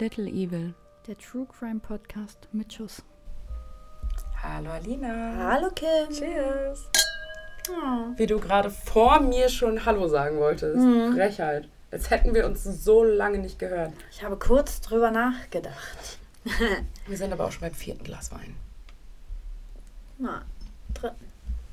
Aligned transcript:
Little 0.00 0.28
Evil. 0.28 0.74
Der 1.08 1.18
True 1.18 1.46
Crime 1.46 1.80
Podcast 1.80 2.48
mit 2.52 2.72
Schuss. 2.72 3.02
Hallo 4.40 4.70
Alina. 4.70 5.34
Hallo 5.36 5.70
Kim. 5.70 6.08
Cheers. 6.10 6.88
Oh. 7.68 8.16
Wie 8.16 8.26
du 8.26 8.38
gerade 8.38 8.70
vor 8.70 9.18
mir 9.20 9.48
schon 9.48 9.84
Hallo 9.84 10.06
sagen 10.06 10.38
wolltest. 10.38 10.76
Mhm. 10.76 11.14
Frechheit. 11.14 11.68
Als 11.90 12.10
hätten 12.10 12.32
wir 12.32 12.46
uns 12.46 12.62
so 12.62 13.02
lange 13.02 13.38
nicht 13.38 13.58
gehört. 13.58 13.92
Ich 14.12 14.22
habe 14.22 14.38
kurz 14.38 14.80
drüber 14.80 15.10
nachgedacht. 15.10 16.18
Wir 17.06 17.16
sind 17.16 17.32
aber 17.32 17.46
auch 17.46 17.52
schon 17.52 17.62
beim 17.62 17.74
vierten 17.74 18.04
Glas 18.04 18.30
Wein. 18.30 18.54
Na, 20.18 20.44
dritten. 20.94 21.24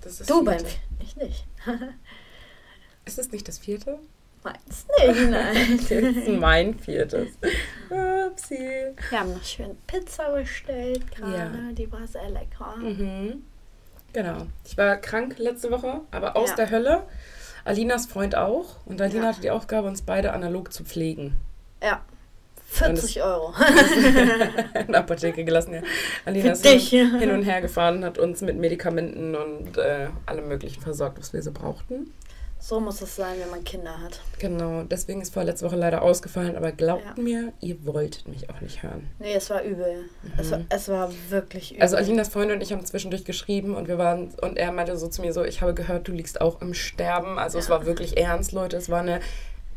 Das 0.02 0.14
ist 0.14 0.22
das 0.22 0.28
Du 0.28 0.44
beim 0.44 0.60
vierte. 0.60 0.76
Ich 1.00 1.16
nicht. 1.16 1.46
Ist 3.06 3.20
es 3.20 3.32
nicht 3.32 3.48
das 3.48 3.60
vierte? 3.60 4.00
Meinst 4.46 4.88
nicht, 5.00 5.30
nein. 5.30 5.80
Das 5.90 5.92
ist 5.92 6.28
mein 6.30 6.78
viertes. 6.80 7.30
Upsi. 7.90 8.60
Wir 9.10 9.20
haben 9.20 9.34
noch 9.34 9.44
schön 9.44 9.76
Pizza 9.88 10.32
bestellt 10.32 11.12
gerade. 11.16 11.36
Ja. 11.36 11.52
Die 11.74 11.92
war 11.92 12.06
sehr 12.08 12.30
lecker. 12.30 12.76
Mhm. 12.78 13.44
Genau. 14.14 14.46
Ich 14.64 14.78
war 14.78 14.96
krank 14.98 15.36
letzte 15.40 15.72
Woche, 15.72 16.02
aber 16.12 16.38
aus 16.38 16.52
Ja. 16.52 16.56
der 16.58 16.70
Hölle. 16.72 17.04
Alinas 17.66 18.06
Freund 18.06 18.36
auch. 18.36 18.78
Und 18.86 19.02
Alina 19.02 19.24
Ja. 19.24 19.28
hatte 19.30 19.42
die 19.42 19.50
Aufgabe, 19.52 19.88
uns 19.88 20.04
beide 20.04 20.32
analog 20.34 20.72
zu 20.72 20.84
pflegen. 20.84 21.36
Ja. 21.84 22.02
40 22.68 23.24
Euro. 23.24 23.54
in 24.80 24.92
der 24.92 25.00
Apotheke 25.00 25.44
gelassen. 25.44 25.74
Ja. 25.74 25.82
Alina 26.26 26.52
ist 26.52 26.66
hin, 26.66 27.32
und 27.32 27.44
her 27.44 27.62
gefahren, 27.62 28.04
hat 28.06 28.18
uns 28.20 28.42
mit 28.42 28.58
Medikamenten 28.58 29.36
und 29.36 29.78
äh, 29.78 30.08
allem 30.26 30.48
möglichen 30.50 30.82
versorgt, 30.82 31.18
was 31.20 31.34
wir 31.34 31.42
so 31.42 31.52
brauchten. 31.52 32.12
So 32.68 32.80
muss 32.80 33.00
es 33.00 33.16
sein, 33.16 33.36
wenn 33.40 33.52
man 33.52 33.64
Kinder 33.64 34.02
hat. 34.02 34.20
Genau, 34.40 34.82
deswegen 34.82 35.22
ist 35.22 35.32
vorletzte 35.32 35.68
Woche 35.68 35.76
leider 35.76 36.02
ausgefallen, 36.02 36.56
aber 36.56 36.72
glaubt 36.72 37.04
Ja. 37.16 37.22
mir, 37.22 37.54
ihr 37.62 37.86
wolltet 37.86 38.28
mich 38.28 38.50
auch 38.50 38.60
nicht 38.60 38.82
hören. 38.82 39.08
Nee, 39.20 39.36
es 39.36 39.52
war 39.52 39.62
übel. 39.62 40.06
Es, 40.36 40.50
war, 40.50 40.62
es 40.70 40.88
war 40.90 41.12
wirklich 41.30 41.74
übel. 41.74 41.84
Also 41.84 41.96
Alinas 41.96 42.30
Freund 42.30 42.52
und 42.52 42.62
ich 42.62 42.72
haben 42.74 42.84
zwischendurch 42.84 43.24
geschrieben 43.24 43.76
und 43.76 43.88
wir 43.88 44.00
waren 44.00 44.30
und 44.42 44.58
er 44.58 44.72
meinte 44.72 44.98
so 44.98 45.08
zu 45.10 45.22
mir 45.22 45.32
so, 45.32 45.44
ich 45.44 45.62
habe 45.62 45.76
gehört, 45.76 46.08
du 46.08 46.12
liegst 46.12 46.42
auch 46.42 46.60
im 46.64 46.74
Sterben. 46.74 47.38
Also 47.38 47.60
es 47.60 47.66
Ja. 47.68 47.76
war 47.76 47.86
wirklich 47.86 48.18
ernst, 48.18 48.52
Leute. 48.52 48.78
Es 48.78 48.90
war 48.90 49.02
eine 49.02 49.20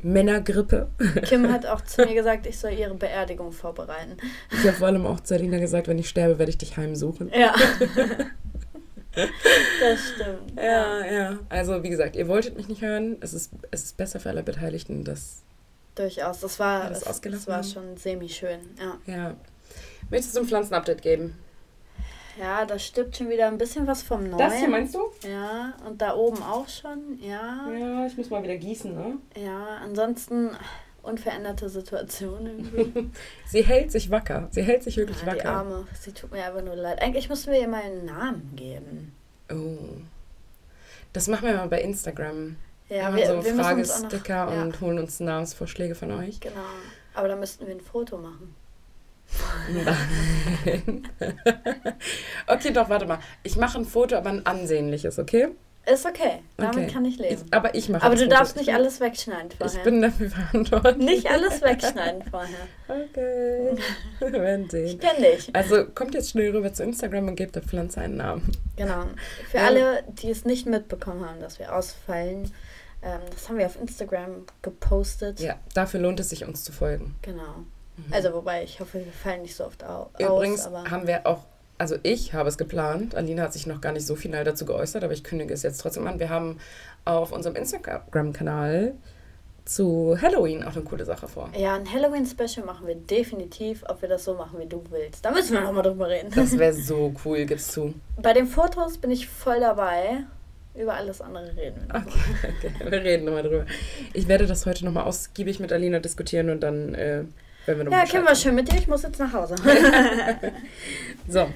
Männergrippe. 0.01 0.89
Kim 1.27 1.53
hat 1.53 1.67
auch 1.67 1.83
zu 1.83 2.07
mir 2.07 2.15
gesagt, 2.15 2.47
ich 2.47 2.59
soll 2.59 2.73
ihre 2.73 2.95
Beerdigung 2.95 3.53
vorbereiten. 3.53 4.17
Ich 4.51 4.61
habe 4.67 4.73
vor 4.79 4.87
allem 4.87 5.05
auch 5.07 5.21
zu 5.21 5.35
Alina 5.35 5.59
gesagt, 5.59 5.89
wenn 5.89 5.99
ich 5.99 6.09
sterbe, 6.09 6.39
werde 6.39 6.49
ich 6.49 6.57
dich 6.57 6.79
heimsuchen. 6.79 7.31
Ja. 7.39 7.55
das 9.81 10.01
stimmt. 10.15 10.57
Ja, 10.57 11.05
ja. 11.07 11.39
Also 11.49 11.83
wie 11.83 11.89
gesagt, 11.91 12.17
ihr 12.17 12.29
wolltet 12.29 12.57
mich 12.57 12.69
nicht 12.69 12.83
hören. 12.83 13.17
Es 13.21 13.35
ist, 13.35 13.53
es 13.71 13.85
ist 13.85 13.97
besser 13.97 14.21
für 14.21 14.31
alle 14.31 14.43
Beteiligten, 14.43 15.05
dass 15.05 15.43
Durchaus. 15.95 16.41
Das 16.41 16.59
war, 16.61 16.85
Alles 16.85 17.03
es, 17.03 17.21
das 17.21 17.49
war 17.49 17.63
schon 17.65 17.97
semi-schön. 17.97 18.61
Ja. 18.79 19.13
Ja. 19.13 19.35
Möchtest 20.11 20.37
du 20.37 20.41
ein 20.41 20.47
Pflanzenupdate 20.47 21.03
geben? 21.03 21.35
ja, 22.39 22.65
da 22.65 22.79
stirbt 22.79 23.17
schon 23.17 23.29
wieder 23.29 23.49
ein 23.49 23.59
bisschen 23.59 23.87
was 23.87 24.03
vom 24.03 24.25
Neuen. 24.25 24.39
Das 24.39 24.55
hier 24.55 24.69
meinst 24.69 24.95
du? 24.95 25.01
Ja, 25.29 25.75
und 25.87 26.01
da 26.01 26.15
oben 26.15 26.43
auch 26.43 26.69
schon. 26.69 27.19
Ja. 27.21 27.69
Ja, 27.77 28.07
ich 28.07 28.17
muss 28.17 28.31
mal 28.31 28.43
wieder 28.43 28.57
gießen, 28.57 28.95
ne? 28.95 29.19
Ja, 29.37 29.79
ansonsten 29.83 30.51
unveränderte 31.09 31.69
Situation 31.69 32.47
irgendwie. 32.47 33.11
Sie 33.47 33.63
hält 33.63 33.91
sich 33.91 34.11
wacker. 34.11 34.49
Sie 34.51 34.63
hält 34.63 34.83
sich 34.83 34.97
wirklich 34.97 35.19
ja, 35.23 35.33
die 35.33 35.39
wacker. 35.39 35.51
Arme, 35.51 35.87
sie 35.99 36.13
tut 36.13 36.33
mir 36.33 36.45
einfach 36.45 36.63
nur 36.63 36.77
leid. 36.77 37.01
Eigentlich 37.03 37.29
müssten 37.29 37.53
wir 37.53 37.61
ihr 37.61 37.69
mal 37.69 37.83
einen 37.83 38.05
Namen 38.05 38.53
geben. 38.55 39.13
Oh. 39.51 40.01
Das 41.13 41.27
machen 41.29 41.47
wir 41.47 41.55
mal 41.55 41.69
bei 41.69 41.81
Instagram. 41.81 42.57
Ja, 42.89 43.15
wir, 43.15 43.17
wir, 43.17 43.27
so 43.27 43.33
wir 43.33 43.37
müssen 43.37 43.61
auch 43.61 43.77
noch, 43.77 43.87
Fragesticker 43.87 44.53
ja, 44.53 44.63
und 44.63 44.81
holen 44.81 44.99
uns 44.99 45.21
Namensvorschläge 45.21 45.95
von 45.95 46.11
euch. 46.13 46.41
Genau. 46.41 46.55
Aber 47.15 47.29
da 47.29 47.37
müssten 47.37 47.67
wir 47.67 47.75
ein 47.75 47.81
Foto 47.81 48.19
machen. 48.19 48.55
Nein. 49.71 51.09
okay, 52.47 52.73
doch, 52.73 52.89
warte 52.89 53.07
mal. 53.07 53.19
Ich 53.43 53.57
mache 53.57 53.79
ein 53.79 53.85
Foto, 53.85 54.17
aber 54.17 54.31
ein 54.31 54.47
ansehnliches, 54.47 55.19
okay? 55.19 55.49
Ist 55.93 56.05
okay. 56.07 56.41
Damit 56.57 56.77
Okay. 56.77 56.87
kann 56.93 57.05
ich 57.05 57.19
leben. 57.19 57.43
Ich, 57.47 57.55
aber 57.55 57.75
ich 57.75 57.89
mache 57.89 58.03
Aber 58.05 58.15
du 58.15 58.29
darfst 58.29 58.57
nicht 58.57 58.73
alles 58.75 59.01
wegschneiden 59.01 59.51
vorher. 59.53 59.77
Ich 59.79 59.83
bin 59.85 60.03
dafür 60.03 60.31
verantwortlich. 60.31 60.97
nicht 61.07 61.31
alles 61.31 61.63
wegschneiden 61.63 62.23
vorher. 62.31 62.59
Okay. 62.89 63.77
Wir 64.19 64.33
werden 64.33 64.65
Ich 64.67 64.71
sehen. 64.71 64.99
kenne 65.01 65.35
dich. 65.37 65.55
Also 65.57 65.87
kommt 65.87 66.15
jetzt 66.15 66.31
schnell 66.31 66.51
rüber 66.55 66.73
zu 66.73 66.83
Instagram 66.83 67.29
und 67.29 67.37
gebt 67.37 67.55
der 67.57 67.63
Pflanze 67.63 68.01
einen 68.01 68.17
Namen. 68.17 68.53
Genau. 68.77 69.05
Für 69.51 69.59
Ja. 69.59 69.67
alle, 69.67 70.05
die 70.09 70.31
es 70.31 70.45
nicht 70.45 70.67
mitbekommen 70.67 71.25
haben, 71.29 71.41
dass 71.41 71.59
wir 71.59 71.75
ausfallen, 71.75 72.53
ähm, 73.03 73.21
das 73.31 73.49
haben 73.49 73.59
wir 73.59 73.67
auf 73.67 73.81
Instagram 73.81 74.45
gepostet. 74.63 75.41
Ja, 75.41 75.57
dafür 75.75 76.01
lohnt 76.01 76.21
es 76.21 76.31
sich, 76.31 76.45
uns 76.45 76.65
zu 76.65 76.73
folgen. 76.73 77.15
Genau. 77.23 77.65
Also 78.11 78.33
wobei, 78.33 78.63
ich 78.63 78.79
hoffe, 78.81 79.05
wir 79.05 79.13
fallen 79.13 79.43
nicht 79.43 79.57
so 79.57 79.65
oft 79.65 79.83
au 79.85 80.11
Übrigens 80.19 80.61
aus. 80.61 80.67
Aber 80.67 80.91
haben 80.91 81.07
wir 81.07 81.27
auch, 81.27 81.45
also 81.79 81.97
ich 82.03 82.33
habe 82.35 82.49
es 82.49 82.59
geplant, 82.59 83.15
Alina 83.15 83.45
hat 83.45 83.53
sich 83.53 83.67
noch 83.67 83.81
gar 83.81 83.93
nicht 83.93 84.07
so 84.07 84.17
final 84.17 84.45
dazu 84.45 84.67
geäußert, 84.67 85.05
aber 85.05 85.13
ich 85.13 85.25
kündige 85.25 85.55
es 85.55 85.63
jetzt 85.63 85.81
trotzdem 85.81 86.07
an. 86.07 86.19
Wir 86.19 86.29
haben 86.29 86.59
auf 87.05 87.33
unserem 87.33 87.57
Instagram-Kanal 87.57 88.95
zu 89.65 90.17
Halloween 90.21 90.65
auch 90.65 90.75
eine 90.75 90.83
coole 90.83 91.05
Sache 91.05 91.29
vor. 91.29 91.51
ja, 91.57 91.75
ein 91.75 91.91
Halloween-Special 91.93 92.65
machen 92.65 92.87
wir 92.87 92.95
definitiv, 92.95 93.85
ob 93.87 94.01
wir 94.01 94.09
das 94.09 94.25
so 94.25 94.35
machen, 94.35 94.59
wie 94.59 94.67
du 94.67 94.83
willst. 94.91 95.25
Da 95.25 95.31
müssen 95.31 95.53
wir 95.53 95.61
nochmal 95.61 95.83
drüber 95.83 96.09
reden. 96.09 96.31
Das 96.35 96.57
wäre 96.59 96.73
so 96.89 97.15
cool, 97.25 97.45
gib's 97.45 97.69
zu. 97.71 97.93
Bei 98.17 98.33
den 98.33 98.47
Fotos 98.47 98.97
bin 98.99 99.11
ich 99.11 99.29
voll 99.29 99.61
dabei. 99.61 100.25
Über 100.75 100.95
alles 100.95 101.21
andere 101.21 101.55
reden 101.57 101.83
wir. 101.87 101.99
noch. 102.01 102.07
Okay, 102.07 102.19
okay, 102.81 102.91
wir 102.91 103.03
reden 103.03 103.25
nochmal 103.27 103.43
drüber. 103.43 103.67
Ich 104.15 104.27
werde 104.27 104.47
das 104.47 104.65
heute 104.65 104.85
nochmal 104.85 105.05
ausgiebig 105.05 105.61
mit 105.61 105.71
Alina 105.73 105.99
diskutieren 105.99 106.49
und 106.51 106.61
dann 106.61 106.95
äh, 106.95 107.25
werden 107.67 107.79
wir 107.79 107.85
nochmal 107.85 108.01
Ja, 108.01 108.11
kennen 108.11 108.25
wir 108.25 108.35
schön 108.37 108.55
mit 108.55 108.73
dir. 108.73 108.79
Ich 108.79 108.89
muss 108.89 109.03
jetzt 109.03 109.19
nach 109.19 109.33
Hause. 109.33 109.55
So, 111.29 111.47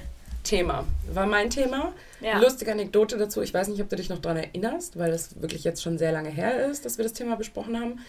Thema. 0.43 0.85
War 1.11 1.25
mein 1.25 1.49
Thema. 1.49 1.93
Ja. 2.21 2.39
Lustige 2.39 2.71
Anekdote 2.71 3.17
dazu. 3.17 3.41
Ich 3.41 3.53
weiß 3.53 3.67
nicht, 3.69 3.81
ob 3.81 3.89
du 3.89 3.95
dich 3.95 4.09
noch 4.09 4.19
daran 4.19 4.37
erinnerst, 4.37 4.97
weil 4.99 5.11
das 5.11 5.41
wirklich 5.41 5.63
jetzt 5.63 5.81
schon 5.81 5.97
sehr 5.97 6.11
lange 6.11 6.29
her 6.29 6.67
ist, 6.67 6.85
dass 6.85 6.97
wir 6.97 7.03
das 7.03 7.13
Thema 7.13 7.35
besprochen 7.35 7.79
haben. 7.79 7.99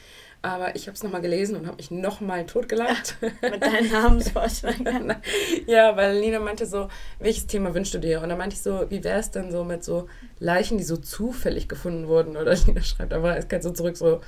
Aber 0.43 0.77
ich 0.77 0.89
habe 0.89 0.95
es 0.95 1.03
nochmal 1.03 1.23
gelesen 1.23 1.57
und 1.57 1.67
habe 1.67 1.79
mich 1.79 1.91
nochmal 1.91 2.45
totgelacht. 2.45 3.17
mit 3.41 3.63
deinen 3.63 3.91
Namensvorschlägen. 3.91 5.15
ja, 5.67 5.97
weil 5.97 6.19
Lina 6.19 6.39
meinte 6.39 6.67
so, 6.67 6.89
welches 7.19 7.47
Thema 7.47 7.75
wünschst 7.75 7.95
du 7.95 7.99
dir? 7.99 8.21
Und 8.21 8.29
dann 8.29 8.37
meinte 8.37 8.55
ich 8.55 8.63
so, 8.63 8.85
wie 8.91 9.03
wäre 9.03 9.21
es 9.21 9.31
denn 9.31 9.51
so 9.51 9.65
mit 9.65 9.83
so 9.83 10.07
Leichen, 10.41 10.77
die 10.77 10.85
so 10.85 10.99
zufällig 10.99 11.67
gefunden 11.67 12.09
wurden? 12.09 12.37
Oder 12.37 12.55
Lina 12.67 12.83
schreibt 12.83 13.15
aber 13.15 13.39
es 13.39 13.49
geht 13.49 13.63
so 13.63 13.71
zurück 13.71 13.97
so, 13.97 14.21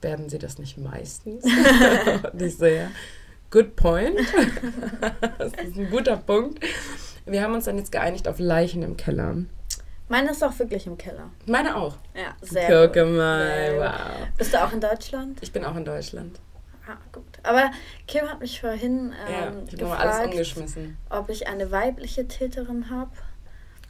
werden 0.00 0.28
sie 0.28 0.38
das 0.38 0.58
nicht 0.58 0.78
meistens? 0.78 1.44
und 2.32 2.42
ich 2.42 2.56
so, 2.56 2.66
ja, 2.66 2.90
good 3.52 3.76
point. 3.76 4.18
das 5.38 5.52
ist 5.52 5.76
ein 5.76 5.90
guter 5.90 6.16
Punkt. 6.16 6.58
Wir 7.26 7.42
haben 7.42 7.54
uns 7.54 7.64
dann 7.66 7.78
jetzt 7.78 7.92
geeinigt 7.92 8.26
auf 8.28 8.38
Leichen 8.38 8.82
im 8.82 8.96
Keller. 8.96 9.36
Meine 10.08 10.30
ist 10.32 10.42
auch 10.44 10.58
wirklich 10.58 10.86
im 10.86 10.98
Keller. 10.98 11.30
Meine 11.46 11.76
auch. 11.76 11.96
Ja, 12.14 12.34
sehr 12.42 12.86
Gucke 12.86 13.04
gut. 13.04 13.16
mal, 13.16 13.46
Sehr 13.46 13.78
wow. 13.80 14.28
Bist 14.36 14.52
du 14.52 14.62
auch 14.62 14.72
in 14.72 14.80
Deutschland? 14.80 15.38
Ich 15.40 15.52
bin 15.52 15.64
auch 15.64 15.76
in 15.76 15.84
Deutschland. 15.84 16.38
Ah, 16.86 16.96
gut. 17.12 17.24
Aber 17.44 17.70
Kim 18.08 18.28
hat 18.28 18.40
mich 18.40 18.60
vorhin 18.60 19.12
ja, 19.30 19.46
ähm, 19.46 19.64
ich 19.66 19.74
habe 19.74 19.84
mal 19.86 19.96
alles 19.98 20.12
gefragt, 20.16 20.32
umgeschmissen. 20.32 20.96
ob 21.10 21.28
ich 21.30 21.46
eine 21.46 21.70
weibliche 21.70 22.26
Täterin 22.26 22.90
habe. 22.90 23.10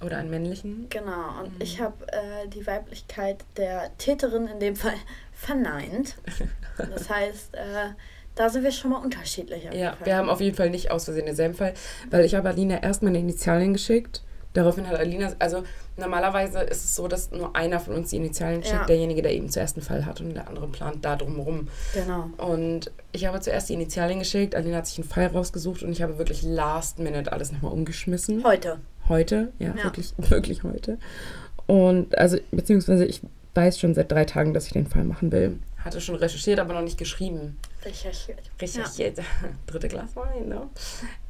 Oder 0.04 0.18
einen 0.18 0.30
männlichen. 0.30 0.88
Genau. 0.90 1.40
Und 1.42 1.54
Mhm. 1.54 1.60
ich 1.60 1.80
habe 1.80 2.06
äh, 2.12 2.46
die 2.48 2.66
Weiblichkeit 2.66 3.44
der 3.56 3.96
Täterin 3.98 4.46
in 4.46 4.60
dem 4.60 4.76
Fall 4.76 4.94
verneint. 5.32 6.16
Das 6.78 7.08
heißt, 7.10 7.54
äh, 7.54 7.90
da 8.34 8.48
sind 8.48 8.64
wir 8.64 8.72
schon 8.72 8.90
mal 8.90 8.98
unterschiedlich. 9.02 9.64
Ja, 9.72 9.96
wir 10.04 10.16
haben 10.16 10.28
auf 10.30 10.40
jeden 10.40 10.56
Fall 10.56 10.70
nicht 10.70 10.90
aus 10.90 11.04
Versehen 11.04 11.26
denselben 11.26 11.54
Fall, 11.54 11.74
weil 12.10 12.24
ich 12.24 12.34
habe 12.34 12.48
Alina 12.48 12.82
erst 12.82 13.02
meine 13.02 13.18
Initialien 13.18 13.72
geschickt. 13.72 14.22
Daraufhin 14.54 14.86
hat 14.86 14.98
Alina, 14.98 15.32
also 15.38 15.62
normalerweise 15.96 16.58
ist 16.60 16.84
es 16.84 16.94
so, 16.94 17.08
dass 17.08 17.30
nur 17.30 17.56
einer 17.56 17.80
von 17.80 17.94
uns 17.94 18.10
die 18.10 18.16
Initialien 18.16 18.62
schickt, 18.62 18.74
Ja. 18.80 18.84
derjenige, 18.84 19.22
der 19.22 19.32
eben 19.32 19.48
zuerst 19.48 19.76
einen 19.78 19.84
Fall 19.84 20.04
hat 20.04 20.20
und 20.20 20.34
der 20.34 20.46
andere 20.46 20.68
plant 20.68 21.02
da 21.04 21.16
drumherum. 21.16 21.68
Genau. 21.94 22.28
Und 22.36 22.90
ich 23.12 23.24
habe 23.24 23.40
zuerst 23.40 23.70
die 23.70 23.74
Initialien 23.74 24.18
geschickt, 24.18 24.54
Alina 24.54 24.76
hat 24.78 24.86
sich 24.86 24.98
einen 24.98 25.08
Fall 25.08 25.26
rausgesucht 25.28 25.82
und 25.82 25.92
ich 25.92 26.02
habe 26.02 26.18
wirklich 26.18 26.42
last 26.42 26.98
minute 26.98 27.32
alles 27.32 27.50
nochmal 27.50 27.72
umgeschmissen. 27.72 28.44
Heute. 28.44 28.78
Heute, 29.08 29.52
ja, 29.58 29.74
Ja. 29.74 29.84
wirklich, 29.84 30.12
wirklich 30.18 30.62
heute. 30.64 30.98
Und 31.66 32.16
also, 32.18 32.36
beziehungsweise 32.50 33.06
ich 33.06 33.22
weiß 33.54 33.78
schon 33.78 33.94
seit 33.94 34.10
drei 34.12 34.24
Tagen, 34.26 34.52
dass 34.52 34.66
ich 34.66 34.72
den 34.72 34.86
Fall 34.86 35.04
machen 35.04 35.32
will. 35.32 35.58
Hatte 35.78 36.00
schon 36.00 36.14
recherchiert, 36.16 36.58
aber 36.58 36.74
noch 36.74 36.82
nicht 36.82 36.98
geschrieben. 36.98 37.56
Recherchiert. 37.84 38.38
recherchiert. 38.60 39.18
Dritte 39.66 39.88
Glas 39.88 40.14
Wein, 40.16 40.48
ne? 40.48 40.68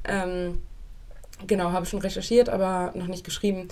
Ähm, 0.05 0.63
genau, 1.47 1.73
habe 1.73 1.87
schon 1.87 2.01
recherchiert, 2.01 2.49
aber 2.49 2.93
noch 2.95 3.07
nicht 3.07 3.25
geschrieben. 3.25 3.69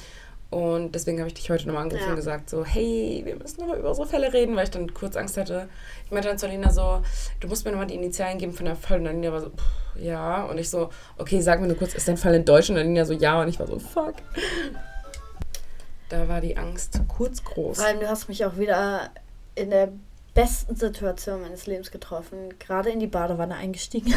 Und 0.50 0.96
deswegen 0.96 1.18
habe 1.20 1.28
ich 1.28 1.34
dich 1.34 1.48
heute 1.48 1.66
nochmal 1.68 1.84
angerufen 1.84 2.06
Ja. 2.06 2.10
und 2.10 2.16
gesagt, 2.16 2.50
so, 2.50 2.64
hey, 2.64 3.22
wir 3.24 3.36
müssen 3.36 3.60
nochmal 3.60 3.78
über 3.78 3.90
unsere 3.90 4.08
Fälle 4.08 4.32
reden, 4.32 4.56
weil 4.56 4.64
ich 4.64 4.70
dann 4.70 4.92
kurz 4.92 5.14
Angst 5.14 5.36
hatte. 5.36 5.68
Ich 6.04 6.10
meinte 6.10 6.26
dann 6.28 6.38
zu 6.38 6.46
Alina 6.46 6.72
so, 6.72 7.02
du 7.38 7.46
musst 7.46 7.64
mir 7.64 7.70
nochmal 7.70 7.86
die 7.86 7.94
Initialien 7.94 8.38
geben 8.38 8.52
von 8.52 8.66
der 8.66 8.74
Fall. 8.74 8.98
Und 8.98 9.06
Alina 9.06 9.30
war 9.30 9.40
so, 9.42 9.50
pff, 9.50 9.62
ja. 10.00 10.42
Und 10.46 10.58
ich 10.58 10.68
so, 10.68 10.90
okay, 11.18 11.40
sag 11.40 11.60
mir 11.60 11.68
nur 11.68 11.76
kurz, 11.76 11.94
ist 11.94 12.08
dein 12.08 12.16
Fall 12.16 12.34
in 12.34 12.44
Deutsch? 12.44 12.68
Und 12.68 12.78
Alina 12.78 13.04
so, 13.04 13.12
ja. 13.12 13.40
Und 13.40 13.46
ich 13.48 13.60
war 13.60 13.68
so, 13.68 13.78
fuck. 13.78 14.14
Da 16.08 16.26
war 16.26 16.40
die 16.40 16.56
Angst 16.56 17.00
kurz 17.06 17.44
groß. 17.44 17.76
Vor 17.78 17.86
allem, 17.86 18.00
du 18.00 18.08
hast 18.08 18.28
mich 18.28 18.44
auch 18.44 18.56
wieder 18.56 19.10
in 19.54 19.70
der 19.70 19.90
besten 20.34 20.76
Situation 20.76 21.42
meines 21.42 21.66
Lebens 21.66 21.90
getroffen. 21.90 22.58
Gerade 22.58 22.90
in 22.90 23.00
die 23.00 23.06
Badewanne 23.06 23.54
eingestiegen. 23.54 24.14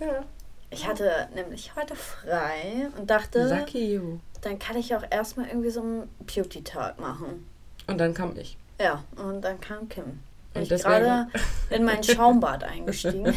ja. 0.00 0.24
Ich 0.68 0.86
hatte 0.86 1.28
nämlich 1.34 1.76
heute 1.76 1.94
frei 1.94 2.88
und 2.98 3.08
dachte, 3.08 3.64
dann 4.42 4.58
kann 4.58 4.76
ich 4.76 4.94
auch 4.94 5.04
erstmal 5.08 5.46
irgendwie 5.46 5.70
so 5.70 5.80
einen 5.80 6.10
Beauty-Tag 6.26 6.98
machen. 6.98 7.46
Und 7.86 7.98
dann 7.98 8.12
kam 8.12 8.36
ich. 8.36 8.58
Ja, 8.80 9.04
und 9.16 9.42
dann 9.42 9.60
kam 9.60 9.88
Kim. 9.88 10.20
Und 10.54 10.62
ich 10.62 10.68
gerade 10.68 11.28
in 11.70 11.84
mein 11.84 12.02
Schaumbad 12.02 12.64
eingestiegen. 12.64 13.32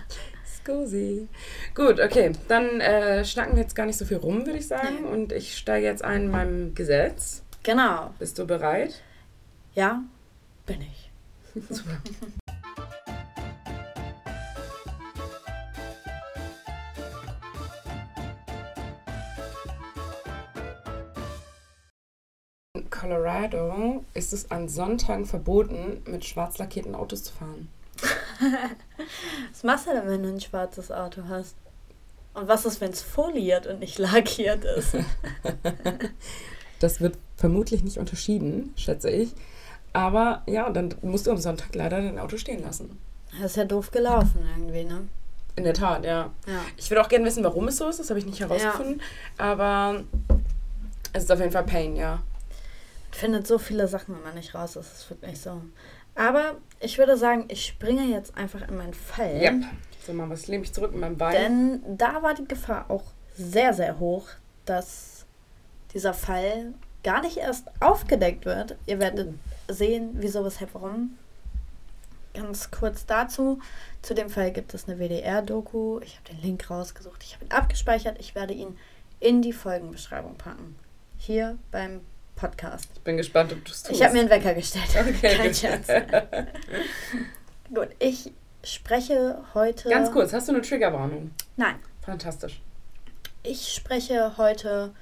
Scusi. 0.44 1.28
Gut, 1.74 2.00
okay. 2.00 2.32
Dann 2.48 2.80
äh, 2.80 3.24
schnacken 3.24 3.54
wir 3.54 3.62
jetzt 3.62 3.76
gar 3.76 3.86
nicht 3.86 3.98
so 3.98 4.04
viel 4.04 4.16
rum, 4.16 4.46
würde 4.46 4.58
ich 4.58 4.66
sagen. 4.66 5.04
Und 5.04 5.32
ich 5.32 5.56
steige 5.56 5.86
jetzt 5.86 6.02
ein 6.04 6.22
in 6.22 6.30
meinem 6.30 6.74
Gesetz. 6.74 7.42
Genau. 7.62 8.12
Bist 8.18 8.38
du 8.38 8.46
bereit? 8.46 9.02
Ja, 9.74 10.04
bin 10.66 10.82
ich. 10.82 11.10
Super. 11.68 12.00
Colorado 22.88 24.04
ist 24.14 24.32
es 24.32 24.50
an 24.52 24.68
Sonntagen 24.68 25.26
verboten, 25.26 26.02
mit 26.06 26.24
schwarz 26.24 26.58
lackierten 26.58 26.94
Autos 26.94 27.24
zu 27.24 27.32
fahren. 27.32 27.68
was 29.50 29.64
machst 29.64 29.86
du 29.86 29.90
denn, 29.90 30.06
wenn 30.06 30.22
du 30.22 30.28
ein 30.28 30.40
schwarzes 30.40 30.92
Auto 30.92 31.22
hast? 31.28 31.56
Und 32.34 32.46
was 32.46 32.64
ist, 32.64 32.80
wenn 32.80 32.92
es 32.92 33.02
foliert 33.02 33.66
und 33.66 33.80
nicht 33.80 33.98
lackiert 33.98 34.64
ist? 34.64 34.96
das 36.78 37.00
wird 37.00 37.16
vermutlich 37.36 37.82
nicht 37.82 37.98
unterschieden, 37.98 38.72
schätze 38.76 39.10
ich. 39.10 39.34
Aber 39.94 40.42
ja, 40.46 40.68
dann 40.68 40.94
musst 41.00 41.26
du 41.26 41.30
am 41.30 41.38
Sonntag 41.38 41.74
leider 41.74 42.02
dein 42.02 42.18
Auto 42.18 42.36
stehen 42.36 42.62
lassen. 42.62 42.98
Das 43.40 43.52
ist 43.52 43.56
ja 43.56 43.64
doof 43.64 43.90
gelaufen 43.90 44.46
irgendwie, 44.56 44.84
ne? 44.84 45.08
In 45.56 45.64
der 45.64 45.74
Tat, 45.74 46.04
ja. 46.04 46.30
ja. 46.46 46.60
Ich 46.76 46.90
würde 46.90 47.00
auch 47.00 47.08
gerne 47.08 47.24
wissen, 47.24 47.42
warum 47.42 47.68
es 47.68 47.78
so 47.78 47.88
ist. 47.88 47.98
Das 48.00 48.10
habe 48.10 48.18
ich 48.18 48.26
nicht 48.26 48.40
herausgefunden. 48.40 49.00
Ja. 49.38 49.52
Aber 49.52 50.02
es 51.12 51.22
ist 51.22 51.32
auf 51.32 51.38
jeden 51.38 51.52
Fall 51.52 51.64
Pain, 51.64 51.96
ja 51.96 52.20
findet 53.14 53.46
so 53.46 53.58
viele 53.58 53.88
Sachen 53.88 54.16
immer 54.16 54.32
nicht 54.32 54.54
raus. 54.54 54.74
Das 54.74 54.92
ist 54.92 55.10
wirklich 55.10 55.40
so. 55.40 55.62
Aber 56.14 56.56
ich 56.80 56.98
würde 56.98 57.16
sagen, 57.16 57.44
ich 57.48 57.64
springe 57.64 58.04
jetzt 58.04 58.36
einfach 58.36 58.68
in 58.68 58.76
meinen 58.76 58.94
Fall. 58.94 59.40
Ja. 59.42 59.52
So, 60.06 60.12
mal 60.12 60.28
was 60.28 60.46
lehne 60.48 60.64
ich 60.64 60.72
zurück 60.72 60.92
in 60.92 61.00
meinem 61.00 61.16
Bein. 61.16 61.32
Denn 61.32 61.96
da 61.96 62.22
war 62.22 62.34
die 62.34 62.46
Gefahr 62.46 62.86
auch 62.90 63.04
sehr, 63.36 63.72
sehr 63.72 63.98
hoch, 63.98 64.28
dass 64.64 65.24
dieser 65.92 66.14
Fall 66.14 66.74
gar 67.04 67.22
nicht 67.22 67.36
erst 67.36 67.68
aufgedeckt 67.80 68.46
wird. 68.46 68.76
Ihr 68.86 68.98
werdet 68.98 69.34
sehen, 69.68 70.10
wieso, 70.14 70.44
weshalb, 70.44 70.74
warum. 70.74 71.16
Ganz 72.32 72.72
kurz 72.72 73.06
dazu. 73.06 73.60
Zu 74.02 74.14
dem 74.14 74.28
Fall 74.28 74.50
gibt 74.50 74.74
es 74.74 74.88
eine 74.88 74.98
WDR-Doku. 74.98 76.00
Ich 76.00 76.16
habe 76.16 76.30
den 76.30 76.42
Link 76.42 76.68
rausgesucht. 76.68 77.22
Ich 77.22 77.34
habe 77.34 77.44
ihn 77.44 77.52
abgespeichert. 77.52 78.16
Ich 78.18 78.34
werde 78.34 78.54
ihn 78.54 78.76
in 79.20 79.40
die 79.40 79.52
Folgenbeschreibung 79.52 80.34
packen. 80.34 80.76
Hier 81.16 81.56
beim 81.70 82.00
Podcast. 82.34 82.88
Ich 82.94 83.02
bin 83.02 83.16
gespannt, 83.16 83.52
ob 83.52 83.64
du 83.64 83.70
es 83.70 83.84
tust. 83.84 83.94
Ich 83.94 84.02
habe 84.02 84.14
mir 84.14 84.20
einen 84.20 84.30
Wecker 84.30 84.54
gestellt. 84.54 84.88
Okay, 84.98 85.36
Kein 85.36 85.54
Scherz. 85.54 85.86
Gut, 87.74 87.90
ich 88.00 88.32
spreche 88.64 89.42
heute. 89.54 89.88
Ganz 89.88 90.10
kurz, 90.10 90.32
hast 90.32 90.48
du 90.48 90.52
eine 90.52 90.62
Triggerwarnung? 90.62 91.30
Nein. 91.56 91.76
Fantastisch. 92.02 92.60
Ich 93.42 93.72
spreche 93.72 94.36
heute 94.36 94.92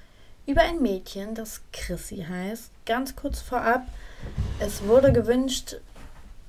über 0.47 0.63
ein 0.63 0.83
Mädchen, 0.83 1.35
das 1.35 1.61
Chrissy 1.73 2.27
heißt. 2.29 2.71
Ganz 2.87 3.17
kurz 3.17 3.41
vorab, 3.41 3.87
es 4.59 4.85
wurde 4.85 5.13
gewünscht, 5.13 5.77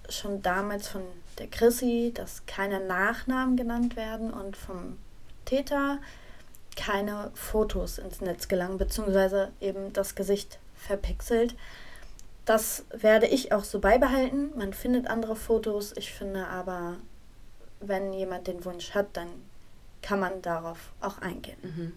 schon 0.10 0.42
damals 0.42 0.88
von 0.88 1.02
der 1.40 1.48
Chrissy, 1.48 2.12
dass 2.14 2.46
keine 2.46 2.80
Nachnamen 2.80 3.58
genannt 3.58 3.96
werden 3.96 4.32
und 4.32 4.56
vom 4.56 4.98
Täter 5.46 6.00
keine 6.76 7.32
Fotos 7.34 7.98
ins 7.98 8.22
Netz 8.22 8.48
gelangen, 8.48 8.78
beziehungsweise 8.78 9.52
eben 9.62 9.94
das 9.94 10.16
Gesicht 10.16 10.60
verpixelt. 10.76 11.56
Das 12.46 12.86
werde 12.92 13.28
ich 13.28 13.52
auch 13.54 13.64
so 13.64 13.80
beibehalten. 13.80 14.52
Man 14.58 14.74
findet 14.74 15.08
andere 15.08 15.36
Fotos. 15.36 15.94
Ich 15.96 16.12
finde 16.12 16.48
aber, 16.48 16.98
wenn 17.80 18.12
jemand 18.14 18.48
den 18.48 18.66
Wunsch 18.66 18.94
hat, 18.94 19.08
dann 19.14 19.28
kann 20.02 20.20
man 20.20 20.42
darauf 20.42 20.92
auch 21.00 21.20
eingehen. 21.20 21.58
Mhm. 21.62 21.94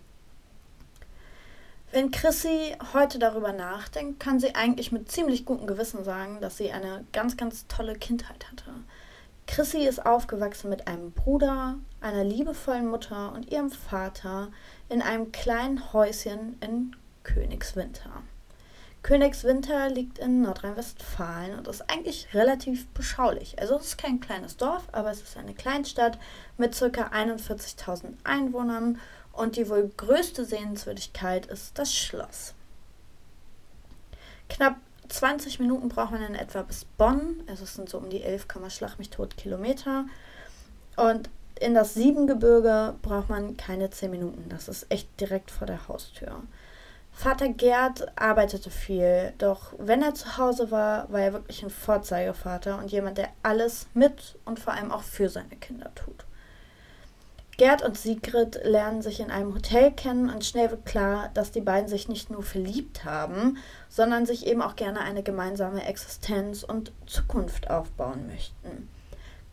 Wenn 1.93 2.11
Chrissy 2.11 2.77
heute 2.93 3.19
darüber 3.19 3.53
nachdenkt, 3.53 4.21
kann 4.21 4.41
sie 4.41 4.55
eigentlich 4.55 4.91
mit 4.93 5.11
ziemlich 5.11 5.45
gutem 5.45 5.67
Gewissen 5.67 6.05
sagen, 6.05 6.41
dass 6.41 6.57
sie 6.57 6.73
eine 6.73 7.05
ganz, 7.13 7.37
ganz 7.37 7.67
tolle 7.69 7.95
Kindheit 7.95 8.51
hatte. 8.51 8.73
Chrissy 9.47 9.87
ist 9.87 10.05
aufgewachsen 10.05 10.69
mit 10.69 10.89
einem 10.89 11.13
Bruder, 11.13 11.77
einer 12.01 12.25
liebevollen 12.25 12.89
Mutter 12.89 13.33
und 13.33 13.51
ihrem 13.51 13.71
Vater 13.71 14.49
in 14.89 15.01
einem 15.01 15.31
kleinen 15.31 15.93
Häuschen 15.93 16.57
in 16.61 16.97
Königswinter. 17.23 18.11
Königswinter 19.05 19.89
liegt 19.89 20.19
in 20.19 20.43
Nordrhein-Westfalen 20.43 21.57
und 21.57 21.69
ist 21.69 21.89
eigentlich 21.89 22.35
relativ 22.35 22.89
beschaulich. 22.89 23.57
Also 23.61 23.77
es 23.77 23.87
ist 23.87 23.99
kein 23.99 24.19
kleines 24.19 24.57
Dorf, 24.57 24.83
aber 24.91 25.13
es 25.13 25.23
ist 25.23 25.37
eine 25.37 25.55
Kleinstadt 25.55 26.19
mit 26.59 26.77
ca. 26.77 26.87
41.000 26.87 28.15
Einwohnern 28.25 28.99
und 29.37 29.57
die 29.57 29.69
wohl 29.69 29.91
größte 29.97 30.45
Sehenswürdigkeit 30.45 31.47
ist 31.47 31.79
das 31.79 31.95
Schloss. 31.95 32.55
Knapp 34.49 34.77
20 35.09 35.61
Minuten 35.61 35.89
braucht 35.89 36.13
man 36.13 36.23
in 36.23 36.35
etwa 36.35 36.63
bis 36.63 36.85
Bonn, 36.85 37.43
also 37.47 37.65
es 37.65 37.75
sind 37.75 37.89
so 37.89 37.99
um 37.99 38.11
die 38.11 38.23
11, 38.23 38.47
Schlag 38.69 38.99
mich 38.99 39.11
tot 39.11 39.37
Kilometer. 39.37 40.07
Und 40.97 41.29
in 41.61 41.75
das 41.75 41.95
Siebengebirge 41.95 42.95
braucht 43.03 43.29
man 43.29 43.57
keine 43.57 43.91
10 43.91 44.11
Minuten, 44.11 44.49
das 44.49 44.69
ist 44.69 44.87
echt 44.91 45.21
direkt 45.21 45.51
vor 45.51 45.67
der 45.67 45.89
Haustür. 45.89 46.43
Vater 47.13 47.49
Gerd 47.49 48.13
arbeitete 48.19 48.71
viel, 48.71 49.33
doch 49.39 49.73
wenn 49.79 50.03
er 50.03 50.15
zu 50.15 50.37
Hause 50.37 50.71
war, 50.71 51.11
war 51.11 51.21
er 51.21 51.33
wirklich 51.33 51.63
ein 51.63 51.71
Vorzeigevater 51.71 52.79
und 52.79 52.93
jemand, 52.93 53.17
der 53.17 53.31
alles 53.43 53.87
mit 53.95 54.37
und 54.45 54.61
vor 54.61 54.75
allem 54.75 54.93
auch 54.93 55.03
für 55.03 55.31
seine 55.31 55.57
Kinder 55.57 55.91
tut. 55.95 56.27
Gerd 57.57 57.83
und 57.83 57.97
Sigrid 57.97 58.61
lernen 58.65 59.01
sich 59.01 59.21
in 59.21 59.31
einem 59.31 59.55
Hotel 59.55 59.91
kennen 59.91 60.29
und 60.29 60.45
schnell 60.45 60.71
wird 60.71 60.85
klar, 60.85 61.31
dass 61.33 61.53
die 61.53 61.63
beiden 61.63 61.89
sich 61.89 62.07
nicht 62.07 62.31
nur 62.31 62.43
verliebt 62.43 63.05
haben, 63.05 63.57
sondern 63.89 64.27
sich 64.27 64.47
eben 64.47 64.61
auch 64.61 64.77
gerne 64.77 65.01
eine 65.01 65.23
gemeinsame 65.23 65.87
Existenz 65.87 66.63
und 66.63 66.93
Zukunft 67.07 67.71
aufbauen 67.71 68.27
möchten. 68.27 68.89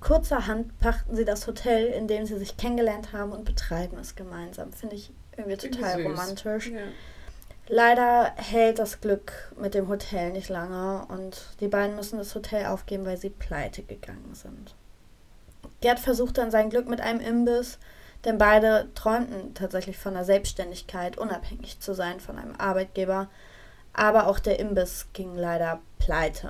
Kurzerhand 0.02 0.78
pachten 0.80 1.16
sie 1.16 1.24
das 1.24 1.48
Hotel, 1.48 1.88
in 1.88 2.10
dem 2.10 2.26
sie 2.26 2.38
sich 2.38 2.58
kennengelernt 2.58 3.14
haben 3.14 3.32
und 3.32 3.46
betreiben 3.46 3.98
es 3.98 4.16
gemeinsam. 4.16 4.74
Finde 4.74 4.98
ich 4.98 5.12
irgendwie 5.38 5.56
total 5.56 6.04
romantisch. 6.04 6.72
Ja. 6.72 6.82
Leider 7.70 8.34
hält 8.36 8.80
das 8.80 9.00
Glück 9.00 9.54
mit 9.58 9.74
dem 9.74 9.88
Hotel 9.88 10.34
nicht 10.34 10.50
lange 10.50 11.06
und 11.08 11.42
die 11.62 11.70
beiden 11.70 11.96
müssen 11.96 12.18
das 12.18 12.36
Hotel 12.36 12.66
aufgeben, 12.66 13.06
weil 13.06 13.16
sie 13.16 13.30
pleite 13.30 13.82
gegangen 13.82 14.34
sind. 14.34 14.76
Gerd 15.84 16.00
versucht 16.00 16.38
dann 16.38 16.50
sein 16.50 16.70
Glück 16.70 16.88
mit 16.88 17.02
einem 17.02 17.20
Imbiss, 17.20 17.78
denn 18.24 18.38
beide 18.38 18.88
träumten 18.96 19.54
tatsächlich 19.54 19.98
von 19.98 20.14
der 20.14 20.24
Selbstständigkeit, 20.24 21.18
unabhängig 21.18 21.82
zu 21.82 21.94
sein 21.94 22.22
von 22.22 22.38
einem 22.40 22.56
Arbeitgeber. 22.58 23.30
Aber 23.92 24.28
auch 24.28 24.40
der 24.40 24.62
Imbiss 24.62 25.08
ging 25.12 25.36
leider 25.36 25.82
pleite. 26.00 26.50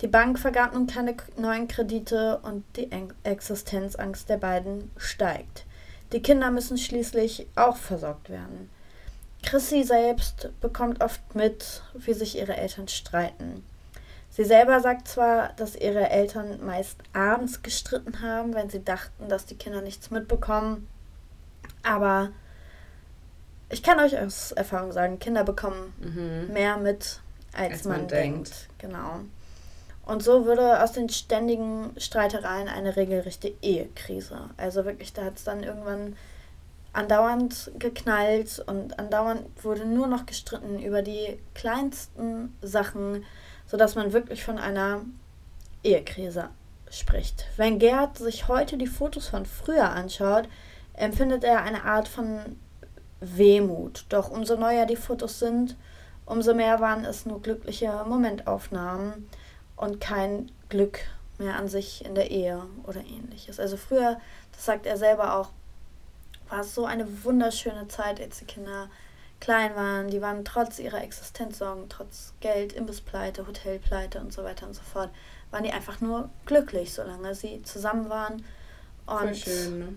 Die 0.00 0.08
Bank 0.08 0.40
vergab 0.40 0.74
nun 0.74 0.88
keine 0.88 1.14
neuen 1.36 1.68
Kredite 1.68 2.40
und 2.42 2.64
die 2.74 2.90
Existenzangst 3.22 4.28
der 4.28 4.38
beiden 4.38 4.90
steigt. 4.96 5.64
Die 6.12 6.20
Kinder 6.20 6.50
müssen 6.50 6.76
schließlich 6.76 7.46
auch 7.54 7.76
versorgt 7.76 8.30
werden. 8.30 8.68
Chrissy 9.44 9.84
selbst 9.84 10.50
bekommt 10.60 11.04
oft 11.04 11.36
mit, 11.36 11.84
wie 11.94 12.14
sich 12.14 12.36
ihre 12.36 12.56
Eltern 12.56 12.88
streiten. 12.88 13.64
Sie 14.34 14.44
selber 14.44 14.80
sagt 14.80 15.06
zwar, 15.06 15.50
dass 15.52 15.76
ihre 15.76 16.10
Eltern 16.10 16.66
meist 16.66 16.98
abends 17.12 17.62
gestritten 17.62 18.20
haben, 18.20 18.52
wenn 18.52 18.68
sie 18.68 18.82
dachten, 18.82 19.28
dass 19.28 19.46
die 19.46 19.54
Kinder 19.54 19.80
nichts 19.80 20.10
mitbekommen, 20.10 20.88
aber 21.84 22.30
ich 23.70 23.84
kann 23.84 24.00
euch 24.00 24.18
aus 24.18 24.50
Erfahrung 24.50 24.90
sagen, 24.90 25.20
Kinder 25.20 25.44
bekommen 25.44 25.94
mhm. 26.00 26.52
mehr 26.52 26.78
mit, 26.78 27.20
als, 27.52 27.72
als 27.72 27.84
man, 27.84 27.98
man 27.98 28.08
denkt. 28.08 28.48
denkt. 28.48 28.68
Genau. 28.78 29.20
Und 30.04 30.24
so 30.24 30.46
würde 30.46 30.82
aus 30.82 30.90
den 30.90 31.10
ständigen 31.10 31.92
Streitereien 31.96 32.66
eine 32.66 32.96
regelrechte 32.96 33.54
Ehekrise. 33.62 34.50
Also 34.56 34.84
wirklich, 34.84 35.12
da 35.12 35.26
hat 35.26 35.36
es 35.36 35.44
dann 35.44 35.62
irgendwann 35.62 36.16
andauernd 36.92 37.70
geknallt 37.78 38.64
und 38.66 38.98
andauernd 38.98 39.42
wurde 39.62 39.86
nur 39.86 40.08
noch 40.08 40.26
gestritten 40.26 40.80
über 40.80 41.02
die 41.02 41.38
kleinsten 41.54 42.56
Sachen, 42.62 43.24
sodass 43.74 43.96
man 43.96 44.12
wirklich 44.12 44.44
von 44.44 44.58
einer 44.58 45.00
Ehekrise 45.82 46.48
spricht. 46.88 47.46
Wenn 47.56 47.80
Gerd 47.80 48.16
sich 48.16 48.46
heute 48.46 48.78
die 48.78 48.86
Fotos 48.86 49.26
von 49.26 49.46
früher 49.46 49.90
anschaut, 49.90 50.48
empfindet 50.92 51.42
er 51.42 51.62
eine 51.62 51.82
Art 51.82 52.06
von 52.06 52.54
Wehmut. 53.18 54.06
Doch 54.10 54.30
umso 54.30 54.54
neuer 54.54 54.86
die 54.86 54.94
Fotos 54.94 55.40
sind, 55.40 55.74
Umso 56.24 56.54
mehr 56.54 56.78
waren 56.78 57.04
es 57.04 57.26
nur 57.26 57.42
glückliche 57.42 58.04
Momentaufnahmen 58.06 59.28
und 59.76 60.00
kein 60.00 60.52
Glück 60.68 61.00
mehr 61.38 61.56
an 61.56 61.66
sich 61.66 62.04
in 62.04 62.14
der 62.14 62.30
Ehe 62.30 62.62
oder 62.84 63.00
ähnliches. 63.00 63.58
Also 63.58 63.76
früher, 63.76 64.20
das 64.52 64.64
sagt 64.64 64.86
er 64.86 64.96
selber 64.96 65.34
auch, 65.34 65.50
war 66.48 66.60
es 66.60 66.76
so 66.76 66.86
eine 66.86 67.24
wunderschöne 67.24 67.88
Zeit, 67.88 68.20
als 68.20 68.38
die 68.38 68.44
Kinder 68.44 68.88
klein 69.44 69.76
waren. 69.76 70.08
Die 70.08 70.22
waren 70.22 70.44
trotz 70.44 70.78
ihrer 70.78 71.02
Existenzsorgen, 71.02 71.88
trotz 71.88 72.32
Geld, 72.40 72.72
Imbusspleite, 72.72 73.46
Hotelpleite 73.46 74.20
und 74.20 74.32
so 74.32 74.42
weiter 74.42 74.66
und 74.66 74.74
so 74.74 74.82
fort, 74.82 75.10
waren 75.50 75.64
die 75.64 75.72
einfach 75.72 76.00
nur 76.00 76.30
glücklich, 76.46 76.94
solange 76.94 77.34
sie 77.34 77.62
zusammen 77.62 78.08
waren. 78.08 78.44
Und 79.06 79.18
Voll 79.18 79.34
schön, 79.34 79.78
ne? 79.78 79.88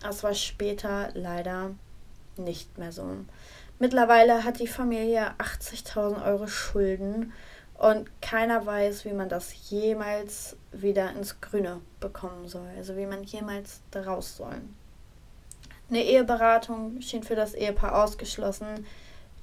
das 0.00 0.24
war 0.24 0.34
später 0.34 1.10
leider 1.14 1.70
nicht 2.36 2.76
mehr 2.76 2.90
so. 2.90 3.08
Mittlerweile 3.78 4.42
hat 4.42 4.58
die 4.58 4.66
Familie 4.66 5.32
80.000 5.38 6.26
Euro 6.26 6.48
Schulden 6.48 7.32
und 7.74 8.10
keiner 8.20 8.66
weiß, 8.66 9.04
wie 9.04 9.12
man 9.12 9.28
das 9.28 9.70
jemals 9.70 10.56
wieder 10.72 11.12
ins 11.12 11.40
Grüne 11.40 11.80
bekommen 12.00 12.48
soll. 12.48 12.66
Also 12.76 12.96
wie 12.96 13.06
man 13.06 13.22
jemals 13.22 13.80
da 13.92 14.02
raus 14.02 14.36
soll. 14.36 14.60
Eine 15.90 16.02
Eheberatung 16.04 17.00
schien 17.00 17.22
für 17.22 17.36
das 17.36 17.54
Ehepaar 17.54 18.02
ausgeschlossen, 18.02 18.86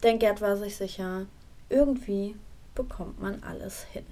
denn 0.04 0.20
Gerd 0.20 0.42
war 0.42 0.58
sich 0.58 0.76
sicher, 0.76 1.26
irgendwie 1.70 2.36
bekommt 2.76 3.20
man 3.20 3.42
alles 3.44 3.84
hin. 3.92 4.06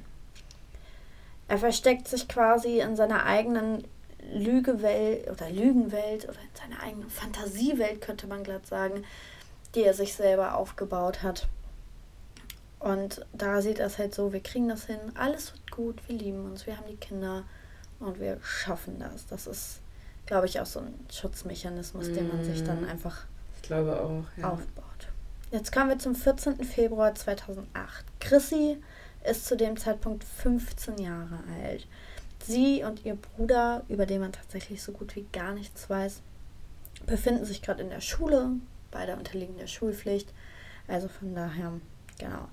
Er 1.48 1.58
versteckt 1.58 2.08
sich 2.08 2.28
quasi 2.28 2.80
in 2.80 2.96
seiner 2.96 3.26
eigenen 3.26 3.84
Lügewelt 4.32 5.30
oder 5.30 5.50
Lügenwelt 5.50 6.24
oder 6.24 6.40
in 6.40 6.56
seiner 6.60 6.82
eigenen 6.82 7.10
Fantasiewelt, 7.10 8.02
könnte 8.02 8.26
man 8.28 8.44
glatt 8.44 8.66
sagen, 8.66 9.04
die 9.76 9.84
er 9.84 9.94
sich 9.94 10.14
selber 10.14 10.56
aufgebaut 10.56 11.22
hat. 11.22 11.48
Und 12.80 13.26
da 13.34 13.62
sieht 13.62 13.80
er 13.80 13.88
es 13.88 13.98
halt 13.98 14.14
so, 14.14 14.34
wir 14.34 14.42
kriegen 14.42 14.68
das 14.68 14.86
hin, 14.86 15.00
alles 15.16 15.54
wird 15.54 15.72
gut, 15.72 16.08
wir 16.08 16.18
lieben 16.18 16.46
uns, 16.46 16.66
wir 16.66 16.78
haben 16.78 16.88
die 16.90 16.98
Kinder 16.98 17.44
und 18.00 18.20
wir 18.20 18.40
schaffen 18.42 19.00
das. 19.00 19.26
Das 19.28 19.48
ist, 19.48 19.80
glaube 20.26 20.48
ich, 20.48 20.60
auch 20.60 20.66
so 20.66 20.80
ein 20.80 20.94
Schutzmechanismus, 21.12 22.10
mm. 22.10 22.14
den 22.14 22.28
man 22.30 22.44
sich 22.44 22.64
dann 22.64 22.82
mhm. 22.82 22.90
einfach 22.90 23.26
auch, 23.70 24.24
ja. 24.38 24.50
aufbaut. 24.50 24.84
Jetzt 25.52 25.72
kommen 25.72 25.90
wir 25.90 26.00
zum 26.00 26.16
14. 26.16 26.64
Februar 26.64 27.14
2008. 27.14 28.06
Chrissy 28.20 28.78
ist 29.24 29.46
zu 29.46 29.56
dem 29.56 29.78
Zeitpunkt 29.78 30.24
15 30.24 30.98
Jahre 30.98 31.40
alt. 31.64 31.88
Sie 32.44 32.84
und 32.84 33.06
ihr 33.06 33.16
Bruder, 33.16 33.84
über 33.88 34.06
den 34.06 34.22
man 34.22 34.34
tatsächlich 34.34 34.82
so 34.82 34.92
gut 34.92 35.16
wie 35.16 35.26
gar 35.32 35.54
nichts 35.54 35.90
weiß, 35.90 36.22
befinden 37.06 37.46
sich 37.46 37.62
gerade 37.62 37.84
in 37.84 37.90
der 37.90 38.02
Schule. 38.02 38.52
Beide 38.92 39.16
unterliegen 39.16 39.58
der 39.58 39.68
Schulpflicht. 39.68 40.34
Also 40.88 41.08
von 41.08 41.34
daher, 41.36 41.72
genau. 42.18 42.50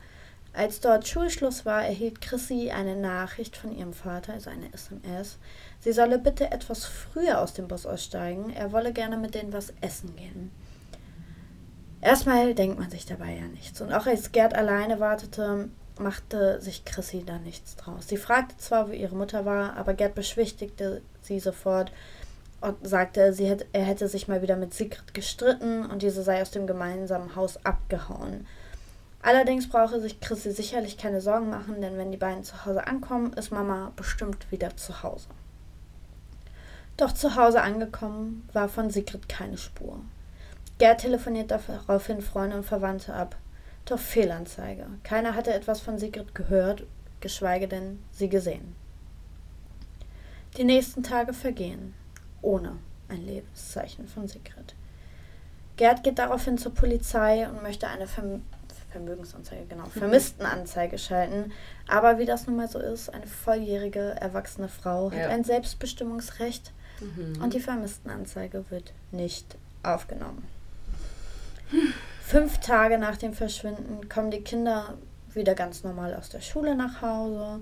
Als 0.52 0.80
dort 0.80 1.06
Schulschluss 1.06 1.64
war, 1.64 1.84
erhielt 1.84 2.20
Chrissy 2.20 2.70
eine 2.70 2.96
Nachricht 2.96 3.56
von 3.56 3.76
ihrem 3.76 3.92
Vater, 3.92 4.32
also 4.32 4.50
eine 4.50 4.72
SMS. 4.72 5.38
Sie 5.80 5.92
solle 5.92 6.18
bitte 6.18 6.50
etwas 6.50 6.84
früher 6.84 7.40
aus 7.40 7.54
dem 7.54 7.66
Bus 7.66 7.87
aussteigen. 7.87 8.50
Er 8.50 8.72
wolle 8.72 8.92
gerne 8.92 9.16
mit 9.16 9.34
denen 9.34 9.52
was 9.52 9.72
essen 9.80 10.14
gehen. 10.14 10.50
Erstmal 12.02 12.54
denkt 12.54 12.78
man 12.78 12.90
sich 12.90 13.06
dabei 13.06 13.34
ja 13.34 13.46
nichts. 13.46 13.80
Und 13.80 13.92
auch 13.92 14.06
als 14.06 14.32
Gerd 14.32 14.54
alleine 14.54 15.00
wartete, 15.00 15.68
machte 15.99 16.60
sich 16.60 16.84
Chrissy 16.84 17.25
da 17.25 17.38
nichts 17.38 17.76
draus. 17.76 18.08
Sie 18.08 18.16
fragte 18.16 18.56
zwar, 18.56 18.88
wo 18.88 18.92
ihre 18.92 19.16
Mutter 19.16 19.44
war, 19.44 19.76
aber 19.76 19.94
Gerd 19.94 20.14
beschwichtigte 20.14 21.02
sie 21.22 21.40
sofort 21.40 21.92
und 22.60 22.76
sagte, 22.87 23.32
sie 23.32 23.46
hätte, 23.46 23.66
er 23.72 23.84
hätte 23.84 24.08
sich 24.08 24.28
mal 24.28 24.42
wieder 24.42 24.56
mit 24.56 24.75
Sigrid 24.75 25.14
gestritten 25.14 25.87
und 25.87 26.02
diese 26.02 26.22
sei 26.22 26.42
aus 26.42 26.50
dem 26.50 26.66
gemeinsamen 26.66 27.37
Haus 27.37 27.64
abgehauen. 27.64 28.46
Allerdings 29.22 29.68
brauche 29.68 30.00
sich 30.00 30.20
Chrissy 30.20 30.52
sicherlich 30.52 30.96
keine 30.96 31.20
Sorgen 31.20 31.50
machen, 31.50 31.80
denn 31.80 31.99
wenn 31.99 32.10
die 32.10 32.16
beiden 32.16 32.44
zu 32.44 32.64
Hause 32.64 32.87
ankommen, 32.87 33.34
ist 33.34 33.50
Mama 33.50 33.92
bestimmt 33.96 34.50
wieder 34.50 34.76
zu 34.76 35.02
Hause. 35.02 35.28
Doch 37.00 37.12
zu 37.12 37.35
Hause 37.35 37.62
angekommen 37.62 38.47
war 38.52 38.69
von 38.69 38.90
Sigrid 38.90 39.26
keine 39.26 39.57
Spur. 39.57 40.02
Gerd 40.76 41.00
telefoniert 41.00 41.50
daraufhin 41.50 42.21
Freunde 42.21 42.59
und 42.59 42.66
Verwandte 42.66 43.14
ab. 43.14 43.37
Doch 43.87 43.99
Fehlanzeige. 43.99 44.87
Keiner 45.02 45.35
hatte 45.35 45.54
etwas 45.54 45.80
von 45.80 45.99
Sigrid 45.99 46.35
gehört, 46.35 46.85
geschweige 47.21 47.69
denn 47.69 48.02
sie 48.12 48.28
gesehen. 48.28 48.76
Die 50.59 50.64
nächsten 50.64 51.02
Tage 51.02 51.33
vergehen, 51.33 51.95
ohne 52.42 52.76
ein 53.09 53.25
Lebenszeichen 53.25 54.07
von 54.07 54.28
Sigrid. 54.28 54.75
Gerd 55.78 56.04
geht 56.04 56.19
daraufhin 56.19 56.59
zur 56.59 56.75
Polizei 56.75 57.49
und 57.49 57.62
möchte 57.62 57.88
eine 57.88 58.07
Verm 58.07 58.42
Vermögensanzeige, 58.90 59.66
genau, 59.66 59.85
mhm. 59.85 59.90
Vermisstenanzeige 59.90 60.99
schalten. 60.99 61.52
Aber 61.88 62.19
wie 62.19 62.26
das 62.26 62.47
nun 62.47 62.57
mal 62.57 62.69
so 62.69 62.80
ist, 62.80 63.09
eine 63.09 63.26
volljährige, 63.26 64.16
erwachsene 64.21 64.69
Frau 64.69 65.11
ja. 65.11 65.19
hat 65.19 65.30
ein 65.30 65.45
Selbstbestimmungsrecht 65.45 66.73
mhm. 67.00 67.42
und 67.42 67.54
die 67.54 67.61
Vermisstenanzeige 67.61 68.64
wird 68.71 68.92
nicht 69.11 69.57
aufgenommen. 69.83 70.47
Fünf 72.23 72.59
Tage 72.59 72.99
nach 72.99 73.16
dem 73.16 73.33
Verschwinden 73.33 74.09
kommen 74.09 74.30
die 74.30 74.42
Kinder 74.42 74.95
wieder 75.33 75.54
ganz 75.54 75.85
normal 75.85 76.14
aus 76.14 76.28
der 76.28 76.40
Schule 76.40 76.75
nach 76.75 77.02
Hause 77.02 77.61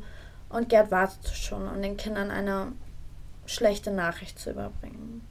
und 0.48 0.68
Gerd 0.68 0.90
wartet 0.90 1.28
schon, 1.28 1.68
um 1.68 1.82
den 1.82 1.96
Kindern 1.96 2.30
eine 2.30 2.72
schlechte 3.46 3.90
Nachricht 3.90 4.38
zu 4.38 4.50
überbringen. 4.50 5.22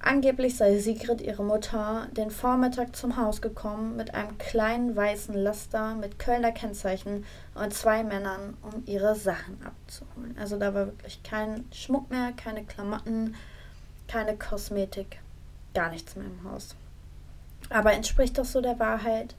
Angeblich 0.00 0.56
sei 0.56 0.78
Sigrid, 0.78 1.20
ihre 1.20 1.42
Mutter, 1.42 2.06
den 2.12 2.30
Vormittag 2.30 2.94
zum 2.94 3.16
Haus 3.16 3.42
gekommen 3.42 3.96
mit 3.96 4.14
einem 4.14 4.38
kleinen 4.38 4.94
weißen 4.94 5.34
Laster 5.34 5.96
mit 5.96 6.20
Kölner 6.20 6.52
Kennzeichen 6.52 7.24
und 7.54 7.74
zwei 7.74 8.04
Männern, 8.04 8.56
um 8.62 8.84
ihre 8.86 9.16
Sachen 9.16 9.58
abzuholen. 9.64 10.36
Also 10.38 10.56
da 10.56 10.72
war 10.72 10.86
wirklich 10.86 11.22
kein 11.24 11.64
Schmuck 11.72 12.10
mehr, 12.10 12.32
keine 12.32 12.64
Klamotten, 12.64 13.34
keine 14.06 14.36
Kosmetik, 14.36 15.18
gar 15.74 15.90
nichts 15.90 16.14
mehr 16.14 16.26
im 16.26 16.50
Haus. 16.50 16.76
Aber 17.68 17.92
entspricht 17.92 18.38
das 18.38 18.52
so 18.52 18.60
der 18.60 18.78
Wahrheit? 18.78 19.34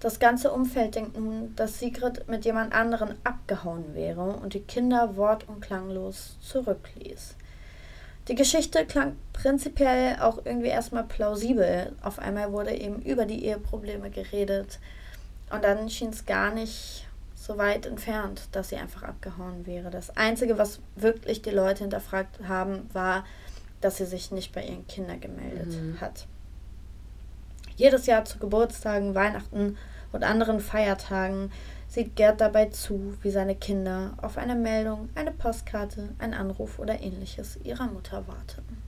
Das 0.00 0.18
ganze 0.18 0.50
Umfeld 0.50 0.96
denkt 0.96 1.16
nun, 1.16 1.54
dass 1.54 1.78
Sigrid 1.78 2.28
mit 2.28 2.44
jemand 2.44 2.74
anderen 2.74 3.14
abgehauen 3.22 3.94
wäre 3.94 4.32
und 4.32 4.54
die 4.54 4.62
Kinder 4.62 5.16
wort- 5.16 5.48
und 5.48 5.60
klanglos 5.60 6.38
zurückließ. 6.40 7.36
Die 8.28 8.34
Geschichte 8.34 8.86
klang 8.86 9.16
prinzipiell 9.32 10.20
auch 10.20 10.44
irgendwie 10.44 10.68
erstmal 10.68 11.04
plausibel. 11.04 11.92
Auf 12.02 12.18
einmal 12.18 12.52
wurde 12.52 12.72
eben 12.72 13.02
über 13.02 13.26
die 13.26 13.44
Eheprobleme 13.44 14.10
geredet. 14.10 14.78
Und 15.50 15.64
dann 15.64 15.90
schien 15.90 16.10
es 16.10 16.24
gar 16.24 16.54
nicht 16.54 17.06
so 17.34 17.58
weit 17.58 17.86
entfernt, 17.86 18.48
dass 18.52 18.68
sie 18.68 18.76
einfach 18.76 19.02
abgehauen 19.02 19.66
wäre. 19.66 19.90
Das 19.90 20.16
Einzige, 20.16 20.56
was 20.58 20.78
wirklich 20.94 21.42
die 21.42 21.50
Leute 21.50 21.80
hinterfragt 21.80 22.38
haben, 22.46 22.88
war, 22.92 23.24
dass 23.80 23.96
sie 23.96 24.06
sich 24.06 24.30
nicht 24.30 24.52
bei 24.52 24.64
ihren 24.64 24.86
Kindern 24.86 25.20
gemeldet 25.20 25.72
mhm. 25.72 26.00
hat. 26.00 26.26
Jedes 27.76 28.06
Jahr 28.06 28.24
zu 28.24 28.38
Geburtstagen, 28.38 29.16
Weihnachten 29.16 29.76
und 30.12 30.22
anderen 30.22 30.60
Feiertagen 30.60 31.50
sieht 31.92 32.16
Gerd 32.16 32.40
dabei 32.40 32.66
zu, 32.66 33.18
wie 33.20 33.30
seine 33.30 33.54
Kinder 33.54 34.14
auf 34.22 34.38
eine 34.38 34.54
Meldung, 34.54 35.10
eine 35.14 35.30
Postkarte, 35.30 36.08
einen 36.18 36.32
Anruf 36.32 36.78
oder 36.78 36.98
ähnliches 36.98 37.58
ihrer 37.64 37.86
Mutter 37.86 38.26
warteten. 38.26 38.82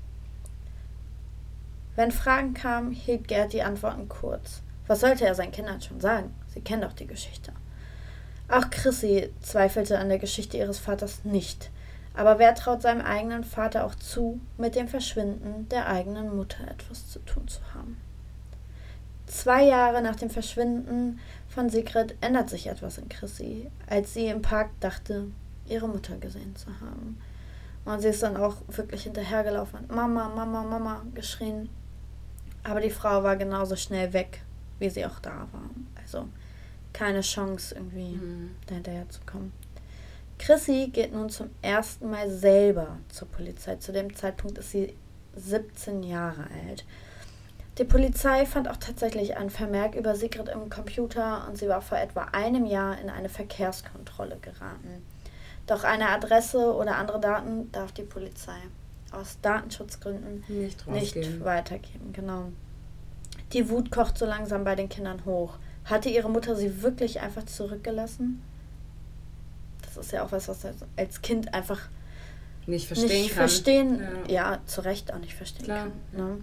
Wenn 1.97 2.13
Fragen 2.13 2.55
kamen, 2.55 2.93
hielt 2.93 3.29
Gerd 3.29 3.53
die 3.53 3.63
Antworten 3.63 4.09
kurz. 4.09 4.63
Was 4.87 5.01
sollte 5.01 5.27
er 5.27 5.35
seinen 5.35 5.53
Kindern 5.53 5.83
schon 5.83 6.01
sagen? 6.01 6.35
Sie 6.55 6.63
kennen 6.63 6.81
doch 6.81 6.95
die 6.95 7.07
Geschichte. 7.07 7.53
Auch 8.49 8.71
Chrissy 8.71 9.31
zweifelte 9.41 9.99
an 9.99 10.09
der 10.09 10.19
Geschichte 10.19 10.57
ihres 10.57 10.79
Vaters 10.79 11.25
nicht. 11.25 11.71
Aber 12.15 12.39
wer 12.39 12.55
traut 12.55 12.81
seinem 12.81 13.03
eigenen 13.03 13.45
Vater 13.45 13.85
auch 13.85 13.97
zu, 13.97 14.41
mit 14.57 14.77
dem 14.77 14.89
Verschwinden 14.89 15.69
der 15.69 15.89
eigenen 15.89 16.35
Mutter 16.35 16.67
etwas 16.69 17.11
zu 17.11 17.19
tun 17.19 17.49
zu 17.49 17.61
haben? 17.75 17.99
Zwei 19.27 19.65
Jahre 19.65 20.03
nach 20.03 20.17
dem 20.17 20.31
Verschwinden 20.31 21.19
von 21.49 21.71
Sigrid 21.71 22.15
ändert 22.21 22.51
sich 22.51 22.67
etwas 22.67 22.99
in 22.99 23.09
Chrissy, 23.09 23.71
als 23.89 24.15
sie 24.15 24.27
im 24.27 24.43
Park 24.43 24.71
dachte, 24.81 25.29
ihre 25.67 25.89
Mutter 25.89 26.17
gesehen 26.19 26.55
zu 26.57 26.69
haben. 26.81 27.19
Und 27.85 28.01
sie 28.01 28.09
ist 28.09 28.23
dann 28.23 28.37
auch 28.37 28.57
wirklich 28.69 29.05
hinterhergelaufen 29.05 29.81
und 29.81 29.91
Mama, 29.91 30.29
Mama, 30.29 30.63
Mama 30.63 31.03
geschrien. 31.15 31.69
Aber 32.63 32.81
die 32.81 32.91
Frau 32.91 33.23
war 33.23 33.37
genauso 33.37 33.77
schnell 33.77 34.13
weg, 34.13 34.43
wie 34.79 34.89
sie 34.89 35.05
auch 35.05 35.19
da 35.21 35.49
war. 35.53 35.71
Also 36.03 36.29
keine 36.93 37.21
Chance, 37.21 37.75
irgendwie 37.75 38.17
mhm. 38.17 38.51
dahinterher 38.67 39.09
zu 39.09 39.21
kommen. 39.27 39.53
Chrissy 40.39 40.91
geht 40.93 41.13
nun 41.13 41.31
zum 41.31 41.51
ersten 41.63 42.11
Mal 42.11 42.31
selber 42.31 42.99
zur 43.09 43.29
Polizei. 43.29 43.77
Zu 43.77 43.93
dem 43.93 44.15
Zeitpunkt 44.15 44.59
ist 44.59 44.71
sie 44.71 44.95
17 45.37 46.03
Jahre 46.03 46.47
alt. 46.67 46.85
Die 47.79 47.85
Polizei 47.85 48.47
fand 48.47 48.69
auch 48.69 48.77
tatsächlich 48.77 49.37
einen 49.37 49.51
Vermerk 49.51 49.97
über 49.97 50.15
Sigrid 50.15 50.49
im 50.49 50.71
Computer 50.71 51.47
und 51.49 51.59
sie 51.59 51.69
war 51.69 51.83
vor 51.83 51.99
etwa 51.99 52.29
einem 52.33 52.67
Jahr 52.67 53.01
in 53.01 53.11
eine 53.11 53.29
Verkehrskontrolle 53.29 54.39
geraten. 54.41 55.03
Doch 55.67 55.83
eine 55.83 56.11
Adresse 56.11 56.75
oder 56.75 56.97
andere 56.97 57.21
Daten 57.21 57.73
darf 57.73 57.91
die 57.93 58.03
Polizei 58.03 58.57
aus 59.11 59.39
Datenschutzgründen 59.43 60.45
nicht, 60.49 60.87
nicht 60.87 61.45
weitergeben. 61.45 62.13
Genau. 62.13 62.53
Die 63.53 63.69
Wut 63.71 63.91
kocht 63.91 64.19
so 64.19 64.27
langsam 64.27 64.65
bei 64.65 64.75
den 64.75 64.89
Kindern 64.89 65.25
hoch. 65.25 65.55
Hatte 65.85 66.09
ihre 66.09 66.31
Mutter 66.31 66.57
sie 66.57 66.83
wirklich 66.83 67.21
einfach 67.21 67.45
zurückgelassen? 67.45 68.43
Das 69.83 69.97
ist 69.97 70.13
ja 70.13 70.25
auch 70.25 70.33
was, 70.33 70.49
was 70.49 70.65
als 70.97 71.23
Kind 71.23 71.55
einfach 71.55 71.81
nicht 72.67 72.87
verstehen 72.87 73.09
nicht 73.09 73.29
kann. 73.29 73.37
Verstehen, 73.37 74.03
ja. 74.29 74.53
ja. 74.53 74.59
zu 74.67 74.81
Recht 74.83 75.13
auch 75.13 75.19
nicht 75.19 75.35
verstehen 75.35 75.65
Klar. 75.65 75.79
kann. 75.79 75.93
Ne? 76.13 76.39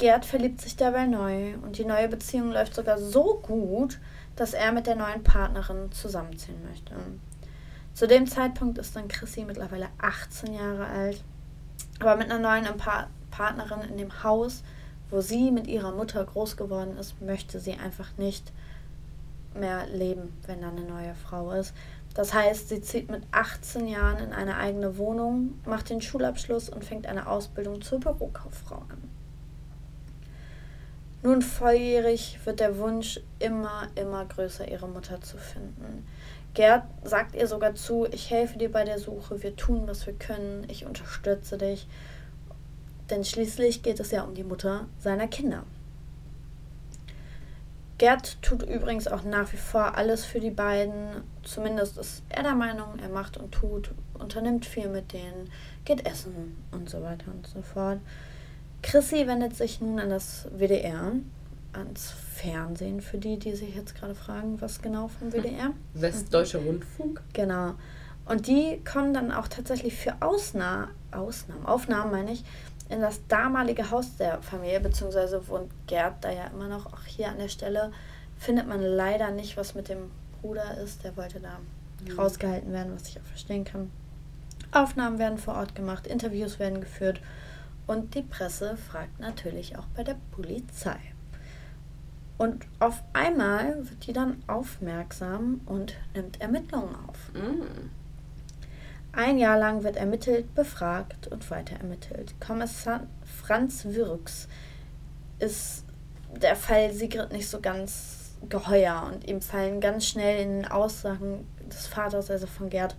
Gerd 0.00 0.24
verliebt 0.24 0.62
sich 0.62 0.76
dabei 0.76 1.04
neu 1.04 1.56
und 1.62 1.76
die 1.76 1.84
neue 1.84 2.08
Beziehung 2.08 2.52
läuft 2.52 2.74
sogar 2.74 2.96
so 2.96 3.38
gut, 3.42 3.98
dass 4.34 4.54
er 4.54 4.72
mit 4.72 4.86
der 4.86 4.96
neuen 4.96 5.22
Partnerin 5.22 5.92
zusammenziehen 5.92 6.64
möchte. 6.66 6.94
Zu 7.92 8.06
dem 8.08 8.26
Zeitpunkt 8.26 8.78
ist 8.78 8.96
dann 8.96 9.08
Chrissy 9.08 9.44
mittlerweile 9.44 9.88
18 9.98 10.54
Jahre 10.54 10.86
alt, 10.86 11.22
aber 11.98 12.16
mit 12.16 12.30
einer 12.30 12.38
neuen 12.38 12.66
Partnerin 13.30 13.90
in 13.90 13.98
dem 13.98 14.22
Haus, 14.24 14.62
wo 15.10 15.20
sie 15.20 15.50
mit 15.50 15.66
ihrer 15.66 15.92
Mutter 15.92 16.24
groß 16.24 16.56
geworden 16.56 16.96
ist, 16.96 17.20
möchte 17.20 17.60
sie 17.60 17.74
einfach 17.74 18.16
nicht 18.16 18.52
mehr 19.54 19.86
leben, 19.86 20.32
wenn 20.46 20.62
da 20.62 20.68
eine 20.68 20.80
neue 20.80 21.14
Frau 21.14 21.50
ist. 21.50 21.74
Das 22.14 22.32
heißt, 22.32 22.70
sie 22.70 22.80
zieht 22.80 23.10
mit 23.10 23.24
18 23.32 23.86
Jahren 23.86 24.16
in 24.16 24.32
eine 24.32 24.56
eigene 24.56 24.96
Wohnung, 24.96 25.60
macht 25.66 25.90
den 25.90 26.00
Schulabschluss 26.00 26.70
und 26.70 26.86
fängt 26.86 27.06
eine 27.06 27.26
Ausbildung 27.26 27.82
zur 27.82 28.00
Bürokauffrau 28.00 28.76
an. 28.88 29.09
Nun 31.22 31.42
volljährig 31.42 32.38
wird 32.44 32.60
der 32.60 32.78
Wunsch 32.78 33.20
immer, 33.38 33.88
immer 33.94 34.24
größer, 34.24 34.68
ihre 34.68 34.88
Mutter 34.88 35.20
zu 35.20 35.36
finden. 35.36 36.06
Gerd 36.54 36.84
sagt 37.04 37.36
ihr 37.36 37.46
sogar 37.46 37.74
zu, 37.74 38.06
ich 38.10 38.30
helfe 38.30 38.58
dir 38.58 38.72
bei 38.72 38.84
der 38.84 38.98
Suche, 38.98 39.42
wir 39.42 39.54
tun, 39.54 39.82
was 39.86 40.06
wir 40.06 40.14
können, 40.14 40.66
ich 40.68 40.86
unterstütze 40.86 41.58
dich. 41.58 41.86
Denn 43.10 43.24
schließlich 43.24 43.82
geht 43.82 44.00
es 44.00 44.10
ja 44.10 44.22
um 44.22 44.34
die 44.34 44.44
Mutter 44.44 44.86
seiner 44.98 45.28
Kinder. 45.28 45.64
Gerd 47.98 48.40
tut 48.40 48.62
übrigens 48.62 49.08
auch 49.08 49.24
nach 49.24 49.52
wie 49.52 49.58
vor 49.58 49.94
alles 49.96 50.24
für 50.24 50.40
die 50.40 50.50
beiden. 50.50 51.22
Zumindest 51.42 51.98
ist 51.98 52.22
er 52.30 52.42
der 52.42 52.54
Meinung, 52.54 52.98
er 52.98 53.10
macht 53.10 53.36
und 53.36 53.52
tut, 53.52 53.90
unternimmt 54.14 54.64
viel 54.64 54.88
mit 54.88 55.12
denen, 55.12 55.50
geht 55.84 56.06
essen 56.06 56.56
und 56.70 56.88
so 56.88 57.02
weiter 57.02 57.30
und 57.30 57.46
so 57.46 57.60
fort. 57.60 57.98
Chrissy 58.82 59.26
wendet 59.26 59.56
sich 59.56 59.80
nun 59.80 59.98
an 59.98 60.10
das 60.10 60.46
WDR, 60.56 61.12
ans 61.72 62.14
Fernsehen, 62.34 63.00
für 63.00 63.18
die, 63.18 63.38
die 63.38 63.54
sich 63.54 63.74
jetzt 63.74 63.94
gerade 63.94 64.14
fragen, 64.14 64.60
was 64.60 64.80
genau 64.80 65.08
vom 65.08 65.32
WDR. 65.32 65.72
Westdeutscher 65.94 66.60
Rundfunk. 66.60 67.20
Genau. 67.32 67.74
Und 68.26 68.46
die 68.46 68.80
kommen 68.84 69.12
dann 69.12 69.32
auch 69.32 69.48
tatsächlich 69.48 69.94
für 69.94 70.14
Ausna 70.20 70.88
Ausnahmen, 71.10 71.66
Aufnahmen 71.66 72.12
meine 72.12 72.32
ich, 72.32 72.44
in 72.88 73.00
das 73.00 73.20
damalige 73.28 73.90
Haus 73.90 74.16
der 74.16 74.40
Familie, 74.42 74.80
beziehungsweise 74.80 75.46
wohnt 75.48 75.70
Gerd 75.86 76.24
da 76.24 76.30
ja 76.30 76.46
immer 76.46 76.68
noch, 76.68 76.86
auch 76.86 77.04
hier 77.04 77.28
an 77.28 77.38
der 77.38 77.48
Stelle, 77.48 77.92
findet 78.38 78.66
man 78.66 78.82
leider 78.82 79.30
nicht, 79.30 79.56
was 79.56 79.74
mit 79.74 79.88
dem 79.88 80.10
Bruder 80.40 80.78
ist. 80.78 81.04
Der 81.04 81.16
wollte 81.16 81.40
da 81.40 81.58
mhm. 82.04 82.18
rausgehalten 82.18 82.72
werden, 82.72 82.92
was 82.94 83.08
ich 83.08 83.18
auch 83.18 83.24
verstehen 83.24 83.64
kann. 83.64 83.90
Aufnahmen 84.72 85.18
werden 85.18 85.38
vor 85.38 85.54
Ort 85.54 85.74
gemacht, 85.74 86.06
Interviews 86.06 86.58
werden 86.58 86.80
geführt 86.80 87.20
und 87.90 88.14
die 88.14 88.22
Presse 88.22 88.76
fragt 88.76 89.18
natürlich 89.18 89.76
auch 89.76 89.86
bei 89.96 90.04
der 90.04 90.14
Polizei. 90.30 90.96
Und 92.38 92.64
auf 92.78 93.02
einmal 93.12 93.78
wird 93.78 94.06
die 94.06 94.12
dann 94.12 94.44
aufmerksam 94.46 95.60
und 95.66 95.96
nimmt 96.14 96.40
Ermittlungen 96.40 96.94
auf. 97.08 97.32
Mm. 97.34 97.90
Ein 99.10 99.38
Jahr 99.38 99.58
lang 99.58 99.82
wird 99.82 99.96
ermittelt, 99.96 100.54
befragt 100.54 101.26
und 101.26 101.50
weiter 101.50 101.80
ermittelt. 101.80 102.32
Kommissar 102.40 103.08
Franz 103.24 103.84
Würks 103.84 104.46
ist 105.40 105.84
der 106.40 106.54
Fall 106.54 106.92
Sigrid 106.92 107.32
nicht 107.32 107.48
so 107.48 107.60
ganz 107.60 108.36
geheuer 108.48 109.10
und 109.12 109.26
ihm 109.26 109.42
fallen 109.42 109.80
ganz 109.80 110.06
schnell 110.06 110.44
in 110.44 110.62
den 110.62 110.70
Aussagen 110.70 111.44
des 111.66 111.88
Vaters, 111.88 112.30
also 112.30 112.46
von 112.46 112.70
Gerd, 112.70 112.94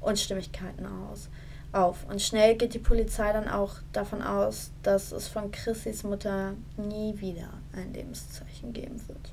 Unstimmigkeiten 0.00 0.84
aus 0.84 1.30
auf. 1.74 2.06
Und 2.08 2.22
schnell 2.22 2.56
geht 2.56 2.74
die 2.74 2.78
Polizei 2.78 3.32
dann 3.32 3.48
auch 3.48 3.76
davon 3.92 4.22
aus, 4.22 4.70
dass 4.82 5.12
es 5.12 5.28
von 5.28 5.50
Chrissys 5.50 6.02
Mutter 6.04 6.54
nie 6.76 7.20
wieder 7.20 7.48
ein 7.74 7.92
Lebenszeichen 7.92 8.72
geben 8.72 9.00
wird. 9.08 9.32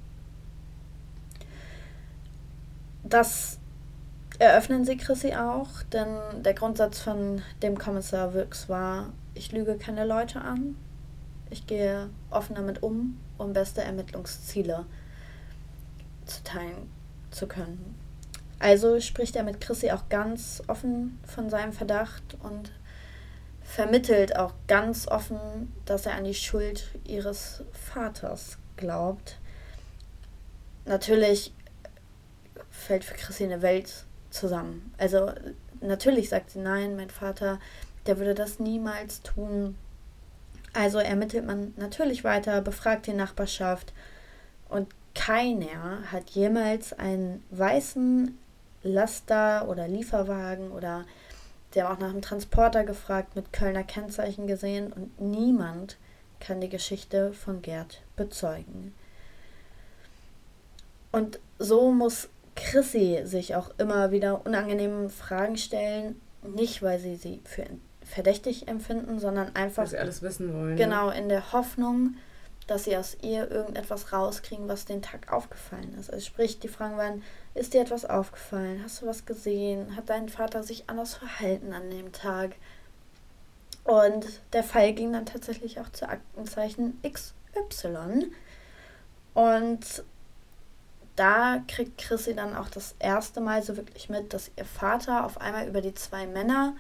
Das 3.04 3.58
eröffnen 4.40 4.86
sie 4.86 4.98
Chrissy 4.98 5.34
auch, 5.34 5.84
denn 5.92 6.44
der 6.44 6.54
Grundsatz 6.54 7.00
von 7.00 7.42
dem 7.62 7.78
Kommissar 7.78 8.34
Wirks 8.34 8.70
war, 8.70 9.12
ich 9.34 9.52
lüge 9.52 9.76
keine 9.76 10.06
Leute 10.06 10.42
an, 10.42 10.76
ich 11.50 11.68
gehe 11.68 12.10
offen 12.30 12.56
damit 12.56 12.82
um, 12.82 13.18
um 13.38 13.54
beste 13.54 13.82
Ermittlungsziele 13.82 14.86
zu 16.26 16.44
teilen 16.44 16.90
zu 17.32 17.48
können. 17.48 17.96
Also 18.62 19.00
spricht 19.00 19.36
er 19.36 19.42
mit 19.42 19.60
Chrissy 19.60 19.90
auch 19.90 20.08
ganz 20.10 20.62
offen 20.68 21.20
von 21.26 21.50
seinem 21.50 21.74
Verdacht 21.74 22.38
und 22.44 22.72
vermittelt 23.64 24.36
auch 24.36 24.54
ganz 24.68 25.08
offen, 25.08 25.74
dass 25.86 26.06
er 26.06 26.14
an 26.14 26.26
die 26.26 26.36
Schuld 26.36 26.92
ihres 27.04 27.64
Vaters 27.72 28.60
glaubt. 28.78 29.40
Natürlich 30.86 31.56
fällt 32.70 33.04
für 33.04 33.16
Chrissy 33.16 33.46
eine 33.46 33.64
Welt 33.64 34.06
zusammen. 34.30 34.94
Also 35.00 35.32
natürlich 35.80 36.30
sagt 36.30 36.52
sie 36.52 36.60
nein, 36.60 36.96
mein 36.96 37.10
Vater, 37.10 37.60
der 38.06 38.20
würde 38.20 38.36
das 38.36 38.60
niemals 38.60 39.24
tun. 39.24 39.76
Also 40.74 41.00
ermittelt 41.00 41.48
man 41.48 41.74
natürlich 41.78 42.24
weiter, 42.24 42.62
befragt 42.62 43.08
die 43.08 43.14
Nachbarschaft 43.14 43.92
und 44.70 44.88
keiner 45.16 46.12
hat 46.12 46.30
jemals 46.30 46.94
einen 46.94 47.44
weißen 47.50 48.38
Laster 48.84 49.68
oder 49.68 49.88
Lieferwagen 49.88 50.72
oder 50.72 51.06
der 51.74 51.86
haben 51.86 51.96
auch 51.96 52.00
nach 52.00 52.10
einem 52.10 52.22
Transporter 52.22 52.84
gefragt, 52.84 53.36
mit 53.36 53.54
Kölner 53.54 53.84
Kennzeichen 53.84 54.48
gesehen 54.48 54.92
und 54.92 55.20
niemand 55.22 55.98
kann 56.40 56.60
die 56.60 56.70
Geschichte 56.70 57.34
von 57.34 57.62
Gerd 57.62 58.02
bezeugen. 58.16 58.94
Und 61.12 61.40
so 61.60 61.92
muss 61.92 62.30
Chrissy 62.56 63.22
sich 63.26 63.56
auch 63.56 63.72
immer 63.78 64.12
wieder 64.12 64.46
unangenehmen 64.46 65.10
Fragen 65.10 65.58
stellen, 65.58 66.20
nicht 66.44 66.82
weil 66.82 67.00
sie 67.00 67.16
sie 67.16 67.42
für 67.44 67.66
verdächtig 68.04 68.68
empfinden, 68.68 69.20
sondern 69.20 69.56
einfach. 69.56 69.84
Weil 69.84 69.90
sie 69.90 69.98
alles 69.98 70.22
wissen 70.22 70.54
wollen. 70.54 70.76
Genau, 70.76 71.10
in 71.10 71.30
der 71.30 71.54
Hoffnung, 71.54 72.16
dass 72.72 72.86
sie 72.86 72.96
aus 72.96 73.18
ihr 73.22 73.52
irgendetwas 73.52 74.14
rauskriegen, 74.14 74.70
was 74.70 74.86
den 74.86 75.02
Tag 75.02 75.32
aufgefallen 75.32 75.94
ist. 76.00 76.10
Also 76.10 76.26
sprich, 76.26 76.60
die 76.60 76.70
Fragen 76.70 76.96
waren, 76.96 77.22
ist 77.54 77.74
dir 77.74 77.82
etwas 77.82 78.06
aufgefallen? 78.06 78.82
Hast 78.82 79.02
du 79.02 79.08
was 79.08 79.26
gesehen? 79.26 79.98
Hat 79.98 80.10
dein 80.10 80.30
Vater 80.30 80.64
sich 80.64 80.90
anders 80.90 81.16
verhalten 81.16 81.74
an 81.74 81.90
dem 81.90 82.14
Tag? 82.14 82.56
Und 83.84 84.26
der 84.54 84.64
Fall 84.64 84.94
ging 84.94 85.12
dann 85.12 85.26
tatsächlich 85.26 85.82
auch 85.82 85.90
zu 85.90 86.08
Aktenzeichen 86.08 86.98
XY. 87.04 88.32
Und 89.34 90.04
da 91.18 91.62
kriegt 91.68 91.98
Chrissy 91.98 92.36
dann 92.36 92.56
auch 92.56 92.70
das 92.70 92.96
erste 93.00 93.42
Mal 93.42 93.64
so 93.64 93.76
wirklich 93.76 94.08
mit, 94.08 94.34
dass 94.34 94.50
ihr 94.56 94.64
Vater 94.64 95.26
auf 95.26 95.42
einmal 95.42 95.68
über 95.68 95.82
die 95.82 95.94
zwei 95.94 96.26
Männer, 96.26 96.78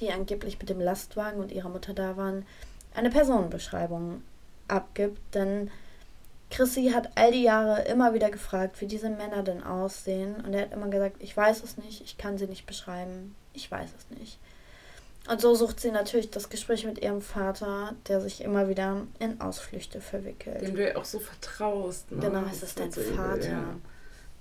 die 0.00 0.10
angeblich 0.10 0.58
mit 0.58 0.70
dem 0.70 0.80
Lastwagen 0.80 1.40
und 1.40 1.52
ihrer 1.52 1.68
Mutter 1.68 1.92
da 1.92 2.16
waren, 2.16 2.46
eine 2.94 3.10
Personenbeschreibung 3.10 4.22
abgibt. 4.68 5.20
Denn 5.34 5.70
Chrissy 6.50 6.90
hat 6.94 7.10
all 7.16 7.32
die 7.32 7.42
Jahre 7.42 7.82
immer 7.82 8.14
wieder 8.14 8.30
gefragt, 8.30 8.80
wie 8.80 8.86
diese 8.86 9.10
Männer 9.10 9.42
denn 9.42 9.62
aussehen. 9.62 10.36
Und 10.44 10.54
er 10.54 10.62
hat 10.62 10.72
immer 10.72 10.88
gesagt, 10.88 11.16
ich 11.20 11.36
weiß 11.36 11.62
es 11.62 11.76
nicht, 11.78 12.02
ich 12.02 12.18
kann 12.18 12.38
sie 12.38 12.46
nicht 12.46 12.66
beschreiben, 12.66 13.34
ich 13.52 13.70
weiß 13.70 13.90
es 13.96 14.18
nicht. 14.18 14.38
Und 15.28 15.40
so 15.40 15.54
sucht 15.54 15.80
sie 15.80 15.90
natürlich 15.90 16.30
das 16.30 16.50
Gespräch 16.50 16.84
mit 16.84 17.02
ihrem 17.02 17.22
Vater, 17.22 17.94
der 18.08 18.20
sich 18.20 18.42
immer 18.42 18.68
wieder 18.68 19.06
in 19.18 19.40
Ausflüchte 19.40 20.02
verwickelt. 20.02 20.60
Dem 20.60 20.76
du 20.76 20.86
ja 20.86 20.96
auch 20.96 21.04
so 21.06 21.18
vertraust. 21.18 22.12
Ne? 22.12 22.20
Genau, 22.20 22.44
es 22.50 22.62
ist 22.62 22.78
dein 22.78 22.92
Vater. 22.92 23.48
Ja. 23.48 23.64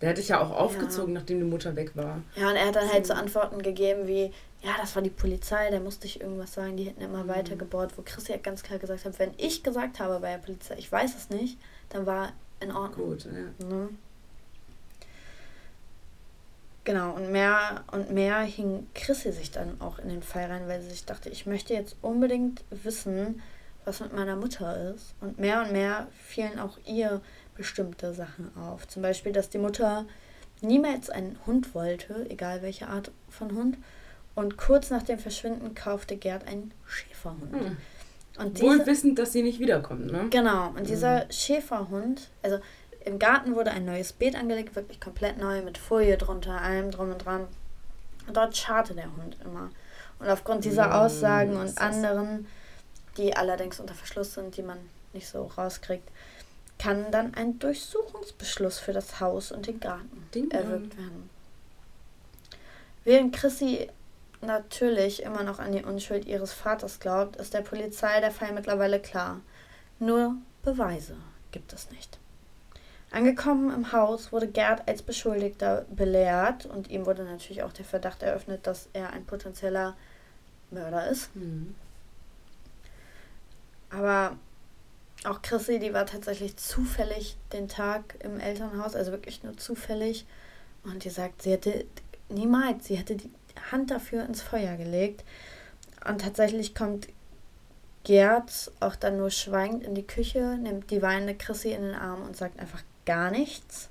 Der 0.01 0.09
hat 0.09 0.17
dich 0.17 0.29
ja 0.29 0.41
auch 0.41 0.51
aufgezogen, 0.51 1.13
ja. 1.13 1.19
nachdem 1.19 1.39
die 1.39 1.45
Mutter 1.45 1.75
weg 1.75 1.95
war. 1.95 2.21
Ja, 2.35 2.49
und 2.49 2.55
er 2.55 2.67
hat 2.67 2.75
dann 2.75 2.91
halt 2.91 3.07
so 3.07 3.13
Antworten 3.13 3.61
gegeben 3.61 4.07
wie, 4.07 4.31
ja, 4.61 4.71
das 4.77 4.95
war 4.95 5.01
die 5.01 5.09
Polizei, 5.09 5.69
der 5.69 5.79
musste 5.79 6.07
ich 6.07 6.21
irgendwas 6.21 6.53
sagen, 6.53 6.77
die 6.77 6.85
hätten 6.85 7.01
immer 7.01 7.23
mhm. 7.23 7.29
weiter 7.29 7.55
gebohrt, 7.55 7.97
wo 7.97 8.01
Chrissy 8.01 8.33
halt 8.33 8.43
ganz 8.43 8.63
klar 8.63 8.79
gesagt 8.79 9.05
hat, 9.05 9.19
wenn 9.19 9.33
ich 9.37 9.63
gesagt 9.63 9.99
habe 9.99 10.19
bei 10.19 10.31
der 10.31 10.39
Polizei, 10.39 10.75
ich 10.77 10.91
weiß 10.91 11.15
es 11.15 11.29
nicht, 11.29 11.57
dann 11.89 12.05
war 12.05 12.33
in 12.59 12.71
Ordnung. 12.71 13.09
Gut, 13.09 13.25
ja. 13.25 13.65
Ne? 13.65 13.89
Genau, 16.85 17.11
und 17.11 17.31
mehr 17.31 17.85
und 17.91 18.11
mehr 18.11 18.41
hing 18.41 18.87
Chrissy 18.93 19.31
sich 19.31 19.51
dann 19.51 19.79
auch 19.79 19.99
in 19.99 20.09
den 20.09 20.21
Fall 20.21 20.45
rein, 20.45 20.67
weil 20.67 20.81
sie 20.81 20.89
sich 20.89 21.05
dachte, 21.05 21.29
ich 21.29 21.45
möchte 21.45 21.73
jetzt 21.73 21.95
unbedingt 22.01 22.63
wissen, 22.71 23.41
was 23.85 24.01
mit 24.01 24.13
meiner 24.13 24.35
Mutter 24.35 24.93
ist. 24.93 25.13
Und 25.21 25.39
mehr 25.39 25.61
und 25.61 25.71
mehr 25.71 26.07
fielen 26.11 26.59
auch 26.59 26.77
ihr 26.85 27.21
bestimmte 27.55 28.13
Sachen 28.13 28.55
auf. 28.57 28.87
Zum 28.87 29.01
Beispiel, 29.01 29.31
dass 29.31 29.49
die 29.49 29.57
Mutter 29.57 30.05
niemals 30.61 31.09
einen 31.09 31.37
Hund 31.45 31.75
wollte, 31.75 32.25
egal 32.29 32.61
welche 32.61 32.87
Art 32.87 33.11
von 33.29 33.53
Hund. 33.55 33.77
Und 34.35 34.57
kurz 34.57 34.89
nach 34.89 35.03
dem 35.03 35.19
Verschwinden 35.19 35.75
kaufte 35.75 36.17
Gerd 36.17 36.47
einen 36.47 36.71
Schäferhund. 36.87 37.53
Hm. 37.53 37.77
Und 38.37 38.61
Wohl 38.61 38.85
wissend, 38.87 39.19
dass 39.19 39.31
sie 39.31 39.43
nicht 39.43 39.59
wiederkommt, 39.59 40.11
ne? 40.11 40.27
Genau. 40.31 40.69
Und 40.69 40.89
dieser 40.89 41.25
mhm. 41.25 41.31
Schäferhund, 41.31 42.29
also 42.41 42.59
Im 43.05 43.19
Garten 43.19 43.55
wurde 43.55 43.71
ein 43.71 43.85
neues 43.85 44.13
Beet 44.13 44.35
angelegt, 44.35 44.75
wirklich 44.75 44.99
komplett 44.99 45.37
neu, 45.37 45.61
mit 45.61 45.77
Folie 45.77 46.17
drunter, 46.17 46.59
allem 46.61 46.89
drum 46.89 47.11
und 47.11 47.23
dran. 47.23 47.47
Und 48.27 48.37
dort 48.37 48.55
scharte 48.55 48.95
der 48.95 49.15
Hund 49.17 49.37
immer. 49.43 49.69
Und 50.19 50.29
aufgrund 50.29 50.63
dieser 50.63 50.87
mm, 50.87 50.91
Aussagen 50.91 51.57
und 51.57 51.77
anderen, 51.79 52.47
die 53.17 53.35
allerdings 53.35 53.79
unter 53.79 53.93
Verschluss 53.93 54.33
sind, 54.33 54.55
die 54.55 54.63
man 54.63 54.77
nicht 55.11 55.27
so 55.27 55.43
rauskriegt, 55.43 56.09
kann 56.79 57.11
dann 57.11 57.33
ein 57.33 57.59
Durchsuchungsbeschluss 57.59 58.79
für 58.79 58.93
das 58.93 59.19
Haus 59.19 59.51
und 59.51 59.67
den 59.67 59.79
Garten 59.79 60.27
Ding 60.33 60.51
erwirkt 60.51 60.97
werden. 60.97 61.29
Während 63.03 63.35
Chrissy 63.35 63.89
natürlich 64.41 65.23
immer 65.23 65.43
noch 65.43 65.59
an 65.59 65.71
die 65.71 65.83
Unschuld 65.83 66.25
ihres 66.25 66.53
Vaters 66.53 66.99
glaubt, 66.99 67.35
ist 67.37 67.53
der 67.53 67.61
Polizei 67.61 68.19
der 68.19 68.31
Fall 68.31 68.51
mittlerweile 68.53 68.99
klar. 68.99 69.41
Nur 69.99 70.35
Beweise 70.63 71.15
gibt 71.51 71.73
es 71.73 71.89
nicht. 71.91 72.19
Angekommen 73.11 73.71
im 73.73 73.91
Haus 73.91 74.31
wurde 74.31 74.47
Gerd 74.47 74.87
als 74.87 75.03
Beschuldigter 75.03 75.85
belehrt 75.89 76.65
und 76.65 76.89
ihm 76.89 77.05
wurde 77.05 77.23
natürlich 77.23 77.61
auch 77.61 77.71
der 77.71 77.85
Verdacht 77.85 78.23
eröffnet, 78.23 78.65
dass 78.65 78.89
er 78.93 79.11
ein 79.11 79.25
potenzieller 79.25 79.95
Mörder 80.71 81.07
ist. 81.07 81.35
Mhm. 81.35 81.75
Aber 83.91 84.35
auch 85.25 85.41
Chrissy, 85.41 85.79
die 85.79 85.93
war 85.93 86.05
tatsächlich 86.05 86.57
zufällig 86.57 87.37
den 87.51 87.67
Tag 87.67 88.15
im 88.19 88.39
Elternhaus, 88.39 88.95
also 88.95 89.11
wirklich 89.11 89.43
nur 89.43 89.57
zufällig. 89.57 90.25
Und 90.83 91.03
die 91.03 91.09
sagt, 91.09 91.41
sie 91.41 91.51
hätte 91.51 91.85
niemals, 92.29 92.85
sie 92.85 92.95
hätte 92.95 93.15
die 93.15 93.29
Hand 93.71 93.91
dafür 93.91 94.25
ins 94.25 94.41
Feuer 94.41 94.75
gelegt. 94.75 95.23
Und 96.05 96.21
tatsächlich 96.21 96.75
kommt 96.75 97.07
Gerd 98.03 98.71
auch 98.81 98.95
dann 98.95 99.17
nur 99.17 99.31
schweigend 99.31 99.83
in 99.83 99.95
die 99.95 100.05
Küche, 100.05 100.57
nimmt 100.57 100.91
die 100.91 101.01
weinende 101.01 101.35
Chrissy 101.35 101.71
in 101.71 101.83
den 101.83 101.95
Arm 101.95 102.21
und 102.23 102.35
sagt 102.35 102.59
einfach 102.59 102.83
gar 103.05 103.31
nichts. 103.31 103.89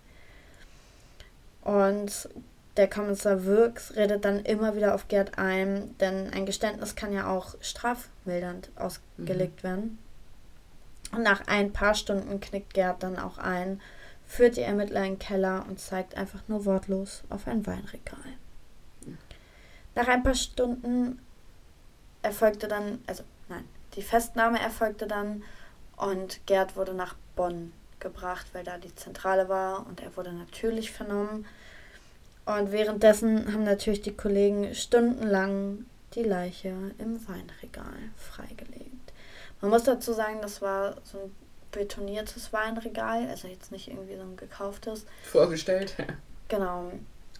Und 1.62 2.29
der 2.77 2.88
Kommissar 2.88 3.45
Wirks 3.45 3.97
redet 3.97 4.25
dann 4.25 4.45
immer 4.45 4.75
wieder 4.77 4.95
auf 4.95 5.09
Gerd 5.09 5.38
ein, 5.38 5.97
denn 5.99 6.31
ein 6.31 6.47
Geständnis 6.47 6.95
kann 6.95 7.12
ja 7.12 7.31
auch 7.31 7.55
strafmildernd 7.61 8.71
ausgelegt 8.77 9.62
mhm. 9.62 9.68
werden. 9.68 9.99
Und 11.12 11.22
nach 11.22 11.46
ein 11.46 11.72
paar 11.72 11.94
Stunden 11.94 12.40
knickt 12.40 12.75
Gerd 12.75 13.03
dann 13.03 13.18
auch 13.18 13.38
ein, 13.38 13.81
führt 14.27 14.57
die 14.57 14.62
Ermittler 14.62 15.05
in 15.05 15.14
den 15.14 15.18
Keller 15.18 15.64
und 15.68 15.79
zeigt 15.79 16.16
einfach 16.16 16.40
nur 16.48 16.64
wortlos 16.64 17.22
auf 17.29 17.46
ein 17.46 17.66
Weinregal. 17.66 18.18
Nach 19.94 20.09
ein 20.09 20.22
paar 20.22 20.35
Stunden 20.35 21.20
erfolgte 22.22 22.66
dann, 22.66 23.01
also 23.07 23.25
nein, 23.48 23.64
die 23.94 24.03
Festnahme 24.03 24.59
erfolgte 24.59 25.07
dann 25.07 25.42
und 25.96 26.40
Gerd 26.46 26.77
wurde 26.77 26.94
nach 26.94 27.14
Bonn 27.37 27.72
gebracht, 28.01 28.46
weil 28.53 28.64
da 28.64 28.79
die 28.79 28.94
Zentrale 28.94 29.48
war 29.48 29.87
und 29.87 30.01
er 30.01 30.16
wurde 30.16 30.33
natürlich 30.33 30.92
vernommen. 30.92 31.46
Und 32.44 32.72
währenddessen 32.72 33.53
haben 33.53 33.64
natürlich 33.64 34.01
die 34.01 34.16
Kollegen 34.16 34.75
stundenlang 34.75 35.85
die 36.14 36.25
Leiche 36.25 36.75
im 36.98 37.27
Weinregal 37.29 38.11
freigelegt. 38.16 39.02
Man 39.62 39.70
muss 39.70 39.85
dazu 39.85 40.12
sagen, 40.12 40.40
das 40.42 40.61
war 40.61 40.96
so 41.05 41.18
ein 41.18 41.35
betoniertes 41.70 42.53
Weinregal, 42.53 43.29
also 43.29 43.48
jetzt 43.48 43.72
nicht 43.72 43.88
irgendwie 43.88 44.16
so 44.16 44.22
ein 44.22 44.37
gekauftes. 44.37 45.07
Vorgestellt, 45.25 45.94
ja. 45.98 46.05
Genau. 46.48 46.92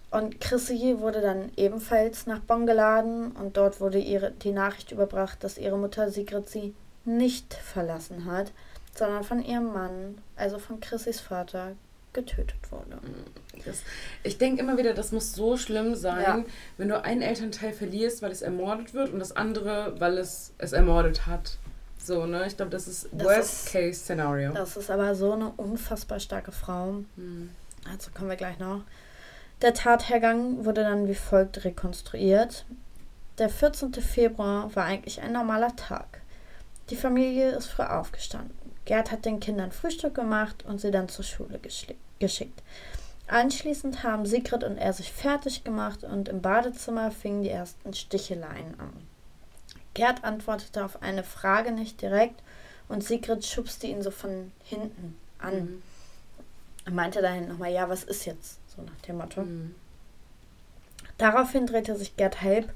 Und 0.09 0.41
Chrissy 0.41 0.95
wurde 0.97 1.21
dann 1.21 1.51
ebenfalls 1.55 2.25
nach 2.25 2.39
Bonn 2.39 2.65
geladen 2.65 3.31
und 3.33 3.57
dort 3.57 3.79
wurde 3.79 3.99
ihre, 3.99 4.31
die 4.31 4.51
Nachricht 4.51 4.91
überbracht, 4.91 5.43
dass 5.43 5.59
ihre 5.59 5.77
Mutter 5.77 6.09
Sigrid 6.09 6.49
sie 6.49 6.73
nicht 7.05 7.53
verlassen 7.53 8.25
hat, 8.25 8.51
sondern 8.95 9.23
von 9.23 9.43
ihrem 9.43 9.71
Mann, 9.71 10.17
also 10.35 10.57
von 10.57 10.79
Chrissys 10.79 11.19
Vater, 11.19 11.73
getötet 12.13 12.71
wurde. 12.71 12.99
Das, 13.65 13.81
ich 14.23 14.37
denke 14.37 14.61
immer 14.61 14.77
wieder, 14.77 14.93
das 14.93 15.11
muss 15.11 15.33
so 15.33 15.57
schlimm 15.57 15.95
sein, 15.95 16.21
ja. 16.21 16.45
wenn 16.77 16.89
du 16.89 17.03
einen 17.03 17.21
Elternteil 17.21 17.73
verlierst, 17.73 18.21
weil 18.21 18.31
es 18.31 18.41
ermordet 18.41 18.93
wird 18.93 19.11
und 19.11 19.19
das 19.19 19.35
andere, 19.35 19.99
weil 19.99 20.17
es 20.17 20.53
es 20.57 20.73
ermordet 20.73 21.25
hat. 21.25 21.57
So, 22.03 22.25
ne? 22.25 22.45
Ich 22.47 22.57
glaube, 22.57 22.71
das 22.71 22.87
ist 22.87 23.07
das 23.13 23.25
Worst-Case-Szenario. 23.25 24.51
Das 24.51 24.75
ist 24.75 24.91
aber 24.91 25.15
so 25.15 25.31
eine 25.31 25.49
unfassbar 25.51 26.19
starke 26.19 26.51
Frau. 26.51 27.03
Hm. 27.15 27.49
Also 27.89 28.11
kommen 28.11 28.29
wir 28.29 28.35
gleich 28.35 28.59
noch. 28.59 28.81
Der 29.61 29.73
Tathergang 29.73 30.65
wurde 30.65 30.83
dann 30.83 31.07
wie 31.07 31.15
folgt 31.15 31.63
rekonstruiert. 31.63 32.65
Der 33.37 33.49
14. 33.49 33.93
Februar 33.93 34.75
war 34.75 34.83
eigentlich 34.83 35.21
ein 35.21 35.31
normaler 35.31 35.75
Tag. 35.77 36.21
Die 36.89 36.97
Familie 36.97 37.51
ist 37.51 37.67
früh 37.67 37.83
aufgestanden. 37.83 38.53
Gerd 38.83 39.11
hat 39.11 39.23
den 39.23 39.39
Kindern 39.39 39.71
Frühstück 39.71 40.13
gemacht 40.13 40.65
und 40.67 40.81
sie 40.81 40.91
dann 40.91 41.07
zur 41.07 41.23
Schule 41.23 41.59
geschickt. 42.19 42.63
Anschließend 43.27 44.03
haben 44.03 44.25
Sigrid 44.25 44.65
und 44.65 44.77
er 44.77 44.91
sich 44.91 45.13
fertig 45.13 45.63
gemacht 45.63 46.03
und 46.03 46.27
im 46.27 46.41
Badezimmer 46.41 47.11
fingen 47.11 47.43
die 47.43 47.49
ersten 47.49 47.93
Sticheleien 47.93 48.77
an. 48.77 48.91
Gerd 49.93 50.23
antwortete 50.23 50.83
auf 50.83 51.01
eine 51.01 51.23
Frage 51.23 51.71
nicht 51.71 52.01
direkt 52.01 52.41
und 52.87 53.03
Sigrid 53.03 53.45
schubste 53.45 53.87
ihn 53.87 54.01
so 54.01 54.11
von 54.11 54.51
hinten 54.63 55.17
an. 55.39 55.55
Mhm. 55.55 55.83
Er 56.85 56.91
meinte 56.91 57.21
dahin 57.21 57.47
nochmal, 57.47 57.71
ja, 57.71 57.87
was 57.89 58.03
ist 58.03 58.25
jetzt? 58.25 58.59
So 58.75 58.81
nach 58.81 58.99
dem 59.07 59.17
Motto. 59.17 59.43
Mhm. 59.43 59.75
Daraufhin 61.17 61.67
drehte 61.67 61.95
sich 61.95 62.17
Gerd 62.17 62.41
halb 62.41 62.73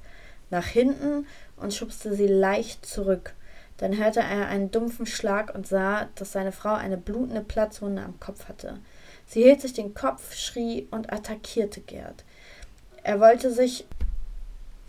nach 0.49 0.65
hinten 0.65 1.25
und 1.58 1.73
schubste 1.73 2.15
sie 2.15 2.27
leicht 2.27 2.86
zurück. 2.86 3.34
Dann 3.77 3.97
hörte 3.97 4.21
er 4.21 4.47
einen 4.47 4.71
dumpfen 4.71 5.06
Schlag 5.06 5.53
und 5.53 5.67
sah, 5.67 6.08
dass 6.15 6.32
seine 6.32 6.51
Frau 6.51 6.73
eine 6.73 6.97
blutende 6.97 7.41
Platzwunde 7.41 8.01
am 8.01 8.19
Kopf 8.19 8.47
hatte. 8.47 8.80
Sie 9.27 9.43
hielt 9.43 9.62
sich 9.62 9.73
den 9.73 9.93
Kopf, 9.93 10.34
schrie 10.34 10.88
und 10.89 11.12
attackierte 11.12 11.82
Gerd. 11.82 12.23
Er 13.03 13.19
wollte 13.19 13.51
sich 13.51 13.86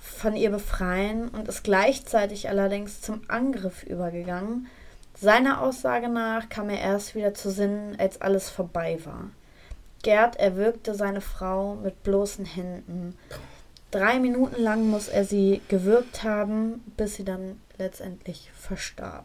von 0.08 0.34
ihr 0.34 0.50
befreien 0.50 1.28
und 1.28 1.48
ist 1.48 1.64
gleichzeitig 1.64 2.48
allerdings 2.48 3.00
zum 3.00 3.22
Angriff 3.28 3.82
übergegangen. 3.82 4.66
Seiner 5.14 5.62
Aussage 5.62 6.08
nach 6.08 6.48
kam 6.48 6.70
er 6.70 6.80
erst 6.80 7.14
wieder 7.14 7.34
zu 7.34 7.50
Sinnen, 7.50 7.96
als 7.98 8.20
alles 8.20 8.50
vorbei 8.50 8.98
war. 9.04 9.30
Gerd 10.02 10.36
erwürgte 10.36 10.94
seine 10.94 11.20
Frau 11.20 11.74
mit 11.74 12.02
bloßen 12.04 12.44
Händen. 12.44 13.16
Drei 13.90 14.20
Minuten 14.20 14.62
lang 14.62 14.88
muss 14.88 15.08
er 15.08 15.24
sie 15.24 15.60
gewürgt 15.68 16.22
haben, 16.22 16.84
bis 16.96 17.16
sie 17.16 17.24
dann 17.24 17.60
letztendlich 17.78 18.50
verstarb. 18.54 19.24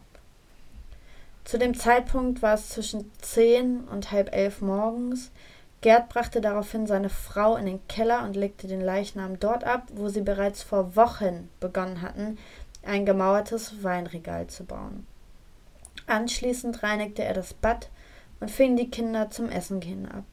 Zu 1.44 1.58
dem 1.58 1.74
Zeitpunkt 1.74 2.40
war 2.40 2.54
es 2.54 2.70
zwischen 2.70 3.10
zehn 3.20 3.80
und 3.84 4.10
halb 4.10 4.34
elf 4.34 4.62
morgens. 4.62 5.30
Gerd 5.84 6.08
brachte 6.08 6.40
daraufhin 6.40 6.86
seine 6.86 7.10
Frau 7.10 7.56
in 7.56 7.66
den 7.66 7.86
Keller 7.88 8.24
und 8.24 8.36
legte 8.36 8.66
den 8.66 8.80
Leichnam 8.80 9.38
dort 9.38 9.64
ab, 9.64 9.82
wo 9.92 10.08
sie 10.08 10.22
bereits 10.22 10.62
vor 10.62 10.96
Wochen 10.96 11.50
begonnen 11.60 12.00
hatten, 12.00 12.38
ein 12.86 13.04
gemauertes 13.04 13.84
Weinregal 13.84 14.46
zu 14.46 14.64
bauen. 14.64 15.06
Anschließend 16.06 16.82
reinigte 16.82 17.22
er 17.22 17.34
das 17.34 17.52
Bad 17.52 17.90
und 18.40 18.50
fing 18.50 18.76
die 18.76 18.88
Kinder 18.88 19.28
zum 19.28 19.50
Essen 19.50 19.80
gehen 19.80 20.10
ab. 20.10 20.24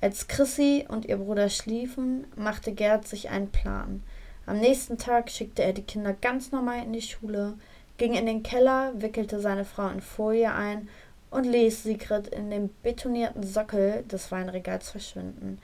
Als 0.00 0.26
Chrissy 0.26 0.86
und 0.88 1.04
ihr 1.04 1.18
Bruder 1.18 1.50
schliefen, 1.50 2.26
machte 2.34 2.72
Gerd 2.72 3.06
sich 3.06 3.28
einen 3.28 3.50
Plan. 3.50 4.02
Am 4.46 4.58
nächsten 4.58 4.96
Tag 4.96 5.30
schickte 5.30 5.64
er 5.64 5.74
die 5.74 5.82
Kinder 5.82 6.14
ganz 6.14 6.50
normal 6.50 6.82
in 6.82 6.94
die 6.94 7.02
Schule, 7.02 7.58
ging 7.98 8.14
in 8.14 8.24
den 8.24 8.42
Keller, 8.42 8.92
wickelte 8.94 9.38
seine 9.38 9.66
Frau 9.66 9.88
in 9.90 10.00
Folie 10.00 10.50
ein 10.50 10.88
und 11.30 11.44
ließ 11.44 11.82
Sigrid 11.82 12.28
in 12.28 12.50
dem 12.50 12.70
betonierten 12.82 13.42
Sockel 13.42 14.04
des 14.04 14.30
Weinregals 14.30 14.90
verschwinden. 14.90 15.58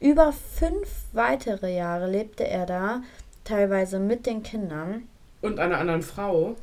Über 0.00 0.32
fünf 0.32 0.88
weitere 1.12 1.74
Jahre 1.74 2.10
lebte 2.10 2.46
er 2.46 2.66
da, 2.66 3.02
teilweise 3.44 3.98
mit 3.98 4.26
den 4.26 4.42
Kindern. 4.42 5.08
Und 5.40 5.60
einer 5.60 5.78
anderen 5.78 6.02
Frau. 6.02 6.56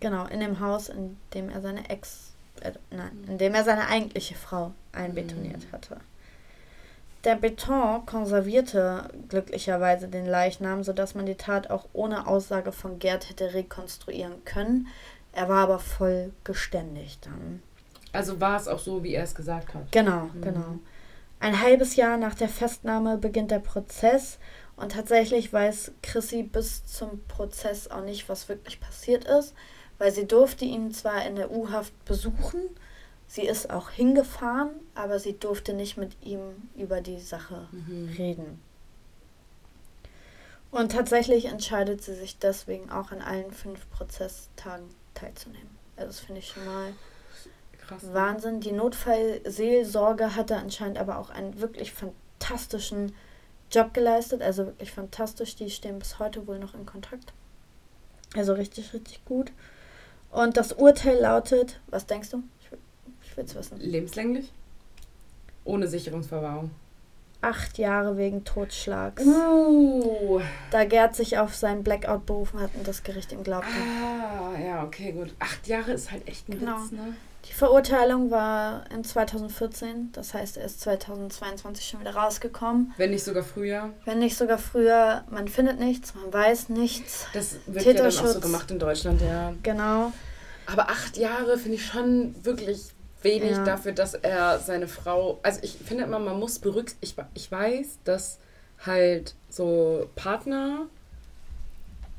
Genau, 0.00 0.26
in 0.26 0.40
dem 0.40 0.58
Haus, 0.60 0.88
in 0.88 1.16
dem 1.34 1.48
er 1.48 1.60
seine 1.60 1.88
Ex, 1.88 2.32
äh, 2.60 2.72
nein, 2.90 3.24
in 3.28 3.38
dem 3.38 3.54
er 3.54 3.64
seine 3.64 3.86
eigentliche 3.86 4.34
Frau 4.34 4.72
einbetoniert 4.92 5.64
mhm. 5.68 5.72
hatte. 5.72 5.96
Der 7.24 7.36
Beton 7.36 8.04
konservierte 8.04 9.08
glücklicherweise 9.28 10.08
den 10.08 10.26
Leichnam, 10.26 10.82
sodass 10.82 11.14
man 11.14 11.24
die 11.24 11.36
Tat 11.36 11.70
auch 11.70 11.86
ohne 11.92 12.26
Aussage 12.26 12.72
von 12.72 12.98
Gerd 12.98 13.28
hätte 13.28 13.54
rekonstruieren 13.54 14.44
können. 14.44 14.88
Er 15.32 15.48
war 15.48 15.62
aber 15.62 15.78
voll 15.78 16.32
geständig 16.42 17.20
dann. 17.20 17.62
Also 18.12 18.40
war 18.40 18.60
es 18.60 18.68
auch 18.68 18.78
so, 18.78 19.02
wie 19.02 19.14
er 19.14 19.24
es 19.24 19.34
gesagt 19.34 19.74
hat. 19.74 19.90
Genau, 19.90 20.30
mhm. 20.34 20.42
genau. 20.42 20.78
Ein 21.40 21.60
halbes 21.60 21.96
Jahr 21.96 22.16
nach 22.16 22.34
der 22.34 22.48
Festnahme 22.48 23.18
beginnt 23.18 23.50
der 23.50 23.58
Prozess 23.58 24.38
und 24.76 24.92
tatsächlich 24.92 25.52
weiß 25.52 25.92
Chrissy 26.02 26.42
bis 26.42 26.86
zum 26.86 27.24
Prozess 27.26 27.88
auch 27.88 28.04
nicht, 28.04 28.28
was 28.28 28.48
wirklich 28.48 28.80
passiert 28.80 29.24
ist, 29.24 29.54
weil 29.98 30.12
sie 30.12 30.26
durfte 30.26 30.64
ihn 30.64 30.92
zwar 30.92 31.26
in 31.26 31.36
der 31.36 31.50
U-Haft 31.50 32.04
besuchen, 32.04 32.60
Sie 33.32 33.46
ist 33.46 33.70
auch 33.70 33.88
hingefahren, 33.88 34.68
aber 34.94 35.18
sie 35.18 35.32
durfte 35.32 35.72
nicht 35.72 35.96
mit 35.96 36.22
ihm 36.22 36.68
über 36.76 37.00
die 37.00 37.18
Sache 37.18 37.66
mhm. 37.72 38.12
reden. 38.18 38.60
Und 40.70 40.92
tatsächlich 40.92 41.46
entscheidet 41.46 42.02
sie 42.02 42.14
sich 42.14 42.38
deswegen 42.38 42.90
auch 42.90 43.10
an 43.10 43.22
allen 43.22 43.50
fünf 43.50 43.88
Prozesstagen 43.88 44.84
teilzunehmen. 45.14 45.70
Also 45.96 46.08
das 46.08 46.20
finde 46.20 46.40
ich 46.40 46.48
schon 46.48 46.66
mal 46.66 46.92
Krass. 47.92 48.12
Wahnsinn. 48.12 48.60
Die 48.60 48.72
Notfallseelsorge 48.72 50.36
hatte 50.36 50.56
anscheinend 50.56 50.98
aber 50.98 51.18
auch 51.18 51.30
einen 51.30 51.60
wirklich 51.60 51.92
fantastischen 51.92 53.14
Job 53.70 53.94
geleistet. 53.94 54.42
Also 54.42 54.66
wirklich 54.66 54.92
fantastisch. 54.92 55.56
Die 55.56 55.70
stehen 55.70 55.98
bis 55.98 56.18
heute 56.18 56.46
wohl 56.46 56.58
noch 56.58 56.74
in 56.74 56.86
Kontakt. 56.86 57.32
Also 58.36 58.54
richtig, 58.54 58.92
richtig 58.94 59.24
gut. 59.24 59.52
Und 60.30 60.56
das 60.56 60.72
Urteil 60.72 61.18
lautet, 61.20 61.80
was 61.88 62.06
denkst 62.06 62.30
du? 62.30 62.42
Ich, 62.60 62.70
ich 63.22 63.36
will 63.36 63.44
es 63.44 63.54
wissen. 63.54 63.78
Lebenslänglich? 63.78 64.50
Ohne 65.64 65.86
Sicherungsverwahrung. 65.86 66.70
Acht 67.42 67.76
Jahre 67.76 68.16
wegen 68.16 68.44
Totschlags. 68.44 69.24
Uh. 69.26 70.40
Da 70.70 70.84
Gerd 70.84 71.16
sich 71.16 71.38
auf 71.38 71.54
seinen 71.56 71.82
Blackout 71.82 72.24
berufen 72.24 72.60
hat 72.60 72.70
und 72.74 72.86
das 72.86 73.02
Gericht 73.02 73.32
ihm 73.32 73.42
glaubte. 73.42 73.68
Ah, 73.68 74.58
ja, 74.58 74.84
okay, 74.84 75.10
gut. 75.12 75.34
Acht 75.40 75.66
Jahre 75.66 75.92
ist 75.92 76.12
halt 76.12 76.26
echt 76.28 76.48
ein 76.48 76.60
Genau. 76.60 76.78
Witz, 76.78 76.92
ne? 76.92 77.14
Die 77.48 77.52
Verurteilung 77.52 78.30
war 78.30 78.84
in 78.92 79.02
2014, 79.02 80.12
das 80.12 80.32
heißt, 80.32 80.58
er 80.58 80.64
ist 80.64 80.80
2022 80.80 81.84
schon 81.88 82.00
wieder 82.00 82.14
rausgekommen. 82.14 82.94
Wenn 82.96 83.10
nicht 83.10 83.24
sogar 83.24 83.42
früher. 83.42 83.90
Wenn 84.04 84.20
nicht 84.20 84.36
sogar 84.36 84.58
früher, 84.58 85.24
man 85.28 85.48
findet 85.48 85.80
nichts, 85.80 86.14
man 86.14 86.32
weiß 86.32 86.68
nichts. 86.68 87.26
Das 87.32 87.56
wird 87.66 87.84
ja 87.84 87.92
dann 87.94 88.06
auch 88.06 88.26
so 88.26 88.40
gemacht 88.40 88.70
in 88.70 88.78
Deutschland, 88.78 89.20
ja. 89.20 89.52
Genau. 89.62 90.12
Aber 90.66 90.88
acht 90.88 91.16
Jahre 91.16 91.58
finde 91.58 91.76
ich 91.76 91.86
schon 91.86 92.34
wirklich 92.44 92.92
wenig 93.22 93.50
Ja. 93.52 93.64
dafür, 93.64 93.92
dass 93.92 94.14
er 94.14 94.58
seine 94.60 94.86
Frau. 94.88 95.40
Also 95.42 95.60
ich 95.62 95.76
finde 95.76 96.04
immer, 96.04 96.18
man 96.20 96.38
muss 96.38 96.58
berücksichtigen. 96.60 97.26
Ich, 97.34 97.42
ich 97.44 97.50
weiß, 97.52 97.98
dass 98.04 98.38
halt 98.86 99.34
so 99.48 100.08
Partner. 100.14 100.86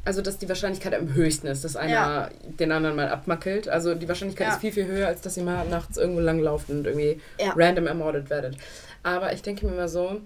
Also, 0.06 0.22
dass 0.22 0.38
die 0.38 0.50
Wahrscheinlichkeit 0.50 0.94
am 0.94 1.14
höchsten 1.14 1.48
ist, 1.48 1.64
dass 1.64 1.76
einer 1.78 1.92
Ja. 1.92 2.30
den 2.60 2.72
anderen 2.74 2.96
mal 2.98 3.08
abmackelt. 3.08 3.70
Also, 3.70 3.96
die 3.96 4.08
Wahrscheinlichkeit 4.08 4.48
Ja. 4.48 4.54
ist 4.54 4.60
viel, 4.60 4.74
viel 4.74 4.86
höher, 4.86 5.08
als 5.08 5.22
dass 5.22 5.38
ihr 5.38 5.44
mal 5.44 5.66
nachts 5.70 5.98
irgendwo 5.98 6.20
langlauft 6.20 6.70
und 6.70 6.86
irgendwie 6.86 7.22
Ja. 7.40 7.54
random 7.56 7.88
ermordet 7.88 8.30
werdet. 8.30 8.58
Aber 9.02 9.32
ich 9.34 9.42
denke 9.42 9.66
mir 9.66 9.72
immer 9.74 9.88
so, 9.88 10.20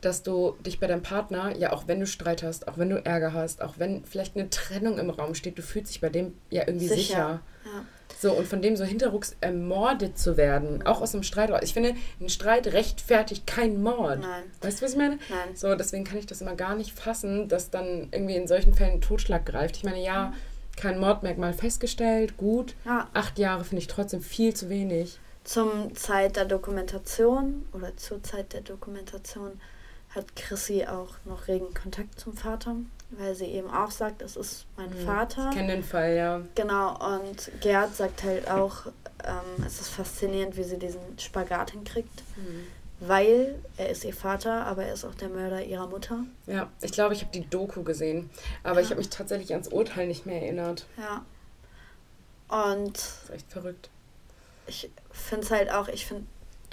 dass 0.00 0.22
du 0.22 0.56
dich 0.64 0.80
bei 0.80 0.86
deinem 0.88 1.02
Partner, 1.02 1.56
ja, 1.56 1.72
auch 1.72 1.84
wenn 1.86 2.00
du 2.00 2.06
Streit 2.06 2.42
hast, 2.42 2.68
auch 2.68 2.78
wenn 2.78 2.90
du 2.90 2.96
Ärger 3.04 3.32
hast, 3.32 3.62
auch 3.62 3.74
wenn 3.78 4.04
vielleicht 4.04 4.36
eine 4.36 4.50
Trennung 4.50 4.98
im 4.98 5.10
Raum 5.10 5.34
steht, 5.34 5.56
du 5.58 5.62
fühlst 5.62 5.90
dich 5.92 6.00
bei 6.00 6.08
dem 6.08 6.34
ja 6.50 6.62
irgendwie 6.66 6.88
sicher. 6.88 7.40
Sicher. 7.64 7.84
So, 8.18 8.32
und 8.32 8.48
von 8.48 8.62
dem 8.62 8.76
so 8.76 8.84
hinterrucks 8.84 9.36
ermordet 9.40 10.18
zu 10.18 10.36
werden, 10.36 10.86
auch 10.86 11.02
aus 11.02 11.14
einem 11.14 11.22
Streit. 11.22 11.50
raus. 11.50 11.60
Ich 11.62 11.74
finde, 11.74 11.94
ein 12.20 12.28
Streit 12.28 12.68
rechtfertigt 12.68 13.46
keinen 13.46 13.82
Mord. 13.82 14.20
Nein. 14.20 14.44
Weißt 14.62 14.80
du, 14.80 14.84
was 14.84 14.92
ich 14.92 14.98
meine? 14.98 15.18
Nein. 15.28 15.54
So, 15.54 15.74
deswegen 15.74 16.04
kann 16.04 16.18
ich 16.18 16.26
das 16.26 16.40
immer 16.40 16.54
gar 16.54 16.74
nicht 16.74 16.92
fassen, 16.98 17.48
dass 17.48 17.70
dann 17.70 18.08
irgendwie 18.12 18.36
in 18.36 18.46
solchen 18.48 18.74
Fällen 18.74 19.00
Totschlag 19.00 19.44
greift. 19.44 19.76
Ich 19.76 19.84
meine, 19.84 20.02
ja, 20.02 20.32
kein 20.76 20.98
Mordmerkmal 20.98 21.52
festgestellt, 21.52 22.36
gut. 22.36 22.74
Ja. 22.84 23.08
Acht 23.12 23.38
Jahre 23.38 23.64
finde 23.64 23.80
ich 23.80 23.88
trotzdem 23.88 24.20
viel 24.20 24.54
zu 24.54 24.68
wenig. 24.68 25.18
Zum 25.44 25.94
Zeit 25.94 26.36
der 26.36 26.44
Dokumentation 26.44 27.66
oder 27.72 27.96
zur 27.96 28.22
Zeit 28.22 28.52
der 28.52 28.62
Dokumentation 28.62 29.60
hat 30.10 30.34
Chrissy 30.34 30.86
auch 30.86 31.14
noch 31.24 31.46
regen 31.46 31.72
Kontakt 31.74 32.18
zum 32.18 32.34
Vater, 32.34 32.76
weil 33.10 33.34
sie 33.34 33.46
eben 33.46 33.70
auch 33.70 33.90
sagt, 33.90 34.20
es 34.22 34.36
ist 34.36 34.66
mein 34.76 34.92
Vater. 34.92 35.48
Ich 35.50 35.56
kenne 35.56 35.72
den 35.74 35.82
Fall, 35.84 36.14
ja. 36.16 36.40
Genau, 36.54 36.96
und 37.14 37.50
Gerd 37.60 37.94
sagt 37.94 38.22
halt 38.24 38.50
auch, 38.50 38.86
ähm, 39.24 39.64
es 39.66 39.80
ist 39.80 39.88
faszinierend, 39.88 40.56
wie 40.56 40.64
sie 40.64 40.78
diesen 40.78 41.18
Spagat 41.18 41.70
hinkriegt, 41.70 42.22
weil 43.00 43.58
er 43.76 43.90
ist 43.90 44.04
ihr 44.04 44.14
Vater, 44.14 44.66
aber 44.66 44.84
er 44.84 44.94
ist 44.94 45.04
auch 45.04 45.14
der 45.14 45.28
Mörder 45.28 45.62
ihrer 45.64 45.86
Mutter. 45.86 46.24
Ja, 46.46 46.68
ich 46.82 46.92
glaube, 46.92 47.14
ich 47.14 47.20
habe 47.22 47.32
die 47.32 47.48
Doku 47.48 47.82
gesehen, 47.82 48.30
aber 48.62 48.80
ich 48.80 48.86
Ja. 48.86 48.90
habe 48.90 49.00
mich 49.00 49.10
tatsächlich 49.10 49.52
ans 49.52 49.68
Urteil 49.68 50.06
nicht 50.08 50.26
mehr 50.26 50.40
erinnert. 50.42 50.86
Ja. 50.96 51.24
Und 52.48 52.96
Das 52.96 53.22
ist 53.24 53.30
echt 53.30 53.52
verrückt. 53.52 53.90
ich 54.66 54.90
finde 55.10 55.44
es 55.44 55.50
halt 55.50 55.70
auch, 55.70 55.88
ich 55.88 56.06
finde 56.06 56.24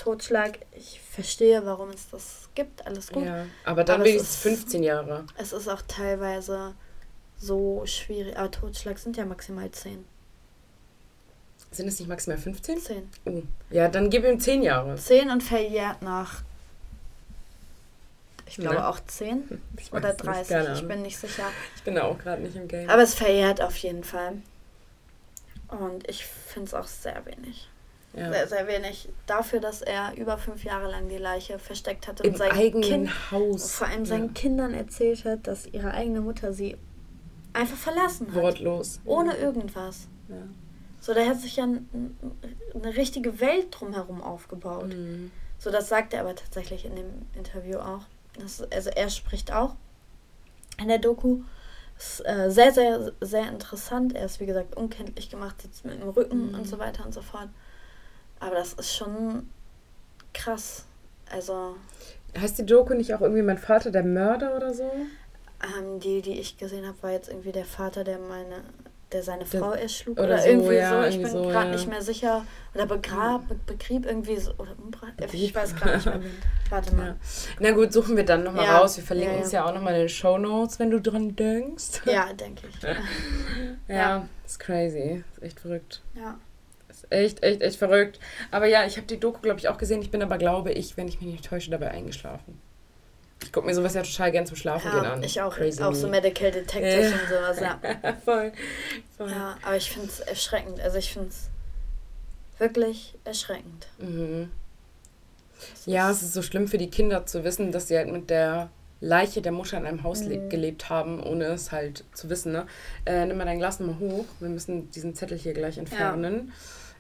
Totschlag, 0.04 0.60
ich 0.74 1.00
verstehe, 1.00 1.66
warum 1.66 1.89
es 1.92 2.10
das 2.10 2.50
gibt, 2.56 2.86
alles 2.86 3.10
gut. 3.12 3.24
Ja, 3.26 3.46
aber 3.63 3.84
dann 3.86 4.02
Aber 4.02 4.04
es 4.10 4.10
wenigstens 4.16 4.36
ist- 4.36 4.42
15 4.42 4.84
Jahre. 4.84 5.26
Es 5.38 5.54
ist 5.54 5.70
auch 5.70 5.82
teilweise 5.88 6.74
so 7.38 7.84
schwierig, 7.86 8.36
aber 8.38 8.52
Totschlag 8.52 8.98
sind 9.00 9.16
ja 9.16 9.26
maximal 9.26 9.72
10. 9.72 10.04
Sind 11.72 11.88
es 11.88 12.00
nicht 12.00 12.10
maximal 12.10 12.38
15? 12.38 12.80
10. 12.80 13.10
Oh. 13.26 13.42
Ja, 13.70 13.88
dann 13.88 14.10
gib 14.10 14.26
ihm 14.26 14.39
10 14.39 14.62
Jahre. 14.62 14.96
10 14.96 15.30
und 15.30 15.42
verjährt 15.42 16.02
nach, 16.02 16.42
ich 18.46 18.58
glaube 18.58 18.76
Ne? 18.76 18.88
auch 18.88 19.00
10 19.08 19.62
Ich 19.78 19.92
oder 19.94 20.10
weiß 20.10 20.13
nicht, 20.18 20.26
30, 20.26 20.48
keine 20.50 20.74
ich 20.74 20.88
bin 20.88 21.02
nicht 21.02 21.18
sicher. 21.18 21.46
Ich 21.78 21.84
bin 21.84 21.96
da 21.96 22.04
auch 22.04 22.18
gerade 22.18 22.42
nicht 22.42 22.56
im 22.58 22.68
Game. 22.68 22.89
Aber 22.89 23.02
es 23.04 23.13
verjährt 23.16 23.62
auf 23.62 23.78
jeden 23.78 24.04
Fall. 24.04 24.34
Und 25.70 26.08
ich 26.10 26.26
finde 26.26 26.68
es 26.68 26.74
auch 26.74 26.88
sehr 26.88 27.26
wenig. 27.26 27.70
Ja. 28.15 28.32
Sehr, 28.32 28.47
sehr 28.47 28.67
wenig. 28.67 29.10
Dafür, 29.26 29.60
dass 29.60 29.82
er 29.82 30.13
über 30.15 30.38
fünf 30.38 30.63
Jahre 30.63 30.89
lang 30.89 31.10
die 31.10 31.17
Leiche 31.17 31.60
versteckt 31.60 32.08
hatte 32.08 32.23
Im 32.23 32.32
und 32.34 32.38
seinen 32.38 32.52
eigenen 32.52 32.82
Kind, 32.84 33.32
Haus. 33.32 33.71
vor 33.73 33.88
allem 33.88 34.06
seinen 34.06 34.28
ja. 34.28 34.34
Kindern 34.34 34.73
erzählt 34.73 35.26
hat, 35.26 35.47
dass 35.47 35.65
ihre 35.67 35.91
eigene 35.91 36.21
Mutter 36.21 36.54
sie 36.54 36.78
einfach 37.54 37.78
verlassen 37.78 38.28
hat. 38.34 38.41
Wortlos. 38.41 38.99
Ohne 39.06 39.36
irgendwas. 39.38 40.08
Ja. 40.30 40.36
So, 40.99 41.13
da 41.13 41.26
hat 41.26 41.39
sich 41.41 41.58
ja 41.58 41.63
eine 41.65 42.95
richtige 42.95 43.39
Welt 43.41 43.67
drumherum 43.71 44.21
aufgebaut. 44.21 44.89
Mhm. 44.89 45.32
So, 45.60 45.69
das 45.69 45.89
sagt 45.89 46.13
er 46.13 46.21
aber 46.21 46.36
tatsächlich 46.36 46.86
in 46.86 46.95
dem 46.95 47.10
Interview 47.36 47.78
auch. 47.80 48.02
Das, 48.39 48.62
also 48.71 48.89
er 48.89 49.10
spricht 49.10 49.52
auch 49.54 49.76
in 50.80 50.88
der 50.88 50.99
Doku. 50.99 51.41
Ist 51.97 52.26
äh, 52.26 52.49
sehr, 52.49 52.71
sehr, 52.71 53.12
sehr 53.21 53.47
interessant. 53.49 54.15
Er 54.15 54.26
ist, 54.26 54.39
wie 54.39 54.45
gesagt, 54.47 54.76
unkenntlich 54.76 55.30
gemacht, 55.30 55.62
sitzt 55.62 55.86
mit 55.86 56.02
dem 56.02 56.10
Rücken 56.10 56.49
Mhm. 56.49 56.56
und 56.56 56.67
so 56.67 56.80
weiter 56.80 57.06
und 57.06 57.13
so 57.13 57.21
fort. 57.21 57.49
Aber 58.39 58.56
das 58.56 58.74
ist 58.74 58.96
schon 58.96 59.50
krass. 60.34 60.86
Also, 61.32 61.76
Heißt 62.38 62.58
die 62.58 62.65
Doku 62.65 62.93
nicht 62.93 63.13
auch 63.13 63.22
irgendwie 63.22 63.41
mein 63.43 63.58
Vater 63.58 63.91
der 63.91 64.04
Mörder 64.04 64.56
oder 64.56 64.74
so? 64.74 64.91
ähm, 65.63 66.00
die, 66.00 66.22
die 66.22 66.39
ich 66.39 66.58
gesehen 66.58 66.86
habe, 66.86 66.98
war 67.02 67.12
jetzt 67.12 67.30
irgendwie 67.30 67.52
der 67.54 67.63
Vater, 67.65 68.04
der 68.04 68.17
meine, 68.19 68.63
der 69.13 69.24
seine 69.24 69.46
Der- 69.46 69.60
Frau 69.62 69.72
erschlug. 69.72 70.17
oder 70.17 70.26
Oder, 70.28 70.39
so, 70.39 70.48
irgendwie 70.50 70.74
ja, 70.74 70.89
so. 71.04 71.08
Ich 71.08 71.15
irgendwie 71.15 71.32
bin 71.32 71.43
so, 71.43 71.50
gerade 71.50 71.67
ja. 71.67 71.72
nicht 71.76 71.88
mehr 71.88 72.02
sicher. 72.02 72.46
Oder 72.74 72.86
begrab, 72.88 73.43
begrieb 73.65 74.06
irgendwie 74.06 74.36
so. 74.38 74.52
Oder 74.58 74.76
umbracht. 74.78 75.13
Ich 75.32 75.56
weiß 75.56 75.76
gerade 75.76 75.96
nicht 75.96 76.06
mehr. 76.06 76.19
Warte 76.69 76.96
mal. 76.96 77.06
Ja. 77.08 77.15
Na 77.60 77.72
gut, 77.72 77.93
suchen 77.93 78.17
wir 78.17 78.26
dann 78.26 78.43
nochmal 78.43 78.65
Ja. 78.65 78.80
raus. 78.80 78.98
Wir 78.98 79.04
verlinken 79.06 79.39
es 79.43 79.52
ja 79.54 79.63
auch 79.65 79.74
nochmal 79.74 79.93
in 79.93 80.00
den 80.02 80.10
Show 80.10 80.38
Notes, 80.38 80.80
wenn 80.80 80.89
du 80.89 81.00
dran 81.00 81.36
denkst. 81.36 82.02
Ja, 82.06 82.34
denke 82.34 82.67
ich. 82.67 82.82
Ja, 83.88 83.96
Ja. 83.96 84.28
ist 84.46 84.60
crazy. 84.60 85.24
Ist 85.36 85.43
echt 85.43 85.60
verrückt. 85.62 86.02
Ja. 86.15 86.36
Echt, 87.13 87.43
echt, 87.43 87.62
echt 87.62 87.76
verrückt. 87.78 88.19
Aber 88.52 88.65
ja, 88.65 88.86
ich 88.86 88.97
habe 88.97 89.06
die 89.08 89.19
Doku, 89.19 89.39
glaube 89.41 89.60
ich, 89.60 89.67
auch 89.69 89.78
gesehen. 89.78 90.02
Ich 90.02 90.10
bin 90.12 90.21
aber, 90.23 90.38
glaube 90.38 90.71
ich, 90.71 90.97
wenn 90.97 91.08
ich 91.08 91.21
mich 91.21 91.32
nicht 91.32 91.45
täusche, 91.45 91.69
dabei 91.71 91.91
eingeschlafen. 91.91 92.60
Ich 93.43 93.52
gucke 93.52 93.67
mir 93.67 93.76
sowas 93.76 93.93
ja 93.93 94.02
total 94.04 94.32
gern 94.32 94.45
zum 94.45 94.56
Schlafen 94.56 94.89
gehen 94.91 95.04
Ja, 95.04 95.13
an. 95.13 95.23
ich 95.23 95.41
auch. 95.41 95.54
Crazy 95.56 95.84
auch 95.84 95.93
so 95.93 96.08
me. 96.08 96.12
Medical 96.21 96.49
Detectives 96.52 97.12
Ja. 97.12 97.17
und 97.17 97.30
sowas, 97.30 97.60
ja. 97.60 98.13
voll. 98.26 98.52
voll. 99.17 99.30
ja. 99.32 99.58
Aber 99.62 99.76
ich 99.76 99.91
finde 99.91 100.08
es 100.08 100.19
erschreckend. 100.21 100.80
Also 100.82 100.97
ich 100.97 101.12
finde 101.13 101.30
es 101.30 101.49
wirklich 102.58 103.15
erschreckend. 103.26 103.88
Mhm. 103.99 104.49
Ja, 105.86 106.10
es 106.12 106.21
ist 106.23 106.34
so 106.34 106.41
schlimm 106.41 106.67
für 106.67 106.78
die 106.78 106.89
Kinder 106.89 107.26
zu 107.26 107.43
wissen, 107.43 107.71
dass 107.71 107.88
sie 107.89 107.97
halt 107.97 108.12
mit 108.12 108.30
der 108.30 108.69
Leiche 109.02 109.41
der 109.41 109.52
Mutter 109.52 109.78
in 109.78 109.86
einem 109.86 110.04
Haus 110.04 110.21
Mhm. 110.21 110.49
gelebt 110.49 110.89
haben, 110.89 111.21
ohne 111.21 111.45
es 111.45 111.71
halt 111.71 112.06
zu 112.13 112.30
wissen. 112.30 112.54
Ne? 112.54 112.65
Äh, 113.06 113.26
nimm 113.26 113.38
mal 113.38 113.45
dein 113.45 113.60
Glas 113.60 113.80
nochmal 113.80 113.99
hoch. 113.99 114.26
Wir 114.39 114.49
müssen 114.49 114.89
diesen 114.91 115.13
Zettel 115.15 115.38
hier 115.38 115.54
gleich 115.54 115.78
entfernen. 115.78 116.54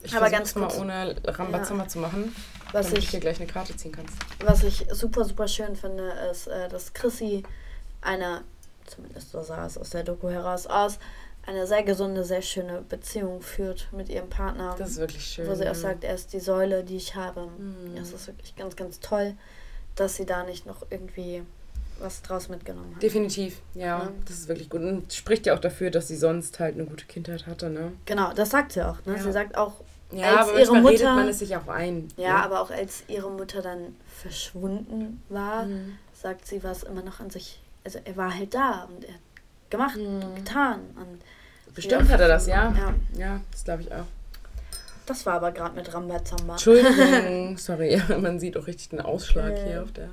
Ich 0.03 0.15
Aber 0.15 0.29
ganz 0.29 0.53
mal 0.55 0.69
ohne 0.79 1.15
Rambazamba 1.25 1.83
Ja. 1.83 1.89
zu 1.89 1.99
machen, 1.99 2.35
was 2.71 2.87
damit 2.87 3.03
ich 3.03 3.09
hier 3.09 3.19
gleich 3.19 3.37
eine 3.39 3.47
Karte 3.47 3.75
ziehen 3.75 3.91
kannst. 3.93 4.15
Was 4.43 4.63
ich 4.63 4.85
super, 4.91 5.23
super 5.25 5.47
schön 5.47 5.75
finde, 5.75 6.09
ist, 6.31 6.47
äh, 6.47 6.67
dass 6.69 6.93
Chrissy 6.93 7.43
eine, 8.01 8.41
zumindest 8.85 9.31
so 9.31 9.41
sah 9.41 9.65
es 9.65 9.77
aus 9.77 9.91
der 9.91 10.03
Doku 10.03 10.29
heraus 10.29 10.67
aus, 10.67 10.99
eine 11.45 11.67
sehr 11.67 11.83
gesunde, 11.83 12.23
sehr 12.23 12.41
schöne 12.41 12.81
Beziehung 12.87 13.41
führt 13.41 13.87
mit 13.91 14.09
ihrem 14.09 14.29
Partner. 14.29 14.75
Das 14.77 14.91
ist 14.91 14.97
wirklich 14.97 15.23
schön. 15.25 15.47
wo 15.47 15.55
sie 15.55 15.67
auch 15.69 15.75
sagt, 15.75 16.03
er 16.03 16.15
ist 16.15 16.31
die 16.33 16.39
Säule, 16.39 16.83
die 16.83 16.95
ich 16.97 17.15
habe. 17.15 17.47
Mhm. 17.57 17.95
Das 17.95 18.11
ist 18.11 18.27
wirklich 18.27 18.55
ganz, 18.55 18.75
ganz 18.75 18.99
toll, 18.99 19.33
dass 19.95 20.15
sie 20.15 20.25
da 20.25 20.43
nicht 20.43 20.65
noch 20.65 20.85
irgendwie 20.89 21.43
was 21.99 22.21
draus 22.23 22.49
mitgenommen 22.49 22.93
hat. 22.95 23.03
Definitiv, 23.03 23.61
ja, 23.75 23.85
Ja. 24.03 24.11
das 24.25 24.37
ist 24.39 24.47
wirklich 24.47 24.69
gut. 24.69 24.81
Und 24.81 25.13
spricht 25.13 25.45
ja 25.45 25.53
auch 25.55 25.59
dafür, 25.59 25.91
dass 25.91 26.07
sie 26.07 26.15
sonst 26.17 26.59
halt 26.59 26.75
eine 26.75 26.85
gute 26.85 27.05
Kindheit 27.05 27.45
hatte, 27.45 27.69
ne? 27.69 27.91
Genau, 28.05 28.33
das 28.33 28.49
sagt 28.49 28.71
sie 28.73 28.81
auch. 28.81 28.97
Ne? 29.05 29.15
Ja. 29.15 29.21
Sie 29.23 29.31
sagt 29.31 29.55
auch, 29.57 29.73
Ja, 30.15 30.37
Als 30.37 30.49
aber 30.49 30.59
ihre 30.59 30.71
manchmal 30.73 30.91
redet 30.93 31.05
Mutter- 31.05 31.15
man 31.15 31.27
es 31.29 31.39
sich 31.39 31.55
auch 31.55 31.67
ein. 31.67 32.07
ja, 32.17 32.29
ne? 32.33 32.43
aber 32.43 32.61
auch 32.61 32.71
als 32.71 33.03
ihre 33.07 33.29
Mutter 33.31 33.61
dann 33.61 33.95
verschwunden 34.21 35.21
war, 35.29 35.65
Mhm. 35.65 35.97
sagt 36.13 36.45
sie, 36.47 36.63
war 36.63 36.71
es 36.71 36.83
immer 36.83 37.01
noch 37.03 37.19
an 37.19 37.29
sich. 37.29 37.59
Also 37.83 37.99
er 38.05 38.15
war 38.15 38.33
halt 38.33 38.53
da 38.53 38.87
und 38.89 39.03
er 39.05 39.13
hat 39.13 39.19
gemacht 39.69 39.97
und 39.97 40.19
Mhm. 40.19 40.35
getan. 40.35 40.79
Und 40.95 41.21
Bestimmt 41.75 42.09
hat 42.09 42.19
er 42.19 42.27
das, 42.27 42.47
ja. 42.47 42.71
Ja. 42.77 42.93
Ja, 43.17 43.41
das 43.51 43.63
glaube 43.63 43.81
ich 43.83 43.91
auch. 43.91 44.05
Das 45.05 45.25
war 45.25 45.33
aber 45.33 45.51
gerade 45.51 45.75
mit 45.75 45.93
Rambazamba. 45.93 46.53
Entschuldigung, 46.53 47.57
sorry, 47.57 48.01
man 48.21 48.39
sieht 48.39 48.55
auch 48.55 48.67
richtig 48.67 48.89
den 48.89 49.01
Ausschlag 49.01 49.57
Ja. 49.57 49.63
hier 49.63 49.83
auf 49.83 49.91
der 49.91 50.09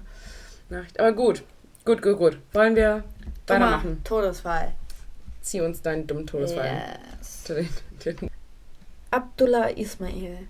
Nachricht. 0.68 0.98
Aber 0.98 1.12
gut, 1.12 1.44
gut, 1.84 2.02
gut, 2.02 2.16
gut. 2.16 2.38
Wollen 2.52 2.74
wir 2.74 3.04
Dummer 3.46 3.60
weitermachen? 3.66 4.00
Todesfall. 4.04 4.72
Zieh 5.42 5.60
uns 5.60 5.80
deinen 5.82 6.06
dummen 6.06 6.26
Todesfall. 6.26 6.98
Yes. 7.20 7.44
Abdullah 9.12 9.76
Ismail 9.76 10.46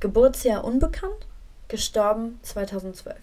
Geburtsjahr 0.00 0.64
unbekannt, 0.64 1.26
gestorben 1.68 2.38
2012. 2.42 3.16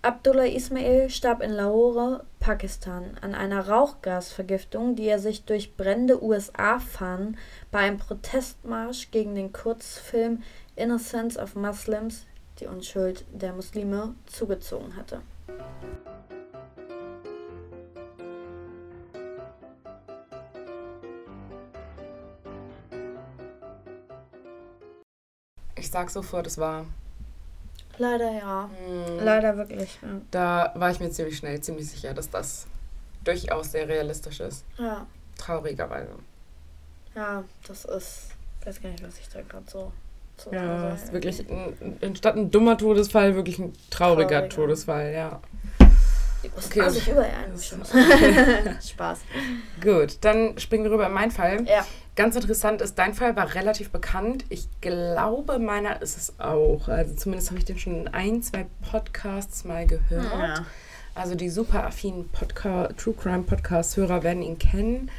Abdullah 0.00 0.46
Ismail 0.46 1.10
starb 1.10 1.42
in 1.42 1.50
Lahore, 1.50 2.24
Pakistan, 2.40 3.18
an 3.20 3.34
einer 3.34 3.68
Rauchgasvergiftung, 3.68 4.96
die 4.96 5.08
er 5.08 5.18
sich 5.18 5.44
durch 5.44 5.76
brennende 5.76 6.24
USA-Fahnen 6.24 7.36
bei 7.70 7.80
einem 7.80 7.98
Protestmarsch 7.98 9.10
gegen 9.10 9.34
den 9.34 9.52
Kurzfilm 9.52 10.42
Innocence 10.74 11.36
of 11.36 11.54
Muslims, 11.54 12.24
die 12.60 12.68
Unschuld 12.68 13.26
der 13.30 13.52
Muslime, 13.52 14.14
zugezogen 14.24 14.96
hatte. 14.96 15.20
Sag 25.92 26.10
sofort, 26.10 26.46
es 26.46 26.58
war. 26.58 26.86
Leider 27.98 28.30
ja. 28.32 28.68
Hm, 28.86 29.24
Leider 29.24 29.56
wirklich. 29.56 29.98
Ja. 30.02 30.08
Da 30.30 30.72
war 30.74 30.90
ich 30.90 30.98
mir 30.98 31.10
ziemlich 31.10 31.36
schnell 31.36 31.60
ziemlich 31.60 31.88
sicher, 31.90 32.14
dass 32.14 32.30
das 32.30 32.66
durchaus 33.24 33.72
sehr 33.72 33.86
realistisch 33.88 34.40
ist. 34.40 34.64
ja. 34.78 35.06
Traurigerweise. 35.38 36.12
Ja, 37.16 37.42
das 37.66 37.84
ist. 37.84 38.28
Ich 38.60 38.66
weiß 38.66 38.80
gar 38.82 38.90
nicht, 38.90 39.04
was 39.06 39.18
ich 39.18 39.28
da 39.28 39.40
gerade 39.42 39.64
so. 39.68 39.92
so 40.36 40.52
Ja, 40.52 40.90
ist 40.94 41.12
wirklich 41.12 41.40
ein, 41.50 41.98
anstatt 42.00 42.36
ein 42.36 42.50
dummer 42.50 42.78
Todesfall 42.78 43.34
wirklich 43.34 43.58
ein 43.58 43.72
trauriger 43.90 44.28
Trauriger. 44.28 44.48
Todesfall, 44.48 45.12
ja. 45.12 45.40
Okay. 46.44 46.80
was 46.80 46.96
ich 46.96 47.76
muss. 47.76 48.90
Spaß. 48.90 49.20
Gut, 49.82 50.18
dann 50.22 50.58
springen 50.58 50.84
wir 50.84 50.92
rüber 50.92 51.06
in 51.06 51.12
meinen 51.12 51.30
Fall. 51.30 51.64
Ja. 51.66 51.86
Ganz 52.14 52.36
interessant 52.36 52.82
ist, 52.82 52.98
dein 52.98 53.14
Fall 53.14 53.36
war 53.36 53.54
relativ 53.54 53.90
bekannt. 53.90 54.44
Ich 54.50 54.68
glaube, 54.80 55.58
meiner 55.58 56.02
ist 56.02 56.16
es 56.16 56.38
auch. 56.38 56.88
Also 56.88 57.14
zumindest 57.14 57.50
habe 57.50 57.58
ich 57.58 57.64
den 57.64 57.78
schon 57.78 58.02
in 58.02 58.08
ein, 58.08 58.42
zwei 58.42 58.66
Podcasts 58.90 59.64
mal 59.64 59.86
gehört. 59.86 60.32
Ja. 60.38 60.66
Also 61.14 61.34
die 61.34 61.48
super 61.48 61.84
affinen 61.84 62.28
Podca 62.28 62.88
True 62.96 63.14
Crime 63.14 63.42
Podcast-Hörer 63.42 64.22
werden 64.22 64.42
ihn 64.42 64.58
kennen. 64.58 65.10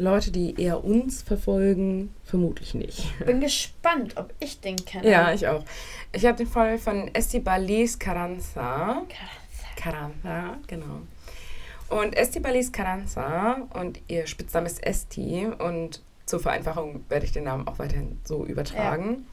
Leute, 0.00 0.30
die 0.30 0.60
eher 0.60 0.84
uns 0.84 1.22
verfolgen, 1.22 2.14
vermutlich 2.24 2.72
nicht. 2.74 3.12
Bin 3.26 3.40
gespannt, 3.40 4.16
ob 4.16 4.32
ich 4.38 4.60
den 4.60 4.76
kenne. 4.76 5.10
Ja, 5.10 5.32
ich 5.32 5.48
auch. 5.48 5.64
Ich 6.12 6.24
habe 6.24 6.38
den 6.38 6.46
Fall 6.46 6.78
von 6.78 7.12
Estibaliz 7.14 7.98
Carranza. 7.98 8.60
Carranza, 8.60 9.06
genau. 10.66 11.02
Und 11.88 12.14
Estibaliz 12.16 12.70
Carranza 12.70 13.62
und 13.72 14.00
ihr 14.08 14.26
Spitzname 14.26 14.66
ist 14.66 14.84
Esti 14.84 15.46
und 15.46 16.02
zur 16.26 16.40
Vereinfachung 16.40 17.04
werde 17.08 17.24
ich 17.24 17.32
den 17.32 17.44
Namen 17.44 17.66
auch 17.66 17.78
weiterhin 17.78 18.18
so 18.24 18.44
übertragen. 18.44 19.26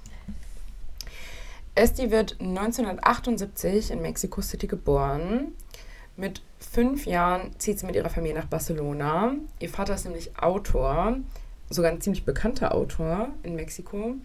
Esti 1.75 2.10
wird 2.10 2.39
1978 2.39 3.91
in 3.91 4.01
Mexico 4.01 4.41
City 4.41 4.67
geboren. 4.67 5.51
Mit 6.15 6.41
fünf 6.60 7.05
Jahren 7.05 7.51
zieht 7.60 7.79
sie 7.79 7.86
mit 7.86 7.97
ihrer 7.97 8.10
Familie 8.10 8.39
nach 8.39 8.47
Barcelona. 8.47 9.36
Ihr 9.60 9.69
Vater 9.69 9.95
ist 9.95 10.05
nämlich 10.05 10.39
Autor, 10.39 11.17
sogar 11.69 11.91
ein 11.91 11.99
ziemlich 11.99 12.23
bekannter 12.23 12.73
Autor 12.73 13.27
in 13.43 13.55
Mexiko. 13.55 14.15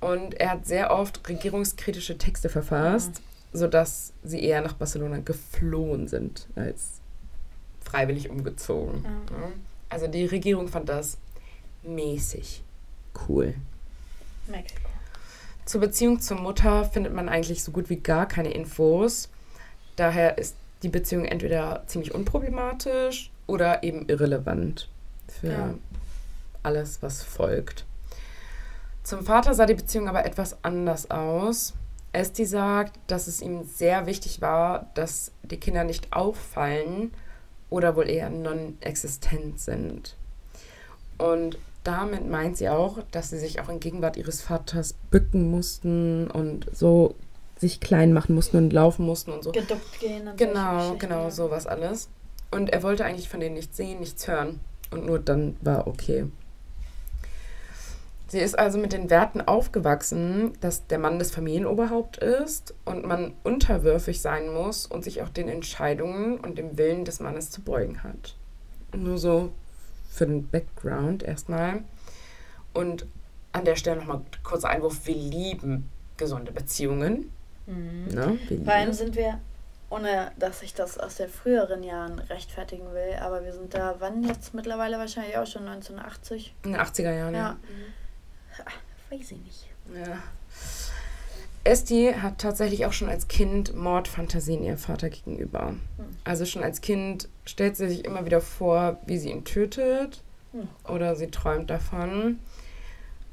Und 0.00 0.34
er 0.34 0.50
hat 0.50 0.66
sehr 0.66 0.90
oft 0.90 1.28
regierungskritische 1.28 2.18
Texte 2.18 2.48
verfasst, 2.48 3.22
sodass 3.52 4.12
sie 4.22 4.42
eher 4.42 4.60
nach 4.62 4.74
Barcelona 4.74 5.18
geflohen 5.18 6.08
sind 6.08 6.46
als 6.56 7.00
freiwillig 7.84 8.30
umgezogen. 8.30 9.02
Ja. 9.04 9.10
Ja. 9.38 9.52
Also 9.88 10.06
die 10.06 10.24
Regierung 10.26 10.68
fand 10.68 10.88
das 10.88 11.18
mäßig 11.82 12.62
cool. 13.28 13.54
Mexiko. 14.46 14.88
Zur 15.66 15.80
Beziehung 15.82 16.20
zur 16.20 16.38
Mutter 16.40 16.84
findet 16.84 17.12
man 17.12 17.28
eigentlich 17.28 17.62
so 17.62 17.72
gut 17.72 17.88
wie 17.90 17.96
gar 17.96 18.26
keine 18.26 18.52
Infos. 18.52 19.28
Daher 19.96 20.38
ist 20.38 20.56
die 20.82 20.88
Beziehung 20.88 21.24
entweder 21.24 21.84
ziemlich 21.86 22.14
unproblematisch 22.14 23.30
oder 23.46 23.82
eben 23.82 24.08
irrelevant 24.08 24.88
für 25.28 25.48
Ja. 25.48 25.74
alles, 26.62 27.02
was 27.02 27.22
folgt. 27.22 27.84
Zum 29.02 29.24
Vater 29.24 29.54
sah 29.54 29.66
die 29.66 29.74
Beziehung 29.74 30.08
aber 30.08 30.24
etwas 30.24 30.56
anders 30.64 31.10
aus. 31.10 31.74
Esti 32.12 32.44
sagt, 32.44 32.98
dass 33.06 33.26
es 33.26 33.40
ihm 33.40 33.64
sehr 33.64 34.06
wichtig 34.06 34.40
war, 34.40 34.90
dass 34.94 35.32
die 35.42 35.56
Kinder 35.56 35.84
nicht 35.84 36.12
auffallen 36.12 37.12
oder 37.70 37.96
wohl 37.96 38.08
eher 38.08 38.28
non-existent 38.28 39.58
sind. 39.58 40.16
Und 41.16 41.58
damit 41.84 42.28
meint 42.28 42.56
sie 42.56 42.68
auch, 42.68 42.98
dass 43.10 43.30
sie 43.30 43.38
sich 43.38 43.60
auch 43.60 43.68
in 43.68 43.80
Gegenwart 43.80 44.16
ihres 44.16 44.42
Vaters 44.42 44.94
bücken 45.10 45.50
mussten 45.50 46.30
und 46.30 46.66
so 46.72 47.14
sich 47.58 47.80
klein 47.80 48.12
machen 48.12 48.34
mussten 48.34 48.56
und 48.56 48.72
laufen 48.72 49.06
mussten 49.06 49.32
und 49.32 49.42
so. 49.42 49.52
Geduckt 49.52 50.00
gehen 50.00 50.28
und 50.28 50.36
Genau, 50.36 50.96
genau, 50.96 51.30
sowas 51.30 51.66
alles. 51.66 52.08
Und 52.50 52.70
er 52.70 52.82
wollte 52.82 53.04
eigentlich 53.04 53.28
von 53.28 53.40
denen 53.40 53.54
nichts 53.54 53.76
sehen, 53.76 54.00
nichts 54.00 54.28
hören. 54.28 54.60
Und 54.90 55.06
nur 55.06 55.18
dann 55.18 55.56
war 55.62 55.86
okay. 55.86 56.26
Sie 58.32 58.40
ist 58.40 58.58
also 58.58 58.78
mit 58.78 58.94
den 58.94 59.10
Werten 59.10 59.42
aufgewachsen, 59.42 60.54
dass 60.62 60.86
der 60.86 60.98
Mann 60.98 61.18
das 61.18 61.30
Familienoberhaupt 61.30 62.16
ist 62.16 62.72
und 62.86 63.04
man 63.04 63.34
unterwürfig 63.42 64.22
sein 64.22 64.48
muss 64.48 64.86
und 64.86 65.04
sich 65.04 65.20
auch 65.20 65.28
den 65.28 65.50
Entscheidungen 65.50 66.40
und 66.40 66.56
dem 66.56 66.78
Willen 66.78 67.04
des 67.04 67.20
Mannes 67.20 67.50
zu 67.50 67.60
beugen 67.60 68.02
hat. 68.02 68.36
Nur 68.96 69.18
so 69.18 69.52
für 70.08 70.24
den 70.24 70.48
Background 70.48 71.22
erstmal. 71.22 71.82
Und 72.72 73.04
an 73.52 73.66
der 73.66 73.76
Stelle 73.76 73.98
nochmal 73.98 74.22
kurzer 74.42 74.70
Einwurf: 74.70 75.06
Wir 75.06 75.14
lieben 75.14 75.90
gesunde 76.16 76.52
Beziehungen. 76.52 77.30
Mhm. 77.66 78.06
Ne? 78.14 78.38
Wir 78.48 78.56
lieben 78.56 78.64
Vor 78.64 78.72
allem 78.72 78.94
sind 78.94 79.14
wir, 79.14 79.40
ohne 79.90 80.32
dass 80.38 80.62
ich 80.62 80.72
das 80.72 80.96
aus 80.96 81.16
den 81.16 81.28
früheren 81.28 81.82
Jahren 81.82 82.18
rechtfertigen 82.18 82.94
will, 82.94 83.14
aber 83.20 83.44
wir 83.44 83.52
sind 83.52 83.74
da, 83.74 83.96
wann 83.98 84.22
jetzt 84.22 84.54
mittlerweile 84.54 84.96
wahrscheinlich 84.96 85.36
auch 85.36 85.46
schon 85.46 85.68
1980? 85.68 86.54
in 86.64 86.72
den 86.72 86.80
80er 86.80 87.12
Jahren. 87.14 87.34
Ja. 87.34 87.58
Ach, 87.62 87.68
weiß 89.10 89.32
ich 89.32 89.38
nicht. 89.38 89.66
Ja. 89.94 90.22
Esti 91.64 92.12
hat 92.20 92.38
tatsächlich 92.38 92.86
auch 92.86 92.92
schon 92.92 93.08
als 93.08 93.28
Kind 93.28 93.76
Mordfantasien 93.76 94.64
ihrem 94.64 94.78
Vater 94.78 95.10
gegenüber. 95.10 95.74
Also 96.24 96.44
schon 96.44 96.64
als 96.64 96.80
Kind 96.80 97.28
stellt 97.44 97.76
sie 97.76 97.88
sich 97.88 98.04
immer 98.04 98.24
wieder 98.26 98.40
vor, 98.40 98.98
wie 99.06 99.18
sie 99.18 99.30
ihn 99.30 99.44
tötet 99.44 100.22
Hm. 100.52 100.68
oder 100.92 101.14
sie 101.16 101.28
träumt 101.28 101.70
davon. 101.70 102.40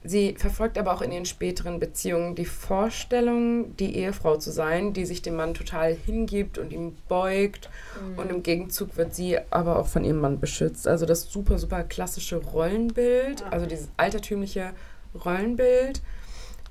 Sie 0.01 0.36
verfolgt 0.38 0.77
aber 0.77 0.93
auch 0.93 1.01
in 1.01 1.12
ihren 1.12 1.25
späteren 1.25 1.77
Beziehungen 1.82 2.34
die 2.36 2.45
Vorstellung, 2.45 3.75
die 3.75 3.97
Ehefrau 3.97 4.38
zu 4.38 4.49
sein, 4.51 4.93
die 4.93 5.05
sich 5.05 5.21
dem 5.21 5.36
Mann 5.36 5.53
total 5.53 5.93
hingibt 5.93 6.58
und 6.58 6.71
ihm 6.71 6.95
beugt. 7.10 7.69
Und 8.15 8.29
im 8.29 8.41
Gegenzug 8.41 8.95
wird 8.95 9.13
sie 9.13 9.38
aber 9.49 9.77
auch 9.77 9.88
von 9.88 10.05
ihrem 10.05 10.21
Mann 10.21 10.39
beschützt. 10.39 10.88
Also 10.88 11.05
das 11.05 11.23
super, 11.23 11.58
super 11.60 11.84
klassische 11.84 12.38
Rollenbild, 12.38 13.41
Ja. 13.41 13.47
also 13.49 13.65
dieses 13.65 13.89
altertümliche 13.97 14.71
Rollenbild. 15.13 16.01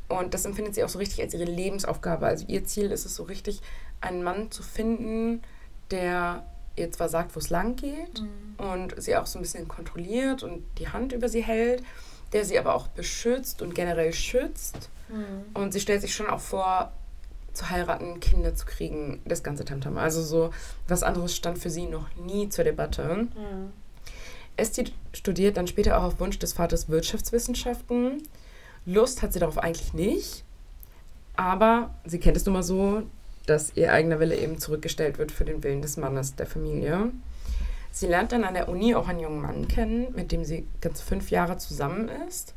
Und 0.08 0.32
das 0.34 0.44
empfindet 0.44 0.74
sie 0.74 0.84
auch 0.84 0.88
so 0.88 0.98
richtig 0.98 1.20
als 1.20 1.34
ihre 1.34 1.44
Lebensaufgabe. 1.44 2.26
Also 2.26 2.44
ihr 2.48 2.64
Ziel 2.64 2.90
ist 2.90 3.04
es 3.04 3.14
so 3.14 3.24
richtig, 3.24 3.60
einen 4.00 4.22
Mann 4.22 4.50
zu 4.50 4.62
finden, 4.62 5.42
der 5.90 6.44
ihr 6.76 6.90
zwar 6.92 7.08
sagt, 7.08 7.34
wo 7.34 7.40
es 7.40 7.50
lang 7.50 7.76
geht 7.76 8.22
Mhm. 8.22 8.54
und 8.58 9.02
sie 9.02 9.16
auch 9.16 9.26
so 9.26 9.38
ein 9.38 9.42
bisschen 9.42 9.66
kontrolliert 9.68 10.42
und 10.42 10.62
die 10.78 10.88
Hand 10.88 11.12
über 11.12 11.28
sie 11.28 11.42
hält, 11.42 11.82
der 12.32 12.44
sie 12.44 12.58
aber 12.58 12.74
auch 12.74 12.86
beschützt 12.88 13.60
und 13.62 13.74
generell 13.74 14.12
schützt. 14.12 14.88
Mhm. 15.08 15.44
Und 15.54 15.72
sie 15.72 15.80
stellt 15.80 16.00
sich 16.02 16.14
schon 16.14 16.28
auch 16.28 16.40
vor, 16.40 16.92
zu 17.52 17.68
heiraten, 17.70 18.20
Kinder 18.20 18.54
zu 18.54 18.66
kriegen, 18.66 19.20
das 19.24 19.42
ganze 19.42 19.64
Tamtam. 19.64 19.98
Also 19.98 20.22
so 20.22 20.50
was 20.86 21.02
anderes 21.02 21.34
stand 21.34 21.58
für 21.58 21.70
sie 21.70 21.86
noch 21.86 22.06
nie 22.14 22.48
zur 22.48 22.62
Debatte. 22.64 23.26
Ja. 23.34 23.42
Esti 24.58 24.92
studiert 25.12 25.56
dann 25.56 25.66
später 25.66 25.98
auch 25.98 26.04
auf 26.04 26.20
Wunsch 26.20 26.38
des 26.38 26.52
Vaters 26.52 26.88
Wirtschaftswissenschaften. 26.88 28.22
Lust 28.84 29.22
hat 29.22 29.32
sie 29.32 29.38
darauf 29.38 29.58
eigentlich 29.58 29.94
nicht, 29.94 30.44
aber 31.36 31.94
sie 32.04 32.18
kennt 32.18 32.36
es 32.36 32.46
nun 32.46 32.54
mal 32.54 32.62
so, 32.62 33.02
dass 33.46 33.76
ihr 33.76 33.92
eigener 33.92 34.20
Wille 34.20 34.36
eben 34.36 34.58
zurückgestellt 34.58 35.18
wird 35.18 35.32
für 35.32 35.44
den 35.44 35.62
Willen 35.62 35.82
des 35.82 35.96
Mannes 35.96 36.36
der 36.36 36.46
Familie. 36.46 37.10
Sie 37.90 38.06
lernt 38.06 38.32
dann 38.32 38.44
an 38.44 38.54
der 38.54 38.68
Uni 38.68 38.94
auch 38.94 39.08
einen 39.08 39.20
jungen 39.20 39.40
Mann 39.40 39.68
kennen, 39.68 40.08
mit 40.14 40.32
dem 40.32 40.44
sie 40.44 40.66
ganz 40.80 41.00
fünf 41.00 41.30
Jahre 41.30 41.56
zusammen 41.56 42.10
ist. 42.28 42.54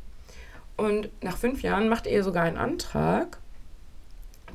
Und 0.77 1.09
nach 1.23 1.37
fünf 1.37 1.61
Jahren 1.61 1.89
macht 1.89 2.07
er 2.07 2.13
ihr 2.13 2.23
sogar 2.23 2.43
einen 2.43 2.57
Antrag, 2.57 3.37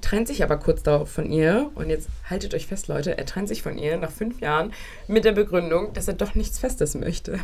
trennt 0.01 0.29
sich 0.29 0.43
aber 0.43 0.57
kurz 0.57 0.83
darauf 0.83 1.11
von 1.11 1.31
ihr. 1.31 1.71
Und 1.75 1.91
jetzt 1.91 2.09
haltet 2.29 2.55
euch 2.55 2.67
fest, 2.67 2.89
Leute, 2.89 3.17
er 3.17 3.27
trennt 3.27 3.49
sich 3.49 3.63
von 3.63 3.79
ihr 3.79 3.97
nach 3.97 4.11
fünf 4.11 4.41
Jahren 4.41 4.73
mit 5.09 5.25
der 5.25 5.33
Begründung, 5.33 5.93
dass 5.93 6.09
er 6.09 6.15
doch 6.15 6.35
nichts 6.35 6.59
Festes 6.59 6.95
möchte. 6.95 7.39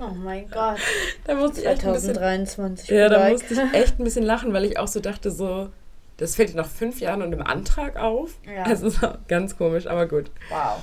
Oh 0.00 0.14
mein 0.14 0.48
Gott. 0.50 0.78
Da 1.24 1.34
musste 1.34 1.60
ich 1.60 1.66
echt 1.66 1.84
ein 1.84 1.92
bisschen, 1.92 2.14
2023. 2.14 2.88
ja, 2.88 3.08
da 3.08 3.30
musste 3.30 3.54
ich 3.54 3.74
echt 3.74 3.98
ein 3.98 4.04
bisschen 4.04 4.24
lachen, 4.24 4.52
weil 4.52 4.64
ich 4.64 4.78
auch 4.78 4.86
so 4.86 5.00
dachte, 5.00 5.30
so, 5.30 5.70
das 6.18 6.36
fällt 6.36 6.50
ihr 6.50 6.56
nach 6.56 6.68
fünf 6.68 7.00
Jahren 7.00 7.22
und 7.22 7.32
im 7.32 7.42
Antrag 7.42 7.96
auf. 7.96 8.34
Ja. 8.44 8.64
Auch 8.64 9.18
ganz 9.28 9.56
komisch, 9.56 9.86
aber 9.86 10.06
gut. 10.06 10.30
Wow. 10.50 10.82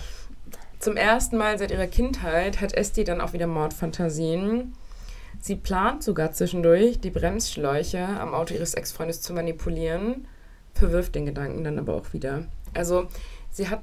Zum 0.80 0.98
ersten 0.98 1.38
Mal 1.38 1.58
seit 1.58 1.72
ihrer 1.72 1.88
Kindheit 1.88 2.62
hat 2.62 2.74
Esti 2.74 3.04
dann 3.04 3.22
auch 3.22 3.34
wieder 3.34 3.48
Mordfantasien. 3.48 4.74
Sie 5.40 5.56
plant 5.56 6.04
sogar 6.04 6.32
zwischendurch, 6.32 7.00
die 7.00 7.10
Bremsschläuche 7.10 8.00
am 8.00 8.34
Auto 8.34 8.54
ihres 8.54 8.74
Ex-Freundes 8.74 9.22
zu 9.22 9.34
manipulieren, 9.34 10.28
verwirft 10.76 11.16
den 11.16 11.26
Gedanken 11.26 11.64
dann 11.64 11.80
aber 11.80 11.96
auch 11.96 12.14
wieder. 12.14 12.44
Also 12.74 13.08
sie 13.52 13.70
hat 13.70 13.82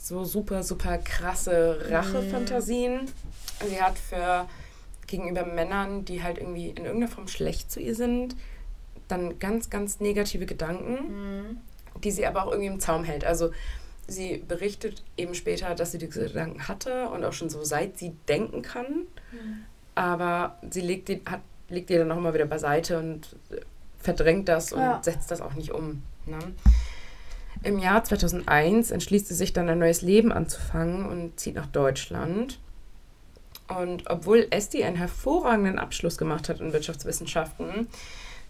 so 0.00 0.24
super, 0.24 0.62
super 0.64 0.98
krasse 0.98 1.86
Rachefantasien. 1.90 3.02
Sie 3.68 3.80
hat 3.80 3.98
für 3.98 4.46
gegenüber 5.06 5.44
Männern, 5.44 6.04
die 6.04 6.22
halt 6.22 6.38
irgendwie 6.38 6.70
in 6.70 6.84
irgendeiner 6.84 7.08
Form 7.08 7.28
schlecht 7.28 7.70
zu 7.70 7.80
ihr 7.80 7.94
sind, 7.94 8.34
dann 9.08 9.38
ganz, 9.38 9.68
ganz 9.70 10.00
negative 10.00 10.46
Gedanken, 10.46 10.94
Mhm. 11.42 11.56
die 12.02 12.10
sie 12.12 12.26
aber 12.26 12.44
auch 12.44 12.50
irgendwie 12.52 12.68
im 12.68 12.80
Zaum 12.80 13.04
hält. 13.04 13.24
Also 13.24 13.50
sie 14.06 14.38
berichtet 14.38 15.02
eben 15.16 15.34
später, 15.34 15.74
dass 15.74 15.92
sie 15.92 15.98
diese 15.98 16.26
Gedanken 16.28 16.66
hatte 16.68 17.08
und 17.10 17.24
auch 17.24 17.32
schon 17.32 17.50
so 17.50 17.62
seit 17.62 17.98
sie 17.98 18.12
denken 18.28 18.62
kann. 18.62 19.06
Aber 19.94 20.56
sie 20.70 20.80
legt 20.80 21.08
die, 21.08 21.20
hat, 21.26 21.40
legt 21.68 21.90
die 21.90 21.96
dann 21.96 22.10
auch 22.12 22.16
immer 22.16 22.32
wieder 22.32 22.46
beiseite 22.46 22.98
und 22.98 23.36
verdrängt 23.98 24.48
das 24.48 24.72
und 24.72 24.80
Ja. 24.80 25.00
setzt 25.02 25.30
das 25.30 25.40
auch 25.40 25.52
nicht 25.54 25.72
um. 25.72 26.02
Ne? 26.30 26.38
Im 27.62 27.78
Jahr 27.78 28.02
2001 28.02 28.90
entschließt 28.90 29.28
sie 29.28 29.34
sich 29.34 29.52
dann 29.52 29.68
ein 29.68 29.78
neues 29.78 30.00
Leben 30.00 30.32
anzufangen 30.32 31.06
und 31.06 31.38
zieht 31.38 31.56
nach 31.56 31.66
Deutschland. 31.66 32.58
Und 33.68 34.08
obwohl 34.08 34.46
Esti 34.50 34.82
einen 34.82 34.96
hervorragenden 34.96 35.78
Abschluss 35.78 36.16
gemacht 36.16 36.48
hat 36.48 36.60
in 36.60 36.72
Wirtschaftswissenschaften, 36.72 37.88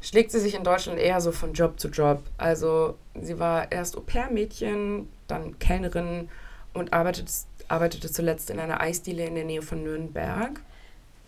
schlägt 0.01 0.31
sie 0.31 0.41
sich 0.41 0.55
in 0.55 0.65
Deutschland 0.65 0.99
eher 0.99 1.21
so 1.21 1.33
von 1.33 1.53
Job 1.53 1.79
zu 1.79 1.89
Job. 1.89 2.23
Also 2.39 2.97
sie 3.21 3.39
war 3.39 3.71
erst 3.71 3.97
Au-pair-Mädchen, 3.97 5.09
dann 5.27 5.59
Kellnerin 5.59 6.29
und 6.73 6.93
arbeitete, 6.93 7.33
arbeitete 7.69 8.11
zuletzt 8.11 8.49
in 8.49 8.61
einer 8.61 8.81
Eisdiele 8.81 9.27
in 9.27 9.35
der 9.35 9.45
Nähe 9.45 9.63
von 9.63 9.83
Nürnberg. 9.83 10.61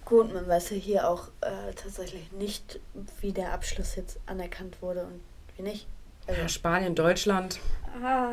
Gut, 0.05 0.33
man 0.33 0.49
weiß 0.49 0.71
ja 0.71 0.77
hier 0.77 1.09
auch 1.09 1.29
äh, 1.41 1.73
tatsächlich 1.75 2.33
nicht, 2.33 2.81
wie 3.21 3.33
der 3.33 3.53
Abschluss 3.53 3.97
jetzt 3.97 4.19
anerkannt 4.27 4.81
wurde 4.81 5.05
und 5.05 5.21
wie 5.57 5.63
nicht. 5.63 5.87
Also, 6.37 6.49
Spanien, 6.49 6.95
Deutschland. 6.95 7.59
ah, 8.03 8.31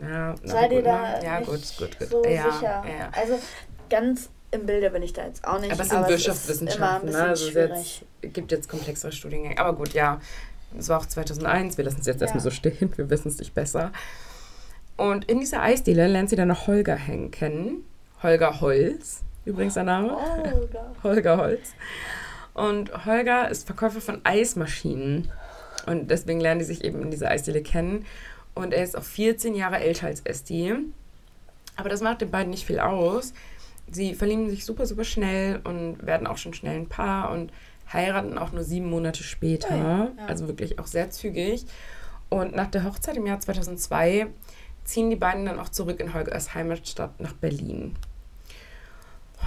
Ja, 0.00 0.34
na 0.34 0.36
seid 0.44 0.70
ihr 0.72 0.78
gut, 0.78 0.86
da 0.86 1.18
ne? 1.18 1.24
Ja, 1.24 1.38
gut, 1.40 1.60
gut, 1.78 1.98
gut. 1.98 2.08
so 2.10 2.24
ja, 2.24 2.50
sicher? 2.52 2.84
Ja. 2.86 3.10
Also 3.12 3.38
ganz 3.90 4.28
im 4.50 4.66
Bilde 4.66 4.90
bin 4.90 5.02
ich 5.02 5.12
da 5.12 5.26
jetzt 5.26 5.46
auch 5.46 5.60
nicht. 5.60 5.72
Aber 5.72 5.82
es 5.82 5.88
sind 5.88 6.02
ist 6.02 6.08
Wirtschaftswissenschaften, 6.08 7.10
ne? 7.10 7.18
Also 7.22 7.32
es 7.32 7.40
ist 7.42 7.52
schwierig. 7.52 8.04
jetzt, 8.22 8.34
gibt 8.34 8.52
jetzt 8.52 8.68
komplexere 8.68 9.12
Studiengänge. 9.12 9.58
Aber 9.58 9.74
gut, 9.74 9.92
ja. 9.94 10.20
Es 10.78 10.88
war 10.88 10.98
auch 11.00 11.06
2001. 11.06 11.78
Wir 11.78 11.84
lassen 11.84 12.00
es 12.00 12.06
jetzt 12.06 12.20
Ja. 12.20 12.26
erstmal 12.26 12.42
so 12.42 12.50
stehen. 12.50 12.92
Wir 12.96 13.08
wissen 13.10 13.28
es 13.28 13.38
nicht 13.38 13.54
besser. 13.54 13.90
Und 14.96 15.24
in 15.26 15.40
dieser 15.40 15.62
Eisdiele 15.62 16.06
lernt 16.08 16.28
sie 16.30 16.36
dann 16.36 16.48
noch 16.48 16.66
Holger 16.66 16.96
Heng 16.96 17.30
kennen. 17.30 17.84
Holger 18.22 18.60
Holz, 18.60 19.22
übrigens 19.44 19.74
der 19.74 19.84
Name. 19.84 20.16
Olga. 20.16 20.92
Holger 21.02 21.36
Holz. 21.36 21.72
Und 22.54 23.06
Holger 23.06 23.48
ist 23.48 23.64
Verkäufer 23.66 24.00
von 24.00 24.20
Eismaschinen. 24.24 25.30
Und 25.88 26.10
deswegen 26.10 26.40
lernen 26.40 26.58
die 26.58 26.66
sich 26.66 26.84
eben 26.84 27.00
in 27.02 27.10
dieser 27.10 27.30
Eisdiele 27.30 27.62
kennen. 27.62 28.04
Und 28.54 28.74
er 28.74 28.84
ist 28.84 28.96
auch 28.96 29.02
14 29.02 29.54
Jahre 29.54 29.78
älter 29.78 30.08
als 30.08 30.20
Esti. 30.20 30.74
Aber 31.76 31.88
das 31.88 32.02
macht 32.02 32.20
den 32.20 32.30
beiden 32.30 32.50
nicht 32.50 32.66
viel 32.66 32.78
aus. 32.78 33.32
Sie 33.90 34.14
verlieben 34.14 34.50
sich 34.50 34.64
super, 34.64 34.84
super 34.84 35.04
schnell 35.04 35.60
und 35.64 36.04
werden 36.04 36.26
auch 36.26 36.36
schon 36.36 36.52
schnell 36.52 36.76
ein 36.76 36.88
Paar 36.88 37.30
und 37.30 37.52
heiraten 37.90 38.36
auch 38.36 38.52
nur 38.52 38.64
sieben 38.64 38.90
Monate 38.90 39.22
später. 39.22 39.76
Ja. 39.76 40.08
Also 40.26 40.46
wirklich 40.46 40.78
auch 40.78 40.86
sehr 40.86 41.10
zügig. 41.10 41.64
Und 42.28 42.54
nach 42.54 42.66
der 42.66 42.84
Hochzeit 42.84 43.16
im 43.16 43.26
Jahr 43.26 43.40
2002 43.40 44.26
ziehen 44.84 45.08
die 45.08 45.16
beiden 45.16 45.46
dann 45.46 45.58
auch 45.58 45.70
zurück 45.70 46.00
in 46.00 46.12
Holgers 46.12 46.54
Heimatstadt 46.54 47.18
nach 47.20 47.32
Berlin. 47.32 47.94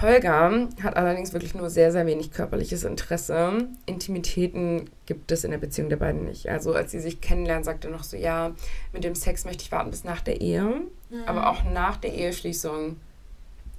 Holger 0.02 0.68
hat 0.82 0.96
allerdings 0.96 1.32
wirklich 1.32 1.54
nur 1.54 1.70
sehr, 1.70 1.92
sehr 1.92 2.04
wenig 2.06 2.30
körperliches 2.32 2.84
Interesse. 2.84 3.68
Intimitäten 3.86 4.90
gibt 5.06 5.30
es 5.32 5.44
in 5.44 5.50
der 5.52 5.58
Beziehung 5.58 5.88
der 5.88 5.96
beiden 5.96 6.24
nicht. 6.24 6.48
Also 6.48 6.74
als 6.74 6.90
sie 6.90 7.00
sich 7.00 7.20
kennenlernen, 7.20 7.64
sagt 7.64 7.84
er 7.84 7.90
noch 7.90 8.02
so, 8.04 8.16
ja, 8.16 8.52
mit 8.92 9.04
dem 9.04 9.14
Sex 9.14 9.44
möchte 9.44 9.62
ich 9.62 9.72
warten 9.72 9.90
bis 9.90 10.04
nach 10.04 10.20
der 10.20 10.40
Ehe. 10.40 10.82
Aber 11.26 11.48
auch 11.50 11.64
nach 11.64 11.96
der 11.98 12.12
Eheschließung 12.12 12.96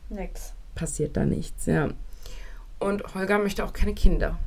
Nix. 0.09 0.53
passiert 0.75 1.17
da 1.17 1.25
nichts, 1.25 1.65
ja. 1.65 1.89
Und 2.79 3.15
Holger 3.15 3.39
möchte 3.39 3.63
auch 3.65 3.73
keine 3.73 3.93
Kinder. 3.93 4.37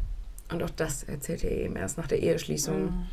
Und 0.51 0.63
auch 0.63 0.71
das 0.71 1.03
erzählt 1.05 1.43
er 1.45 1.51
eben 1.51 1.77
erst 1.77 1.99
nach 1.99 2.07
der 2.07 2.23
Eheschließung. 2.23 3.07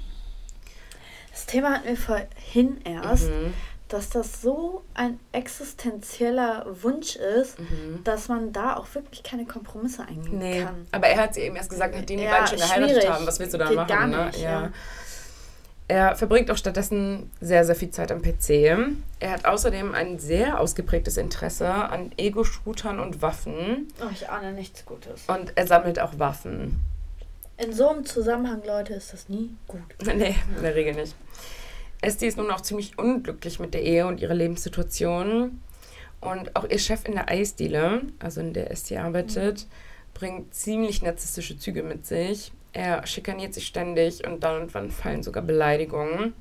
Das 1.32 1.48
Thema 1.48 1.72
hatten 1.76 1.88
wir 1.88 1.98
vorhin 1.98 2.78
erst, 2.86 3.30
Mhm. 3.30 3.54
Dass 3.90 4.10
das 4.10 4.42
so 4.42 4.84
ein 4.96 5.20
existenzieller 5.34 6.66
Wunsch 6.82 7.16
ist, 7.16 7.60
Mhm. 7.60 8.04
dass 8.04 8.28
man 8.28 8.52
da 8.54 8.76
auch 8.78 8.88
wirklich 8.96 9.24
keine 9.24 9.46
Kompromisse 9.46 10.04
eingehen 10.04 10.40
Nee, 10.40 10.64
kann. 10.64 10.88
aber 10.92 11.08
er 11.08 11.22
hat 11.24 11.34
sie 11.36 11.42
eben 11.42 11.56
erst 11.56 11.70
gesagt, 11.70 11.96
nachdem 11.96 12.18
die 12.18 12.24
Ja, 12.24 12.32
beiden 12.32 12.48
schon 12.48 12.58
geheiratet 12.58 13.10
haben. 13.10 13.28
Was 13.28 13.40
willst 13.40 13.54
du 13.54 13.58
da 13.58 13.68
Geht 13.68 13.76
machen? 13.76 13.88
gar 13.88 14.08
ne? 14.08 14.26
nicht, 14.28 14.40
ja. 14.40 14.62
ja. 14.64 14.70
Er 15.90 16.16
verbringt 16.16 16.50
auch 16.50 16.58
stattdessen 16.58 17.30
sehr, 17.42 17.66
sehr 17.66 17.76
viel 17.76 17.92
Zeit 17.92 18.12
am 18.12 18.22
PC. 18.22 18.96
Er 19.20 19.32
hat 19.32 19.46
außerdem 19.46 19.94
ein 19.94 20.18
sehr 20.18 20.60
ausgeprägtes 20.60 21.18
Interesse 21.18 21.70
an 21.72 22.12
Ego-Shootern 22.18 23.00
und 23.00 23.22
Waffen. 23.22 23.90
Oh, 24.02 24.10
ich 24.12 24.30
ahne 24.30 24.54
nichts 24.54 24.86
Gutes. 24.86 25.24
Und 25.28 25.52
er 25.56 25.68
sammelt 25.68 26.00
auch 26.00 26.18
Waffen. 26.18 26.80
In 27.58 27.74
so 27.74 27.90
einem 27.90 28.06
Zusammenhang, 28.06 28.64
Leute, 28.66 28.94
ist 28.94 29.14
das 29.14 29.30
nie 29.30 29.54
gut. 29.68 29.82
Nee, 30.16 30.36
in 30.56 30.64
der 30.64 30.74
Regel 30.74 30.96
nicht. 30.96 31.16
Esti 32.04 32.28
ist 32.28 32.38
nun 32.38 32.52
auch 32.52 32.62
ziemlich 32.62 32.98
unglücklich 32.98 33.60
mit 33.60 33.74
der 33.74 33.84
Ehe 33.84 34.08
und 34.08 34.20
ihrer 34.20 34.34
Lebenssituation. 34.34 35.62
Und 36.22 36.56
auch 36.56 36.70
ihr 36.70 36.80
Chef 36.80 37.06
in 37.06 37.14
der 37.14 37.30
Eisdiele, 37.30 38.04
also 38.20 38.42
in 38.42 38.54
der 38.54 38.72
Esti 38.72 38.98
arbeitet, 38.98 39.68
bringt 40.14 40.54
ziemlich 40.54 41.02
narzisstische 41.02 41.58
Züge 41.58 41.84
mit 41.84 42.06
sich. 42.06 42.52
Er 42.72 43.06
schikaniert 43.06 43.54
sich 43.54 43.68
ständig 43.68 44.26
und 44.26 44.44
dann 44.44 44.64
und 44.64 44.74
wann 44.74 44.90
fallen 44.90 45.24
sogar 45.24 45.44
Beleidigungen. 45.44 46.34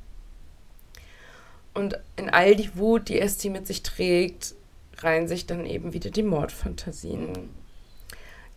Und 1.75 1.99
in 2.17 2.31
all 2.31 2.55
die 2.55 2.77
Wut, 2.77 3.09
die 3.09 3.19
Esti 3.19 3.51
mit 3.51 3.67
sich 3.67 3.83
trägt, 3.83 4.55
reihen 4.99 5.27
sich 5.27 5.47
dann 5.47 5.67
eben 5.67 5.93
wieder 5.93 6.11
die 6.11 6.23
Mordfantasien. 6.23 7.51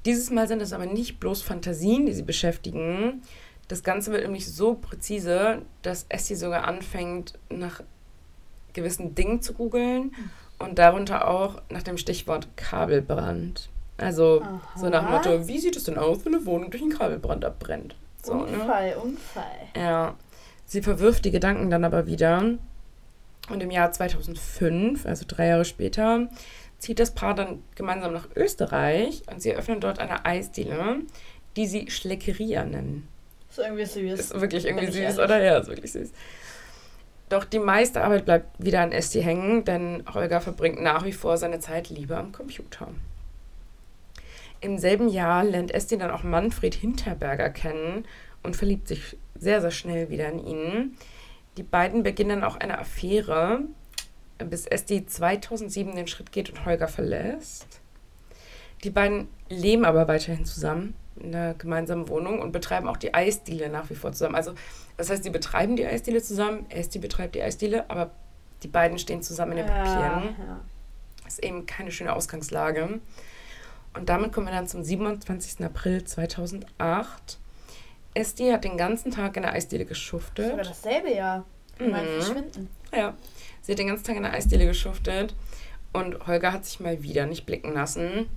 Dieses 0.05 0.29
Mal 0.29 0.47
sind 0.47 0.61
es 0.61 0.73
aber 0.73 0.85
nicht 0.85 1.19
bloß 1.19 1.41
Fantasien, 1.41 2.05
die 2.05 2.13
sie 2.13 2.23
beschäftigen. 2.23 3.23
Das 3.67 3.83
Ganze 3.83 4.11
wird 4.11 4.23
nämlich 4.23 4.51
so 4.51 4.75
präzise, 4.75 5.61
dass 5.81 6.05
Essie 6.09 6.35
sogar 6.35 6.67
anfängt, 6.67 7.33
nach 7.49 7.81
gewissen 8.73 9.15
Dingen 9.15 9.41
zu 9.41 9.53
googeln 9.53 10.13
und 10.59 10.77
darunter 10.77 11.27
auch 11.27 11.61
nach 11.69 11.83
dem 11.83 11.97
Stichwort 11.97 12.47
Kabelbrand. 12.57 13.69
Also 13.97 14.43
so 14.75 14.89
nach 14.89 14.99
dem 14.99 15.07
Aha. 15.07 15.17
Motto, 15.17 15.47
wie 15.47 15.59
sieht 15.59 15.75
es 15.75 15.85
denn 15.85 15.97
aus, 15.97 16.25
wenn 16.25 16.35
eine 16.35 16.45
Wohnung 16.45 16.69
durch 16.69 16.83
einen 16.83 16.91
Kabelbrand 16.91 17.45
abbrennt? 17.45 17.95
So, 18.21 18.35
ne? 18.35 18.59
Unfall, 18.59 18.95
Unfall. 19.01 19.43
Ja, 19.75 20.15
sie 20.65 20.81
verwirft 20.81 21.25
die 21.25 21.31
Gedanken 21.31 21.69
dann 21.69 21.85
aber 21.85 22.05
wieder. 22.05 22.43
Und 23.49 23.61
im 23.61 23.71
Jahr 23.71 23.91
2005, 23.91 25.05
also 25.05 25.25
drei 25.27 25.47
Jahre 25.47 25.65
später, 25.65 26.27
zieht 26.77 26.99
das 26.99 27.11
Paar 27.11 27.35
dann 27.35 27.63
gemeinsam 27.75 28.13
nach 28.13 28.27
Österreich 28.35 29.23
und 29.31 29.41
sie 29.41 29.51
eröffnen 29.51 29.79
dort 29.79 29.99
eine 29.99 30.25
Eisdiele, 30.25 30.97
die 31.55 31.67
sie 31.67 31.89
Schleckeria 31.89 32.65
nennen. 32.65 33.07
Ist 33.55 33.63
irgendwie 33.63 33.85
süß. 33.85 34.19
Ist 34.19 34.41
wirklich 34.41 34.65
irgendwie 34.65 34.87
süß, 34.87 34.97
ehrlich. 34.97 35.19
oder? 35.19 35.41
Ja, 35.41 35.57
ist 35.59 35.69
wirklich 35.69 35.91
süß. 35.93 36.11
Doch 37.29 37.45
die 37.45 37.59
meiste 37.59 38.03
Arbeit 38.03 38.25
bleibt 38.25 38.63
wieder 38.63 38.81
an 38.81 38.91
Esti 38.91 39.21
hängen, 39.21 39.63
denn 39.63 40.03
Holger 40.13 40.41
verbringt 40.41 40.81
nach 40.81 41.05
wie 41.05 41.13
vor 41.13 41.37
seine 41.37 41.59
Zeit 41.59 41.89
lieber 41.89 42.17
am 42.17 42.33
Computer. 42.33 42.89
Im 44.59 44.77
selben 44.77 45.07
Jahr 45.07 45.45
lernt 45.45 45.73
Esti 45.73 45.97
dann 45.97 46.11
auch 46.11 46.23
Manfred 46.23 46.75
Hinterberger 46.75 47.49
kennen 47.49 48.05
und 48.43 48.57
verliebt 48.57 48.89
sich 48.89 49.17
sehr, 49.35 49.61
sehr 49.61 49.71
schnell 49.71 50.09
wieder 50.09 50.27
in 50.29 50.45
ihn. 50.45 50.97
Die 51.55 51.63
beiden 51.63 52.03
beginnen 52.03 52.43
auch 52.43 52.57
eine 52.57 52.77
Affäre, 52.77 53.61
bis 54.37 54.65
Esti 54.65 55.05
2007 55.05 55.95
den 55.95 56.07
Schritt 56.07 56.33
geht 56.33 56.49
und 56.49 56.65
Holger 56.65 56.89
verlässt. 56.89 57.79
Die 58.83 58.89
beiden 58.89 59.29
leben 59.49 59.85
aber 59.85 60.09
weiterhin 60.09 60.45
zusammen 60.45 60.93
einer 61.21 61.53
gemeinsamen 61.53 62.09
Wohnung 62.09 62.39
und 62.39 62.51
betreiben 62.51 62.87
auch 62.87 62.97
die 62.97 63.13
Eisdiele 63.13 63.69
nach 63.69 63.89
wie 63.89 63.95
vor 63.95 64.11
zusammen. 64.11 64.35
Also 64.35 64.53
das 64.97 65.09
heißt, 65.09 65.23
sie 65.23 65.29
betreiben 65.29 65.75
die 65.75 65.85
Eisdiele 65.85 66.21
zusammen, 66.21 66.65
Esti 66.69 66.99
betreibt 66.99 67.35
die 67.35 67.41
Eisdiele, 67.41 67.89
aber 67.89 68.11
die 68.63 68.67
beiden 68.67 68.97
stehen 68.97 69.21
zusammen 69.21 69.53
in 69.53 69.57
den 69.59 69.67
Papieren. 69.67 70.35
ja. 70.39 70.59
Das 71.23 71.35
ist 71.35 71.43
eben 71.43 71.65
keine 71.65 71.91
schöne 71.91 72.15
Ausgangslage. 72.15 72.99
Und 73.95 74.09
damit 74.09 74.31
kommen 74.31 74.47
wir 74.47 74.53
dann 74.53 74.67
zum 74.67 74.83
27. 74.83 75.65
April 75.65 76.03
2008. 76.03 77.39
Esti 78.13 78.49
hat 78.49 78.63
den 78.63 78.77
ganzen 78.77 79.11
Tag 79.11 79.35
in 79.35 79.43
der 79.43 79.53
Eisdiele 79.53 79.85
geschuftet. 79.85 80.51
Sogar 80.51 80.65
dasselbe 80.65 81.13
Jahr. 81.13 81.45
Mhm. 81.79 81.89
Mein 81.89 82.05
Verschwinden. 82.05 82.69
Ja, 82.93 83.15
sie 83.61 83.71
hat 83.71 83.79
den 83.79 83.87
ganzen 83.87 84.03
Tag 84.03 84.15
in 84.15 84.23
der 84.23 84.33
Eisdiele 84.33 84.65
geschuftet 84.65 85.33
und 85.93 86.27
Holger 86.27 86.53
hat 86.53 86.65
sich 86.65 86.79
mal 86.79 87.01
wieder 87.03 87.25
nicht 87.25 87.45
blicken 87.45 87.73
lassen. 87.73 88.29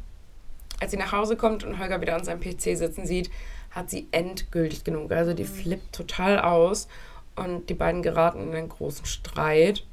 Als 0.81 0.93
sie 0.93 0.97
nach 0.97 1.13
Hause 1.13 1.37
kommt 1.37 1.65
und 1.65 1.79
Holger 1.79 2.01
wieder 2.01 2.15
an 2.15 2.25
seinem 2.25 2.41
PC 2.41 2.77
sitzen 2.77 3.07
sieht, 3.07 3.31
hat 3.71 3.91
sie 3.91 4.07
endgültig 4.13 4.85
genug. 4.85 5.13
Also 5.13 5.35
die 5.35 5.45
flippt 5.45 5.95
total 5.95 6.39
aus 6.39 6.89
und 7.37 7.69
die 7.69 7.75
beiden 7.75 8.03
geraten 8.03 8.49
in 8.49 8.55
einen 8.55 8.69
großen 8.69 9.07
Streit. 9.07 9.85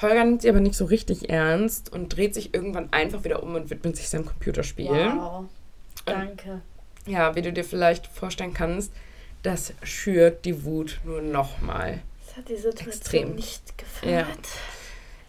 Holger 0.00 0.24
nimmt 0.24 0.42
sie 0.42 0.48
aber 0.48 0.60
nicht 0.60 0.74
so 0.74 0.84
richtig 0.86 1.30
ernst 1.30 1.92
und 1.92 2.14
dreht 2.14 2.34
sich 2.34 2.52
irgendwann 2.52 2.92
einfach 2.92 3.24
wieder 3.24 3.42
um 3.42 3.54
und 3.54 3.70
widmet 3.70 3.96
sich 3.96 4.08
seinem 4.08 4.26
Computerspiel. 4.26 4.88
Wow. 4.88 5.44
Danke. 6.04 6.60
ja, 7.06 7.34
wie 7.34 7.42
du 7.42 7.52
dir 7.52 7.64
vielleicht 7.64 8.06
vorstellen 8.06 8.52
kannst, 8.52 8.92
das 9.42 9.72
schürt 9.82 10.44
die 10.44 10.64
Wut 10.64 11.00
nur 11.04 11.22
nochmal. 11.22 12.02
Das 12.26 12.36
hat 12.36 12.48
die 12.48 12.56
Situation 12.56 12.88
Extrem. 12.88 13.34
nicht 13.36 13.78
gefördert. 13.78 14.26
Ja. 14.26 14.34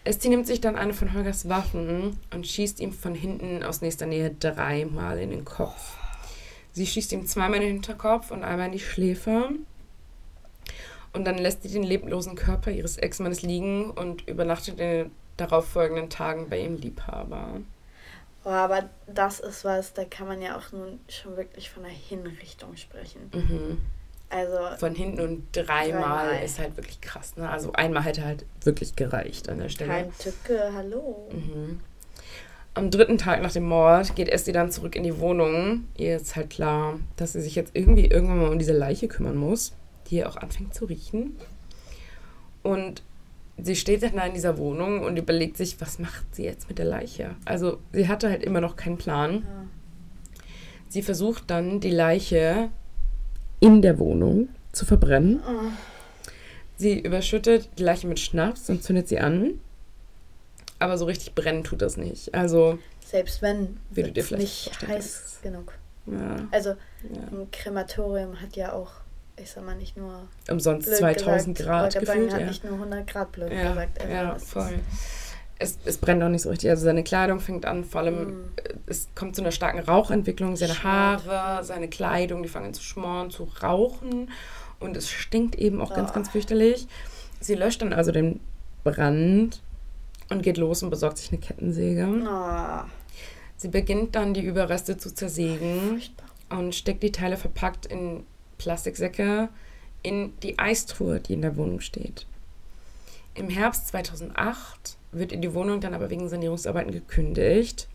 Esti 0.06 0.30
nimmt 0.30 0.45
sich 0.45 0.62
dann 0.62 0.76
eine 0.76 0.93
von 0.93 1.14
Holgers 1.14 1.49
Waffen 1.49 2.20
und 2.32 2.45
schießt 2.45 2.80
ihm 2.80 2.93
von 2.93 3.16
hinten 3.16 3.64
aus 3.64 3.82
nächster 3.82 4.06
Nähe 4.06 4.30
dreimal 4.39 5.18
in 5.20 5.32
den 5.32 5.45
Kopf. 5.45 5.97
Sie 6.74 6.86
schießt 6.86 7.12
ihm 7.12 7.26
zweimal 7.26 7.56
in 7.56 7.62
den 7.64 7.74
Hinterkopf 7.74 8.30
und 8.30 8.43
einmal 8.43 8.68
in 8.68 8.74
die 8.74 8.80
Schläfe. 8.80 9.49
Und 11.12 11.26
dann 11.26 11.39
lässt 11.39 11.64
sie 11.64 11.70
den 11.70 11.84
leblosen 11.84 12.36
Körper 12.36 12.70
ihres 12.70 12.97
Ex-Mannes 12.97 13.41
liegen 13.41 13.89
und 13.89 14.28
übernachtet 14.28 14.70
in 14.70 14.78
den 14.78 15.12
darauffolgenden 15.38 16.10
Tagen 16.10 16.49
bei 16.49 16.62
ihrem 16.62 16.78
Liebhaber. 16.78 17.62
Oh, 18.43 18.49
aber 18.49 18.89
das 19.08 19.39
ist 19.39 19.66
was, 19.66 19.93
da 19.93 20.06
kann 20.06 20.28
man 20.28 20.39
ja 20.39 20.56
auch 20.56 20.72
nun 20.72 20.99
schon 21.10 21.36
wirklich 21.36 21.72
von 21.72 21.84
einer 21.84 21.93
Hinrichtung 21.93 22.78
sprechen. 22.78 23.32
Mhm. 23.34 23.82
Also 24.30 24.57
von 24.78 24.95
hinten 24.95 25.21
und 25.21 25.43
dreimal, 25.51 25.91
dreimal, 25.91 26.43
ist 26.43 26.59
halt 26.59 26.76
wirklich 26.78 26.99
krass. 26.99 27.38
Ne? 27.38 27.47
Also 27.47 27.73
einmal 27.73 28.03
hätte 28.03 28.23
halt 28.23 28.45
wirklich 28.63 28.95
gereicht 28.95 29.49
an 29.49 29.59
der 29.59 29.69
Stelle. 29.69 29.91
Kein 29.91 30.17
Tücke, 30.17 30.71
hallo. 30.73 31.30
Mhm. 31.32 31.80
Am 32.73 32.91
dritten 32.91 33.17
Tag 33.17 33.41
nach 33.41 33.53
dem 33.53 33.63
Mord 33.63 34.15
geht 34.15 34.28
Esti 34.28 34.51
dann 34.51 34.71
zurück 34.71 34.95
in 34.95 35.03
die 35.03 35.19
Wohnung. 35.19 35.86
Ihr 35.95 36.17
ist 36.17 36.36
halt 36.36 36.49
klar, 36.49 36.99
dass 37.15 37.34
sie 37.34 37.41
sich 37.41 37.55
jetzt 37.55 37.71
irgendwie 37.73 38.07
irgendwann 38.07 38.39
mal 38.39 38.51
um 38.51 38.59
diese 38.59 38.73
Leiche 38.73 39.07
kümmern 39.07 39.38
muss, 39.38 39.73
die 40.07 40.17
ihr 40.17 40.28
auch 40.28 40.36
anfängt 40.36 40.73
zu 40.73 40.86
riechen. 40.86 41.38
Und 42.63 43.03
sie 43.57 43.78
steht 43.78 44.03
dann 44.03 44.15
da 44.15 44.26
in 44.26 44.34
dieser 44.34 44.57
Wohnung 44.57 45.03
und 45.03 45.17
überlegt 45.17 45.55
sich, 45.55 45.80
was 45.80 45.99
macht 45.99 46.36
sie 46.36 46.43
jetzt 46.43 46.67
mit 46.67 46.78
der 46.78 46.86
Leiche? 46.86 47.36
Also 47.45 47.78
sie 47.93 48.09
hatte 48.09 48.30
halt 48.30 48.43
immer 48.43 48.59
noch 48.59 48.76
keinen 48.76 48.97
Plan. 48.97 49.43
Ja. 49.43 49.65
Sie 50.89 51.01
versucht 51.01 51.49
dann 51.49 51.80
die 51.80 51.91
Leiche 51.91 52.69
in 53.60 53.82
der 53.82 53.99
Wohnung 53.99 54.49
zu 54.72 54.86
verbrennen. 54.86 55.41
Oh. 55.47 55.72
Sie 56.78 56.99
überschüttet 56.99 57.70
die 57.78 57.84
Leiche 57.84 58.08
mit 58.08 58.20
Schnaps 58.20 58.70
und 58.70 58.84
zündet 58.84 59.08
sie 59.08 59.20
an. 59.20 59.60
Aber 60.80 60.97
so 60.97 61.06
richtig 61.06 61.34
brennen 61.34 61.64
tut 61.64 61.82
das 61.82 61.97
nicht. 61.97 62.34
Also. 62.34 62.80
Selbst 63.06 63.41
wenn 63.41 63.78
es 63.95 64.32
nicht 64.32 64.88
heiß 64.88 65.39
genug. 65.41 65.74
Ja. 66.06 66.47
Also 66.51 66.70
ja. 66.70 67.22
ein 67.32 67.49
Krematorium 67.51 68.41
hat 68.41 68.56
ja 68.56 68.74
auch, 68.74 68.91
ich 69.38 69.51
sag 69.51 69.66
mal, 69.66 69.76
nicht 69.76 69.95
nur. 69.95 70.28
Umsonst 70.49 70.93
2000 70.93 71.58
gesagt, 71.58 71.70
Grad 71.70 71.93
gefühlt. 71.93 72.08
Sagen, 72.08 72.30
ja. 72.30 72.34
hat 72.34 72.47
nicht 72.47 72.64
nur 72.64 72.74
100 72.74 73.08
Grad 73.08 73.32
blöd 73.32 73.51
ja. 73.51 73.70
gesagt. 73.70 74.01
Also 74.01 74.14
ja, 74.14 74.36
voll. 74.38 74.80
Es, 75.58 75.78
es, 75.86 75.97
brennt 75.97 76.22
auch 76.22 76.30
nicht 76.30 76.41
so 76.41 76.49
richtig. 76.49 76.70
Also 76.70 76.84
seine 76.84 77.03
Kleidung 77.03 77.39
fängt 77.39 77.66
an, 77.66 77.86
vor 77.86 78.01
allem, 78.01 78.16
mm. 78.16 78.51
es 78.88 79.08
kommt 79.16 79.36
zu 79.36 79.41
einer 79.41 79.51
starken 79.51 79.80
Rauchentwicklung. 79.80 80.56
Seine 80.58 80.84
Haare, 80.84 81.64
seine 81.64 81.88
Kleidung, 81.88 82.43
die 82.43 82.49
fangen 82.49 82.74
zu 82.74 82.84
schmoren, 82.84 83.32
zu 83.32 83.47
rauchen. 83.64 84.30
Und 84.80 84.97
es 84.97 85.10
stinkt 85.10 85.56
eben 85.56 85.82
auch 85.82 85.91
oh. 85.91 85.95
ganz, 85.95 86.12
ganz 86.12 86.30
fürchterlich. 86.30 86.88
Sie 87.39 87.56
löscht 87.56 87.82
dann 87.82 87.93
also 87.93 88.12
den 88.12 88.41
Brand 88.84 89.62
und 90.30 90.43
geht 90.43 90.58
los 90.58 90.84
und 90.84 90.89
besorgt 90.89 91.18
sich 91.18 91.32
eine 91.32 91.39
Kettensäge. 91.39 92.08
Oh. 92.28 92.86
Sie 93.58 93.70
beginnt 93.70 94.16
dann 94.16 94.34
die 94.34 94.43
Überreste 94.43 94.97
zu 94.97 95.14
zersägen 95.14 96.01
und 96.49 96.76
steckt 96.76 97.03
die 97.03 97.12
Teile 97.12 97.38
verpackt 97.38 97.86
in 97.86 98.26
Plastiksäcke 98.58 99.49
in 100.03 100.34
die 100.43 100.60
Eistruhe, 100.60 101.20
die 101.20 101.34
in 101.34 101.41
der 101.41 101.58
Wohnung 101.58 101.80
steht. 101.80 102.28
Im 103.34 103.49
Herbst 103.49 103.88
2008 103.88 104.97
wird 105.18 105.32
in 105.32 105.41
die 105.41 105.53
Wohnung 105.53 105.82
dann 105.82 105.93
aber 105.93 106.09
wegen 106.09 106.30
Sanierungsarbeiten 106.30 106.91
gekündigt. 106.91 107.88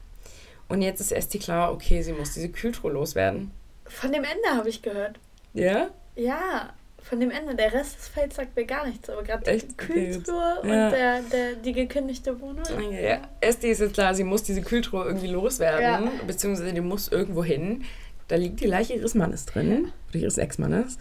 Und 0.69 0.83
jetzt 0.83 1.01
ist 1.01 1.13
Esti 1.13 1.39
klar, 1.39 1.73
okay, 1.73 2.03
sie 2.03 2.13
muss 2.13 2.35
diese 2.35 2.49
Kühltruhe 2.49 2.93
loswerden. 2.93 3.51
Von 3.87 4.13
dem 4.13 4.23
Ende 4.23 4.57
habe 4.57 4.69
ich 4.69 4.83
gehört. 4.83 5.19
Ja? 5.53 5.91
Ja, 6.15 6.73
von 7.03 7.19
dem 7.19 7.31
Ende. 7.31 7.55
Der 7.55 7.73
Rest 7.73 7.99
des 7.99 8.09
Felds 8.09 8.37
sagt 8.37 8.55
mir 8.57 8.65
gar 8.65 8.87
nichts, 8.87 9.11
aber 9.11 9.23
gerade 9.23 9.59
die 9.59 9.77
Kühltruhe 9.77 10.59
okay, 10.59 10.71
und 10.71 10.91
der, 10.91 11.23
der, 11.23 11.55
die 11.57 11.73
gekündigte 11.73 12.41
Wohnung. 12.41 12.65
Ja, 12.93 13.23
Esti 13.41 13.69
ist 13.71 13.81
jetzt 13.81 13.95
klar, 13.95 14.15
sie 14.15 14.25
muss 14.25 14.43
diese 14.43 14.63
Kühltruhe 14.63 15.05
irgendwie 15.05 15.29
loswerden, 15.29 16.05
ja. 16.05 16.11
beziehungsweise 16.27 16.73
die 16.73 16.81
muss 16.81 17.09
irgendwo 17.09 17.43
hin. 17.43 17.85
Da 18.29 18.37
liegt 18.37 18.61
die 18.61 18.67
Leiche 18.67 18.95
ihres 18.95 19.15
Mannes 19.15 19.47
drin, 19.47 19.71
ja. 19.71 19.79
oder 20.11 20.19
ihres 20.21 20.39
Ex-Mannes. 20.39 20.99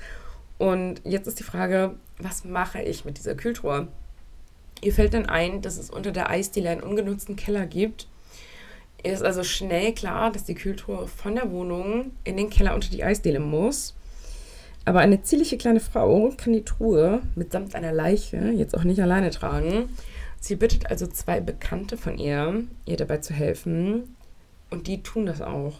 Und 0.57 1.01
jetzt 1.03 1.27
ist 1.27 1.39
die 1.39 1.43
Frage, 1.43 1.95
was 2.17 2.43
mache 2.43 2.81
ich 2.81 3.05
mit 3.05 3.17
dieser 3.17 3.35
Kühltruhe? 3.35 3.87
Ihr 4.81 4.93
fällt 4.93 5.13
dann 5.13 5.25
ein, 5.25 5.61
dass 5.61 5.77
es 5.77 5.89
unter 5.89 6.11
der 6.11 6.29
Eisdiele 6.29 6.69
einen 6.69 6.83
ungenutzten 6.83 7.35
Keller 7.35 7.65
gibt. 7.65 8.07
Ihr 9.03 9.13
ist 9.13 9.23
also 9.23 9.43
schnell 9.43 9.93
klar, 9.93 10.31
dass 10.31 10.45
die 10.45 10.55
Kühltruhe 10.55 11.07
von 11.07 11.35
der 11.35 11.51
Wohnung 11.51 12.11
in 12.23 12.37
den 12.37 12.49
Keller 12.49 12.75
unter 12.75 12.89
die 12.89 13.03
Eisdiele 13.03 13.39
muss. 13.39 13.95
Aber 14.85 14.99
eine 14.99 15.21
zierliche 15.21 15.57
kleine 15.57 15.79
Frau 15.79 16.33
kann 16.35 16.53
die 16.53 16.65
Truhe 16.65 17.21
mitsamt 17.35 17.75
einer 17.75 17.91
Leiche 17.91 18.37
jetzt 18.37 18.75
auch 18.75 18.83
nicht 18.83 19.01
alleine 19.01 19.29
tragen. 19.29 19.89
Sie 20.39 20.55
bittet 20.55 20.89
also 20.89 21.05
zwei 21.07 21.41
Bekannte 21.41 21.97
von 21.97 22.17
ihr, 22.17 22.63
ihr 22.85 22.97
dabei 22.97 23.17
zu 23.17 23.33
helfen. 23.33 24.15
Und 24.69 24.87
die 24.87 25.03
tun 25.03 25.25
das 25.25 25.41
auch. 25.41 25.73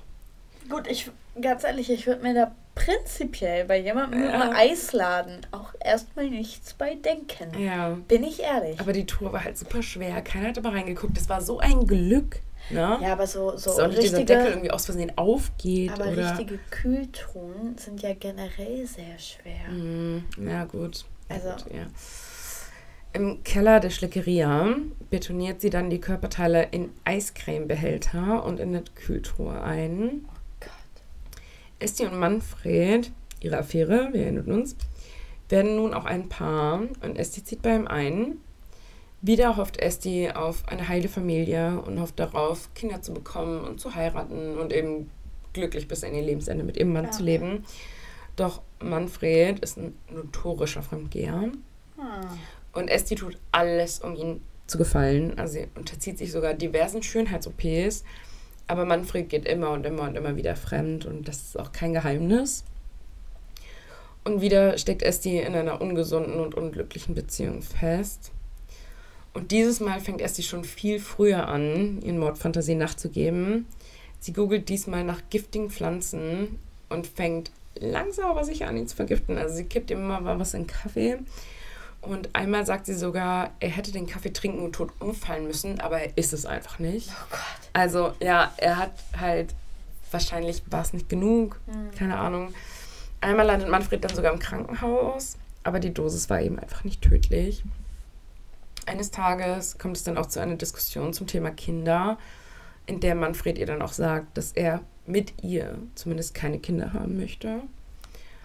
Gut, 0.70 0.88
ich 0.88 1.10
ganz 1.42 1.64
ehrlich, 1.64 1.90
ich 1.90 2.08
würde 2.08 2.24
mir 2.24 2.34
da 2.34 2.52
prinzipiell 2.76 3.66
bei 3.66 3.80
jemandem 3.80 4.24
ja. 4.24 4.44
im 4.44 4.56
Eisladen 4.56 5.46
auch 5.52 5.74
erstmal 5.84 6.30
nichts 6.30 6.74
bei 6.74 6.96
denken. 6.96 7.60
Ja. 7.60 7.98
Bin 8.08 8.24
ich 8.24 8.42
ehrlich. 8.42 8.80
Aber 8.80 8.94
die 8.94 9.06
Tour 9.06 9.34
war 9.34 9.44
halt 9.44 9.58
super 9.58 9.84
schwer. 9.84 10.22
Keiner 10.22 10.50
hat 10.50 10.58
aber 10.58 10.74
reingeguckt. 10.74 11.18
Das 11.18 11.30
war 11.30 11.42
so 11.42 11.60
ein 11.60 11.86
Glück. 11.86 12.42
Ne? 12.70 13.00
Ja, 13.02 13.14
aber 13.14 13.26
so, 13.26 13.58
so 13.58 13.76
Dass 13.76 13.90
richtige, 13.90 14.02
dieser 14.02 14.24
Deckel 14.26 14.48
irgendwie 14.48 14.72
aus 14.72 14.86
Versehen 14.86 15.12
aufgeht. 15.18 15.92
Aber 15.92 16.12
oder? 16.12 16.32
richtige 16.32 16.60
Kühltruhen 16.70 17.78
sind 17.78 18.02
ja 18.02 18.14
generell 18.14 18.86
sehr 18.86 19.18
schwer. 19.18 19.72
Mm, 19.72 20.26
ja, 20.48 20.66
gut. 20.66 21.06
Also. 21.30 21.50
Gut, 21.50 21.74
ja. 21.74 21.88
Im 23.12 23.44
Keller 23.44 23.80
der 23.80 23.90
Schleckeria 23.90 24.76
betoniert 25.10 25.62
sie 25.62 25.72
dann 25.72 25.90
die 25.90 26.00
Körperteile 26.00 26.68
in 26.70 26.92
Eiscremebehälter 27.06 28.46
und 28.46 28.60
in 28.60 28.70
eine 28.70 28.84
Kühltruhe 28.94 29.62
ein. 29.62 30.26
Esti 31.80 32.06
und 32.06 32.20
Manfred, 32.20 33.12
ihre 33.40 33.58
Affäre, 33.58 34.10
wir 34.12 34.24
erinnern 34.24 34.52
uns, 34.52 34.76
werden 35.48 35.78
nun 35.78 35.94
auch 35.94 36.06
ein 36.06 36.30
Paar 36.30 36.82
und 37.02 37.18
Esti 37.18 37.44
zieht 37.44 37.62
bei 37.62 37.76
ihm 37.76 37.88
ein. 37.88 38.38
Wieder 39.22 39.58
hofft 39.58 39.78
Esti 39.78 40.30
auf 40.34 40.68
eine 40.68 40.88
heile 40.88 41.10
Familie 41.10 41.82
und 41.82 42.00
hofft 42.00 42.20
darauf, 42.20 42.74
Kinder 42.74 43.02
zu 43.02 43.14
bekommen 43.14 43.64
und 43.66 43.80
zu 43.80 43.96
heiraten 43.96 44.58
und 44.58 44.72
eben 44.72 45.10
glücklich 45.54 45.88
bis 45.88 46.04
an 46.04 46.14
ihr 46.14 46.22
Lebensende 46.22 46.64
mit 46.64 46.78
ihrem 46.78 46.94
Mann 46.94 47.06
ja. 47.06 47.12
zu 47.12 47.24
leben. 47.24 47.66
Doch 48.36 48.62
Manfred 48.80 49.60
ist 49.60 49.78
ein 49.78 49.96
notorischer 50.10 50.84
Fremdgeher. 50.84 51.42
Hm. 51.42 51.54
Und 52.72 52.88
Esti 52.88 53.16
tut 53.16 53.38
alles, 53.52 54.00
um 54.00 54.16
ihn 54.16 54.42
zu 54.68 54.78
gefallen. 54.78 55.38
Also 55.38 55.54
sie 55.54 55.68
unterzieht 55.76 56.18
sich 56.18 56.32
sogar 56.32 56.54
diversen 56.54 57.04
Schönheits-OPs 57.04 58.04
aber 58.70 58.86
Manfred 58.86 59.30
geht 59.30 59.45
immer 59.45 59.72
und 59.72 59.86
immer 59.86 60.03
und 60.03 60.15
immer 60.15 60.36
wieder 60.36 60.55
fremd 60.55 61.05
und 61.05 61.28
das 61.28 61.38
ist 61.38 61.59
auch 61.59 61.72
kein 61.72 61.93
Geheimnis. 61.93 62.63
Und 64.24 64.41
wieder 64.41 64.78
steckt 64.78 65.01
Esti 65.01 65.39
in 65.39 65.55
einer 65.55 65.82
ungesunden 65.82 66.39
und 66.39 66.53
unglücklichen 66.53 67.15
Beziehung 67.15 67.63
fest. 67.63 68.32
Und 69.34 69.51
dieses 69.51 69.80
Mal 69.80 69.99
fängt 69.99 70.22
Esti 70.22 70.43
schon 70.43 70.63
viel 70.63 70.99
früher 70.99 71.47
an, 71.47 71.99
ihren 72.03 72.20
Mordfantasien 72.20 72.78
nachzugeben. 72.78 73.65
Sie 74.20 74.34
googelt 74.34 74.70
diesmal 74.70 75.03
nach 75.03 75.22
giftigen 75.32 75.72
Pflanzen 75.72 76.59
und 76.89 77.07
fängt 77.07 77.51
langsam 77.76 78.30
aber 78.30 78.43
sicher 78.43 78.67
an, 78.67 78.78
ihn 78.78 78.88
zu 78.88 78.95
vergiften. 78.95 79.39
Also 79.39 79.55
sie 79.55 79.65
kippt 79.65 79.89
immer 79.89 80.22
mal 80.22 80.39
was 80.39 80.53
in 80.53 80.67
Kaffee 80.67 81.17
und 82.02 82.34
einmal 82.34 82.66
sagt 82.66 82.86
sie 82.86 82.93
sogar, 82.93 83.52
er 83.60 83.70
hätte 83.70 83.91
den 83.91 84.08
Kaffee 84.08 84.32
trinken 84.32 84.60
und 84.60 84.74
tot 84.74 84.91
umfallen 85.00 85.45
müssen, 85.45 85.82
aber 85.82 86.02
er 86.02 86.18
ist 86.18 86.34
es 86.34 86.45
einfach 86.45 86.80
nicht. 86.80 87.10
Oh 87.10 87.26
Gott. 87.30 87.70
Also 87.74 88.14
ja, 88.22 88.54
er 88.58 88.78
hat 88.78 88.91
halt, 89.20 89.54
wahrscheinlich 90.12 90.64
war 90.70 90.82
es 90.82 90.93
nicht 90.93 91.10
genug, 91.10 91.60
mhm. 91.68 91.91
keine 91.97 92.18
Ahnung. 92.18 92.54
Einmal 93.22 93.45
landet 93.45 93.70
Manfred 93.70 94.04
dann 94.04 94.16
sogar 94.16 94.32
im 94.32 94.39
Krankenhaus, 94.39 95.38
aber 95.64 95.80
die 95.80 95.93
Dosis 95.93 96.30
war 96.30 96.41
eben 96.41 96.58
einfach 96.58 96.86
nicht 96.86 97.02
tödlich. 97.02 97.64
Eines 98.86 99.12
Tages 99.12 99.78
kommt 99.78 99.97
es 99.97 100.04
dann 100.04 100.18
auch 100.18 100.28
zu 100.28 100.39
einer 100.39 100.56
Diskussion 100.56 101.14
zum 101.14 101.28
Thema 101.28 101.52
Kinder, 101.52 102.18
in 102.86 103.02
der 103.02 103.14
Manfred 103.14 103.58
ihr 103.58 103.66
dann 103.66 103.82
auch 103.82 103.91
sagt, 103.91 104.38
dass 104.38 104.54
er 104.54 104.82
mit 105.06 105.43
ihr 105.43 105.78
zumindest 105.95 106.34
keine 106.34 106.60
Kinder 106.60 106.93
haben 106.93 107.18
möchte. 107.18 107.62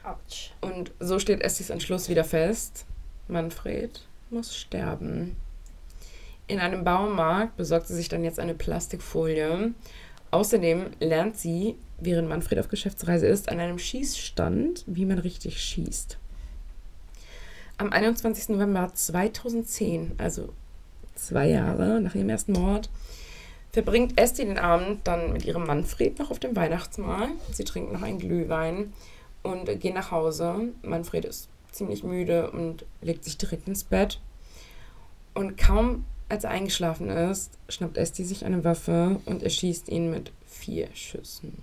Autsch. 0.02 0.52
Und 0.60 0.92
so 0.98 1.18
steht 1.18 1.40
Essis 1.40 1.70
Entschluss 1.70 2.08
wieder 2.08 2.24
fest. 2.24 2.84
Manfred 3.28 4.02
muss 4.30 4.56
sterben. 4.56 5.36
In 6.46 6.60
einem 6.60 6.84
Baumarkt 6.84 7.56
besorgt 7.56 7.88
sie 7.88 7.94
sich 7.94 8.08
dann 8.08 8.24
jetzt 8.24 8.38
eine 8.38 8.54
Plastikfolie. 8.54 9.72
Außerdem 10.30 10.90
lernt 11.00 11.38
sie, 11.38 11.76
während 11.98 12.28
Manfred 12.28 12.58
auf 12.58 12.68
Geschäftsreise 12.68 13.26
ist, 13.26 13.48
an 13.48 13.60
einem 13.60 13.78
Schießstand, 13.78 14.84
wie 14.86 15.06
man 15.06 15.18
richtig 15.18 15.62
schießt. 15.62 16.18
Am 17.78 17.90
21. 17.92 18.50
November 18.50 18.90
2010, 18.92 20.12
also 20.18 20.52
zwei 21.14 21.48
Jahre 21.48 22.00
nach 22.00 22.14
ihrem 22.14 22.28
ersten 22.28 22.52
Mord, 22.52 22.90
verbringt 23.72 24.20
Esti 24.20 24.44
den 24.44 24.58
Abend 24.58 25.06
dann 25.06 25.32
mit 25.32 25.44
ihrem 25.44 25.66
Manfred 25.66 26.18
noch 26.18 26.30
auf 26.30 26.38
dem 26.38 26.54
Weihnachtsmahl. 26.54 27.30
Sie 27.52 27.64
trinken 27.64 27.92
noch 27.92 28.02
einen 28.02 28.18
Glühwein 28.18 28.92
und 29.42 29.66
gehen 29.80 29.94
nach 29.94 30.10
Hause. 30.10 30.68
Manfred 30.82 31.24
ist 31.24 31.48
ziemlich 31.74 32.04
müde 32.04 32.50
und 32.50 32.84
legt 33.02 33.24
sich 33.24 33.36
direkt 33.36 33.68
ins 33.68 33.84
Bett. 33.84 34.20
Und 35.34 35.56
kaum 35.56 36.04
als 36.28 36.44
er 36.44 36.50
eingeschlafen 36.50 37.10
ist, 37.10 37.58
schnappt 37.68 37.96
Esti 37.96 38.24
sich 38.24 38.44
eine 38.44 38.64
Waffe 38.64 39.20
und 39.26 39.42
erschießt 39.42 39.88
ihn 39.88 40.10
mit 40.10 40.32
vier 40.46 40.88
Schüssen. 40.94 41.58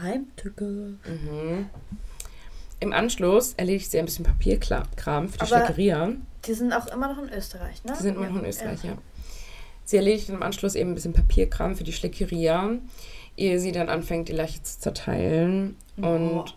Heimtücke. 0.00 0.64
Mhm. 1.04 1.70
Im 2.78 2.92
Anschluss 2.92 3.54
erledigt 3.56 3.90
sie 3.90 3.98
ein 3.98 4.04
bisschen 4.04 4.24
Papierkram 4.24 5.28
für 5.28 5.38
die 5.38 5.40
Aber 5.40 5.48
Schleckeria. 5.48 6.12
Die 6.44 6.54
sind 6.54 6.72
auch 6.72 6.86
immer 6.88 7.12
noch 7.12 7.22
in 7.22 7.32
Österreich, 7.32 7.82
ne? 7.84 7.94
Die 7.98 8.02
sind 8.02 8.16
immer 8.16 8.28
noch 8.28 8.40
in 8.40 8.48
Österreich, 8.48 8.84
ja. 8.84 8.98
Sie 9.84 9.96
erledigt 9.96 10.28
im 10.28 10.42
Anschluss 10.42 10.74
eben 10.74 10.90
ein 10.90 10.94
bisschen 10.94 11.12
Papierkram 11.12 11.76
für 11.76 11.84
die 11.84 11.92
Schleckeria, 11.92 12.72
ehe 13.36 13.60
sie 13.60 13.72
dann 13.72 13.88
anfängt, 13.88 14.28
die 14.28 14.32
Leiche 14.32 14.62
zu 14.62 14.78
zerteilen. 14.80 15.76
Und 15.96 16.56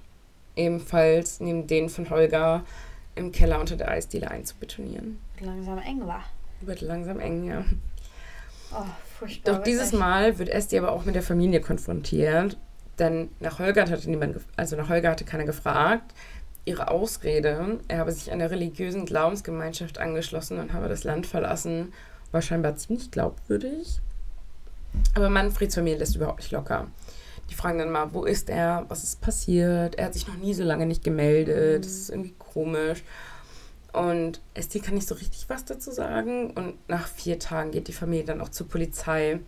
ebenfalls 0.59 1.39
neben 1.39 1.67
den 1.67 1.89
von 1.89 2.09
Holger 2.09 2.63
im 3.15 3.31
Keller 3.31 3.59
unter 3.59 3.75
der 3.75 3.89
Eisdiele 3.89 4.29
einzubetonieren. 4.29 5.19
Langsam 5.39 5.79
eng 5.79 6.05
war. 6.05 6.23
Wird 6.61 6.81
langsam 6.81 7.19
eng, 7.19 7.47
ja. 7.47 7.63
Oh, 8.73 8.85
furchtbar. 9.17 9.55
Doch 9.55 9.63
dieses. 9.63 9.93
Mal 9.93 10.37
wird 10.37 10.49
Esti 10.49 10.77
aber 10.77 10.91
auch 10.91 11.05
mit 11.05 11.15
der 11.15 11.23
Familie 11.23 11.61
konfrontiert. 11.61 12.57
Denn 12.99 13.29
nach 13.39 13.59
Holger 13.59 13.89
hatte 13.89 14.09
niemand, 14.09 14.37
also 14.57 14.75
nach 14.75 14.89
Holger 14.89 15.11
hatte 15.11 15.23
keiner 15.23 15.45
gefragt. 15.45 16.13
Ihre 16.65 16.89
Ausrede, 16.89 17.79
er 17.87 17.97
habe 17.97 18.11
sich 18.11 18.31
einer 18.31 18.51
religiösen 18.51 19.05
Glaubensgemeinschaft 19.05 19.97
angeschlossen 19.97 20.59
und 20.59 20.73
habe 20.73 20.89
das 20.89 21.05
Land 21.05 21.25
verlassen, 21.25 21.93
war 22.31 22.41
scheinbar 22.41 22.75
ziemlich 22.75 23.09
glaubwürdig. 23.09 24.01
Aber 25.15 25.29
Manfreds 25.29 25.75
Familie 25.75 25.99
lässt 25.99 26.15
überhaupt 26.15 26.39
nicht 26.39 26.51
locker. 26.51 26.87
Die 27.49 27.55
fragen 27.55 27.79
dann 27.79 27.91
mal, 27.91 28.13
wo 28.13 28.25
ist 28.25 28.49
er, 28.49 28.85
was 28.89 29.03
ist 29.03 29.21
passiert? 29.21 29.95
Er 29.95 30.05
hat 30.05 30.13
sich 30.13 30.27
noch 30.27 30.37
nie 30.37 30.53
so 30.53 30.63
lange 30.63 30.85
nicht 30.85 31.03
gemeldet, 31.03 31.83
das 31.83 31.91
ist 31.91 32.09
irgendwie 32.09 32.35
komisch. 32.37 33.03
Und 33.91 34.39
Esti 34.53 34.79
kann 34.79 34.93
nicht 34.93 35.07
so 35.07 35.15
richtig 35.15 35.45
was 35.49 35.65
dazu 35.65 35.91
sagen. 35.91 36.51
Und 36.51 36.75
nach 36.87 37.07
vier 37.07 37.39
Tagen 37.39 37.71
geht 37.71 37.87
die 37.87 37.93
Familie 37.93 38.25
dann 38.25 38.41
auch 38.41 38.49
zur 38.49 38.67
Polizei 38.67 39.39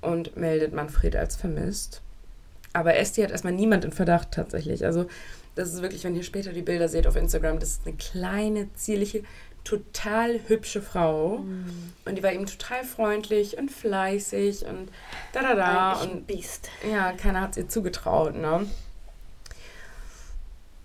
und 0.00 0.36
meldet 0.36 0.74
Manfred 0.74 1.16
als 1.16 1.36
vermisst. 1.36 2.02
Aber 2.72 2.96
Esti 2.96 3.22
hat 3.22 3.30
erstmal 3.30 3.52
niemand 3.52 3.84
in 3.84 3.92
Verdacht 3.92 4.32
tatsächlich. 4.32 4.84
Also, 4.84 5.06
das 5.54 5.72
ist 5.72 5.82
wirklich, 5.82 6.04
wenn 6.04 6.14
ihr 6.14 6.22
später 6.22 6.52
die 6.52 6.62
Bilder 6.62 6.88
seht 6.88 7.06
auf 7.06 7.16
Instagram, 7.16 7.58
das 7.58 7.70
ist 7.70 7.86
eine 7.86 7.96
kleine, 7.96 8.72
zierliche, 8.74 9.24
total 9.64 10.40
hübsche 10.48 10.82
Frau. 10.82 11.44
Und 12.04 12.14
die 12.16 12.22
war 12.22 12.32
eben 12.32 12.46
total 12.46 12.84
freundlich 12.84 13.58
und 13.58 13.70
fleißig 13.70 14.64
und 14.66 14.90
da 15.32 15.42
da 15.42 15.54
da. 15.54 15.92
Eigentlich 15.92 16.02
ein 16.10 16.16
Und 16.18 16.26
Biest. 16.26 16.70
ja, 16.90 17.12
keiner 17.12 17.40
hat 17.42 17.52
es 17.52 17.56
ihr 17.58 17.68
zugetraut, 17.68 18.34
ne? 18.34 18.66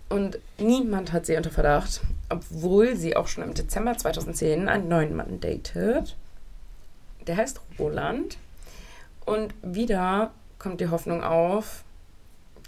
Und 0.08 0.38
niemand 0.58 1.12
hat 1.12 1.26
sie 1.26 1.36
unter 1.36 1.50
Verdacht, 1.50 2.00
obwohl 2.28 2.94
sie 2.96 3.16
auch 3.16 3.26
schon 3.26 3.42
im 3.42 3.54
Dezember 3.54 3.96
2010 3.96 4.68
einen 4.68 4.88
neuen 4.88 5.16
Mann 5.16 5.40
datet. 5.40 6.14
Der 7.26 7.36
heißt 7.36 7.60
Roland. 7.78 8.38
Und 9.24 9.52
wieder 9.62 10.30
kommt 10.60 10.80
die 10.80 10.88
Hoffnung 10.90 11.24
auf, 11.24 11.82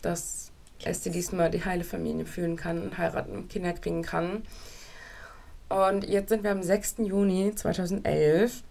dass 0.03 0.51
Esti 0.83 1.11
diesmal 1.11 1.51
die 1.51 1.65
heile 1.65 1.85
Familie 1.85 2.27
führen 2.27 2.57
kann 2.57 2.83
und 2.83 2.99
heiraten 2.99 3.33
und 3.33 3.49
Kinder 3.51 3.73
kriegen 3.73 4.03
kann. 4.03 4.43
Und 5.69 6.09
jetzt 6.09 6.31
sind 6.31 6.45
wir 6.45 6.51
am 6.51 6.63
6. 6.63 6.97
Juni 6.99 7.55
2011. 7.55 8.63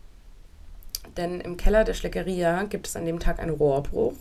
Denn 1.16 1.42
im 1.42 1.58
Keller 1.58 1.84
der 1.84 1.94
Schleckeria 1.94 2.64
gibt 2.64 2.88
es 2.88 2.96
an 2.96 3.06
dem 3.06 3.20
Tag 3.20 3.40
einen 3.40 3.56
Rohrbruch. 3.56 4.16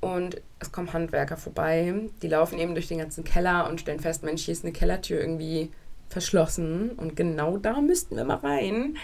Und 0.00 0.40
es 0.58 0.72
kommen 0.72 0.92
Handwerker 0.92 1.36
vorbei. 1.36 1.94
Die 2.22 2.28
laufen 2.28 2.58
eben 2.58 2.74
durch 2.74 2.88
den 2.88 2.98
ganzen 2.98 3.24
Keller 3.24 3.68
und 3.68 3.80
stellen 3.80 4.00
fest, 4.00 4.22
Mensch, 4.22 4.44
hier 4.44 4.52
ist 4.52 4.64
eine 4.64 4.72
Kellertür 4.72 5.20
irgendwie 5.20 5.70
verschlossen. 6.08 6.90
Und 6.90 7.16
genau 7.16 7.56
da 7.56 7.80
müssten 7.80 8.16
wir 8.16 8.24
mal 8.24 8.36
rein. 8.36 8.96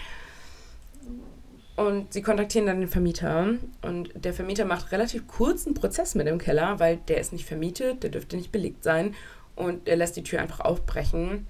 Und 1.75 2.11
sie 2.11 2.23
kontaktieren 2.23 2.65
dann 2.65 2.79
den 2.79 2.89
Vermieter. 2.89 3.53
Und 3.83 4.09
der 4.15 4.33
Vermieter 4.33 4.65
macht 4.65 4.91
relativ 4.91 5.27
kurzen 5.27 5.75
Prozess 5.75 6.15
mit 6.15 6.25
dem 6.25 6.39
Keller, 6.39 6.79
weil 6.79 6.97
der 7.07 7.19
ist 7.19 7.31
nicht 7.31 7.45
vermietet, 7.45 8.01
der 8.01 8.09
dürfte 8.09 8.35
nicht 8.35 8.51
belegt 8.51 8.83
sein. 8.83 9.13
Und 9.55 9.87
er 9.87 9.95
lässt 9.95 10.17
die 10.17 10.23
Tür 10.23 10.41
einfach 10.41 10.61
aufbrechen. 10.61 11.45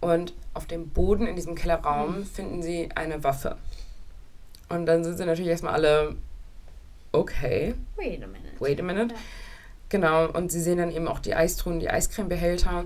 Und 0.00 0.32
auf 0.54 0.66
dem 0.66 0.88
Boden 0.90 1.26
in 1.26 1.36
diesem 1.36 1.54
Kellerraum 1.54 2.24
finden 2.24 2.62
sie 2.62 2.88
eine 2.94 3.24
Waffe. 3.24 3.56
Und 4.68 4.86
dann 4.86 5.02
sind 5.02 5.16
sie 5.16 5.24
natürlich 5.24 5.50
erstmal 5.50 5.74
alle, 5.74 6.14
okay, 7.12 7.74
Wait 7.96 8.22
a 8.22 8.26
minute. 8.26 8.52
wait 8.60 8.80
a 8.80 8.82
minute. 8.82 9.14
Ja. 9.14 9.20
Genau, 9.88 10.28
und 10.28 10.52
sie 10.52 10.60
sehen 10.60 10.78
dann 10.78 10.92
eben 10.92 11.08
auch 11.08 11.18
die 11.18 11.34
Eistruhen, 11.34 11.80
die 11.80 11.88
Eiscremebehälter. 11.88 12.84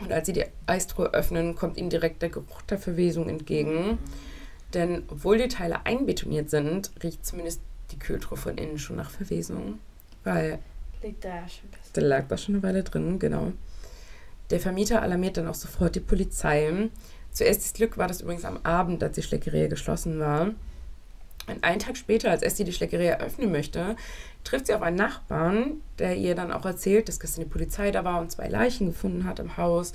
Und 0.00 0.12
als 0.12 0.26
sie 0.26 0.32
die 0.32 0.44
Eistruhe 0.66 1.12
öffnen, 1.14 1.54
kommt 1.54 1.76
ihnen 1.76 1.90
direkt 1.90 2.22
der 2.22 2.28
Geruch 2.30 2.62
der 2.62 2.78
Verwesung 2.78 3.28
entgegen. 3.28 3.98
Denn 4.74 5.04
obwohl 5.08 5.38
die 5.38 5.48
Teile 5.48 5.86
einbetoniert 5.86 6.50
sind, 6.50 6.90
riecht 7.02 7.24
zumindest 7.24 7.60
die 7.92 7.98
Kühltruhe 7.98 8.36
von 8.36 8.58
innen 8.58 8.78
schon 8.78 8.96
nach 8.96 9.10
Verwesung. 9.10 9.78
Weil 10.24 10.58
Liegt 11.02 11.24
da 11.24 11.46
schon 11.48 11.68
der 11.94 12.02
lag 12.04 12.24
da 12.28 12.36
schon 12.36 12.54
eine 12.56 12.62
Weile 12.62 12.82
drin, 12.82 13.18
genau. 13.18 13.52
Der 14.52 14.60
Vermieter 14.60 15.02
alarmiert 15.02 15.38
dann 15.38 15.48
auch 15.48 15.54
sofort 15.54 15.94
die 15.96 16.00
Polizei. 16.00 16.90
Zuerst 17.32 17.62
das 17.64 17.72
Glück 17.72 17.96
war 17.98 18.06
das 18.06 18.20
übrigens 18.20 18.44
am 18.44 18.58
Abend, 18.62 19.02
als 19.02 19.14
die 19.14 19.22
Schleckeria 19.22 19.66
geschlossen 19.66 20.20
war. 20.20 20.50
Und 21.48 21.64
einen 21.64 21.80
Tag 21.80 21.96
später, 21.96 22.30
als 22.30 22.42
Esti 22.42 22.62
die 22.62 22.72
Schleckeria 22.72 23.18
öffnen 23.18 23.50
möchte, 23.50 23.96
trifft 24.44 24.66
sie 24.66 24.74
auf 24.74 24.82
einen 24.82 24.96
Nachbarn, 24.96 25.80
der 25.98 26.16
ihr 26.16 26.34
dann 26.34 26.52
auch 26.52 26.66
erzählt, 26.66 27.08
dass 27.08 27.18
gestern 27.18 27.44
die 27.44 27.50
Polizei 27.50 27.90
da 27.90 28.04
war 28.04 28.20
und 28.20 28.30
zwei 28.30 28.48
Leichen 28.48 28.88
gefunden 28.88 29.24
hat 29.24 29.38
im 29.40 29.56
Haus. 29.56 29.92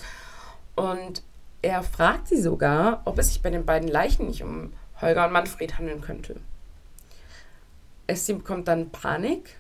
Und 0.76 1.22
er 1.62 1.84
fragt 1.84 2.28
sie 2.28 2.42
sogar, 2.42 3.02
ob 3.06 3.18
es 3.20 3.30
sich 3.30 3.42
bei 3.42 3.50
den 3.50 3.66
beiden 3.66 3.88
Leichen 3.88 4.28
nicht 4.28 4.44
um 4.44 4.74
Holger 5.00 5.28
und 5.28 5.34
Manfred 5.34 5.78
handeln 5.78 6.02
könnte. 6.02 6.38
Esti 8.08 8.34
bekommt 8.34 8.68
dann 8.68 8.90
Panik. 8.90 9.56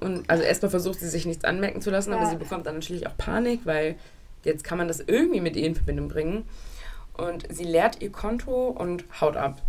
Und 0.00 0.30
also 0.30 0.44
erstmal 0.44 0.70
versucht 0.70 1.00
sie 1.00 1.08
sich 1.08 1.26
nichts 1.26 1.44
anmerken 1.44 1.82
zu 1.82 1.90
lassen, 1.90 2.12
aber 2.12 2.22
Ja. 2.22 2.30
sie 2.30 2.36
bekommt 2.36 2.66
dann 2.66 2.76
natürlich 2.76 3.06
auch 3.08 3.16
Panik, 3.16 3.62
weil 3.64 3.96
jetzt 4.44 4.64
kann 4.64 4.78
man 4.78 4.88
das 4.88 5.00
irgendwie 5.00 5.40
mit 5.40 5.56
ihr 5.56 5.66
in 5.66 5.74
Verbindung 5.74 6.08
bringen. 6.08 6.44
Und 7.16 7.46
sie 7.50 7.64
leert 7.64 8.00
ihr 8.00 8.12
Konto 8.12 8.68
und 8.68 9.04
haut 9.20 9.36
ab. 9.36 9.60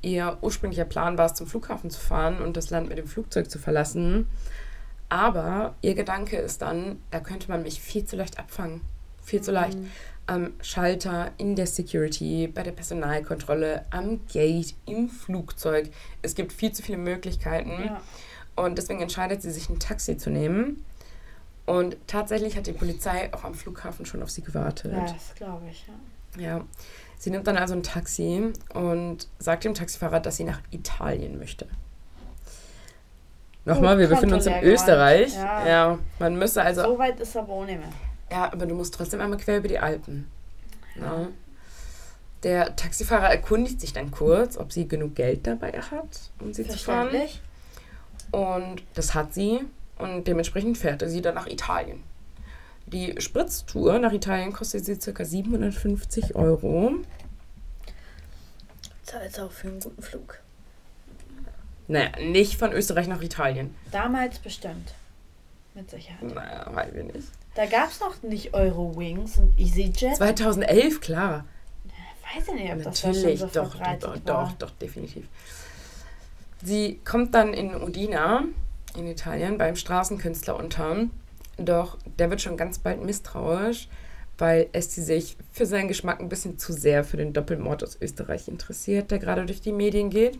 Ihr 0.00 0.38
ursprünglicher 0.40 0.84
Plan 0.84 1.18
war 1.18 1.26
es, 1.26 1.34
zum 1.34 1.46
Flughafen 1.46 1.90
zu 1.90 2.00
fahren 2.00 2.40
und 2.40 2.56
das 2.56 2.70
Land 2.70 2.88
mit 2.88 2.98
dem 2.98 3.06
Flugzeug 3.06 3.50
zu 3.50 3.58
verlassen. 3.58 4.26
Aber 5.08 5.74
ihr 5.82 5.94
Gedanke 5.94 6.36
ist 6.36 6.62
dann, 6.62 7.00
da 7.10 7.20
könnte 7.20 7.48
man 7.48 7.62
mich 7.62 7.80
viel 7.80 8.04
zu 8.04 8.16
leicht 8.16 8.38
abfangen. 8.38 8.82
Viel 9.22 9.40
zu 9.40 9.52
leicht. 9.52 9.78
Am 10.26 10.52
Schalter, 10.62 11.32
in 11.38 11.56
der 11.56 11.66
Security, 11.66 12.48
bei 12.48 12.62
der 12.62 12.72
Personalkontrolle, 12.72 13.86
am 13.90 14.20
Gate, 14.30 14.74
im 14.86 15.08
Flugzeug. 15.08 15.90
Es 16.22 16.34
gibt 16.34 16.52
viel 16.52 16.72
zu 16.72 16.82
viele 16.82 16.98
Möglichkeiten. 16.98 17.70
Ja. 17.86 18.02
Und 18.56 18.76
deswegen 18.76 19.00
entscheidet 19.00 19.40
sie 19.40 19.50
sich, 19.50 19.68
ein 19.68 19.78
Taxi 19.78 20.16
zu 20.16 20.30
nehmen. 20.30 20.84
Und 21.68 21.98
tatsächlich 22.06 22.56
hat 22.56 22.66
die 22.66 22.72
Polizei 22.72 23.30
auch 23.34 23.44
am 23.44 23.52
Flughafen 23.52 24.06
schon 24.06 24.22
auf 24.22 24.30
sie 24.30 24.40
gewartet. 24.40 24.90
ja, 24.90 25.00
das 25.02 25.34
glaube 25.34 25.66
ich, 25.70 25.84
ja. 25.86 26.42
Ja. 26.42 26.64
Sie 27.18 27.28
nimmt 27.28 27.46
dann 27.46 27.58
also 27.58 27.74
ein 27.74 27.82
Taxi 27.82 28.54
und 28.72 29.28
sagt 29.38 29.64
dem 29.64 29.74
Taxifahrer, 29.74 30.20
dass 30.20 30.38
sie 30.38 30.44
nach 30.44 30.62
Italien 30.70 31.38
möchte. 31.38 31.66
Nochmal, 33.66 33.96
Gut, 33.96 34.00
wir 34.00 34.08
befinden 34.08 34.36
uns 34.36 34.46
in 34.46 34.62
Österreich. 34.62 35.34
Ja. 35.34 35.68
ja. 35.68 35.98
man 36.18 36.38
müsste 36.38 36.62
also. 36.62 36.84
so 36.84 36.98
weit 36.98 37.20
ist 37.20 37.36
aber 37.36 37.52
ohne 37.52 37.76
mehr. 37.76 37.92
Ja, 38.30 38.50
aber 38.50 38.64
du 38.64 38.74
musst 38.74 38.94
trotzdem 38.94 39.20
einmal 39.20 39.38
quer 39.38 39.58
über 39.58 39.68
die 39.68 39.78
Alpen. 39.78 40.26
Ja. 40.98 41.28
Der 42.44 42.76
Taxifahrer 42.76 43.28
erkundigt 43.28 43.82
sich 43.82 43.92
dann 43.92 44.10
kurz, 44.10 44.56
ob 44.56 44.72
sie 44.72 44.88
genug 44.88 45.16
Geld 45.16 45.46
dabei 45.46 45.72
hat, 45.72 46.30
um 46.40 46.54
sie 46.54 46.66
zu 46.66 46.78
fahren. 46.78 47.10
Und 48.30 48.82
das 48.94 49.14
hat 49.14 49.34
sie. 49.34 49.66
Und 49.98 50.24
dementsprechend 50.24 50.78
fährt 50.78 51.02
er 51.02 51.08
sie 51.08 51.22
dann 51.22 51.34
nach 51.34 51.46
Italien. 51.46 52.02
Die 52.86 53.14
Spritztour 53.20 53.98
nach 53.98 54.12
Italien 54.12 54.52
kostet 54.52 54.84
sie 54.84 54.96
ca. 54.96 55.24
750 55.24 56.34
Euro. 56.36 56.92
Zahlt 59.02 59.40
auch 59.40 59.50
für 59.52 59.68
einen 59.68 59.80
guten 59.80 60.02
Flug. 60.02 60.38
Naja, 61.86 62.10
nicht 62.20 62.58
von 62.58 62.72
Österreich 62.72 63.08
nach 63.08 63.22
Italien. 63.22 63.74
Damals 63.90 64.38
bestimmt. 64.38 64.94
Mit 65.74 65.90
Sicherheit. 65.90 66.22
Naja, 66.22 66.70
weiß 66.72 66.94
ich 66.94 67.14
nicht. 67.14 67.28
Da 67.54 67.66
gab 67.66 67.90
es 67.90 68.00
noch 68.00 68.22
nicht 68.22 68.54
Eurowings 68.54 69.38
und 69.38 69.58
EasyJet. 69.58 70.16
2011, 70.16 71.00
klar. 71.00 71.44
Weiß 72.34 72.48
ich 72.48 72.54
nicht, 72.54 72.72
ob 72.72 72.82
das 72.82 73.04
Natürlich, 73.04 73.40
so 73.40 73.46
doch, 73.46 73.70
verbreitet 73.70 74.04
doch, 74.04 74.18
doch, 74.18 74.52
doch, 74.52 74.70
definitiv. 74.72 75.26
Sie 76.62 77.00
kommt 77.04 77.34
dann 77.34 77.54
in 77.54 77.74
Udina, 77.74 78.44
in 78.96 79.06
Italien, 79.06 79.58
beim 79.58 79.76
Straßenkünstler 79.76 80.56
unter. 80.56 81.08
Doch 81.56 81.98
der 82.18 82.30
wird 82.30 82.40
schon 82.40 82.56
ganz 82.56 82.78
bald 82.78 83.04
misstrauisch, 83.04 83.88
weil 84.38 84.68
Esti 84.72 85.02
sich 85.02 85.36
für 85.52 85.66
seinen 85.66 85.88
Geschmack 85.88 86.20
ein 86.20 86.28
bisschen 86.28 86.58
zu 86.58 86.72
sehr 86.72 87.04
für 87.04 87.16
den 87.16 87.32
Doppelmord 87.32 87.82
aus 87.82 87.98
Österreich 88.00 88.48
interessiert, 88.48 89.10
der 89.10 89.18
gerade 89.18 89.44
durch 89.44 89.60
die 89.60 89.72
Medien 89.72 90.10
geht. 90.10 90.38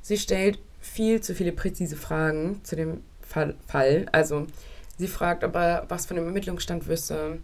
Sie 0.00 0.16
stellt 0.16 0.60
viel 0.80 1.20
zu 1.20 1.34
viele 1.34 1.52
präzise 1.52 1.96
Fragen 1.96 2.60
zu 2.62 2.76
dem 2.76 3.02
Fall. 3.20 4.06
Also 4.12 4.46
sie 4.96 5.08
fragt, 5.08 5.44
ob 5.44 5.56
er 5.56 5.84
was 5.88 6.06
von 6.06 6.16
dem 6.16 6.26
Ermittlungsstand 6.26 6.86
wüsste, 6.86 7.38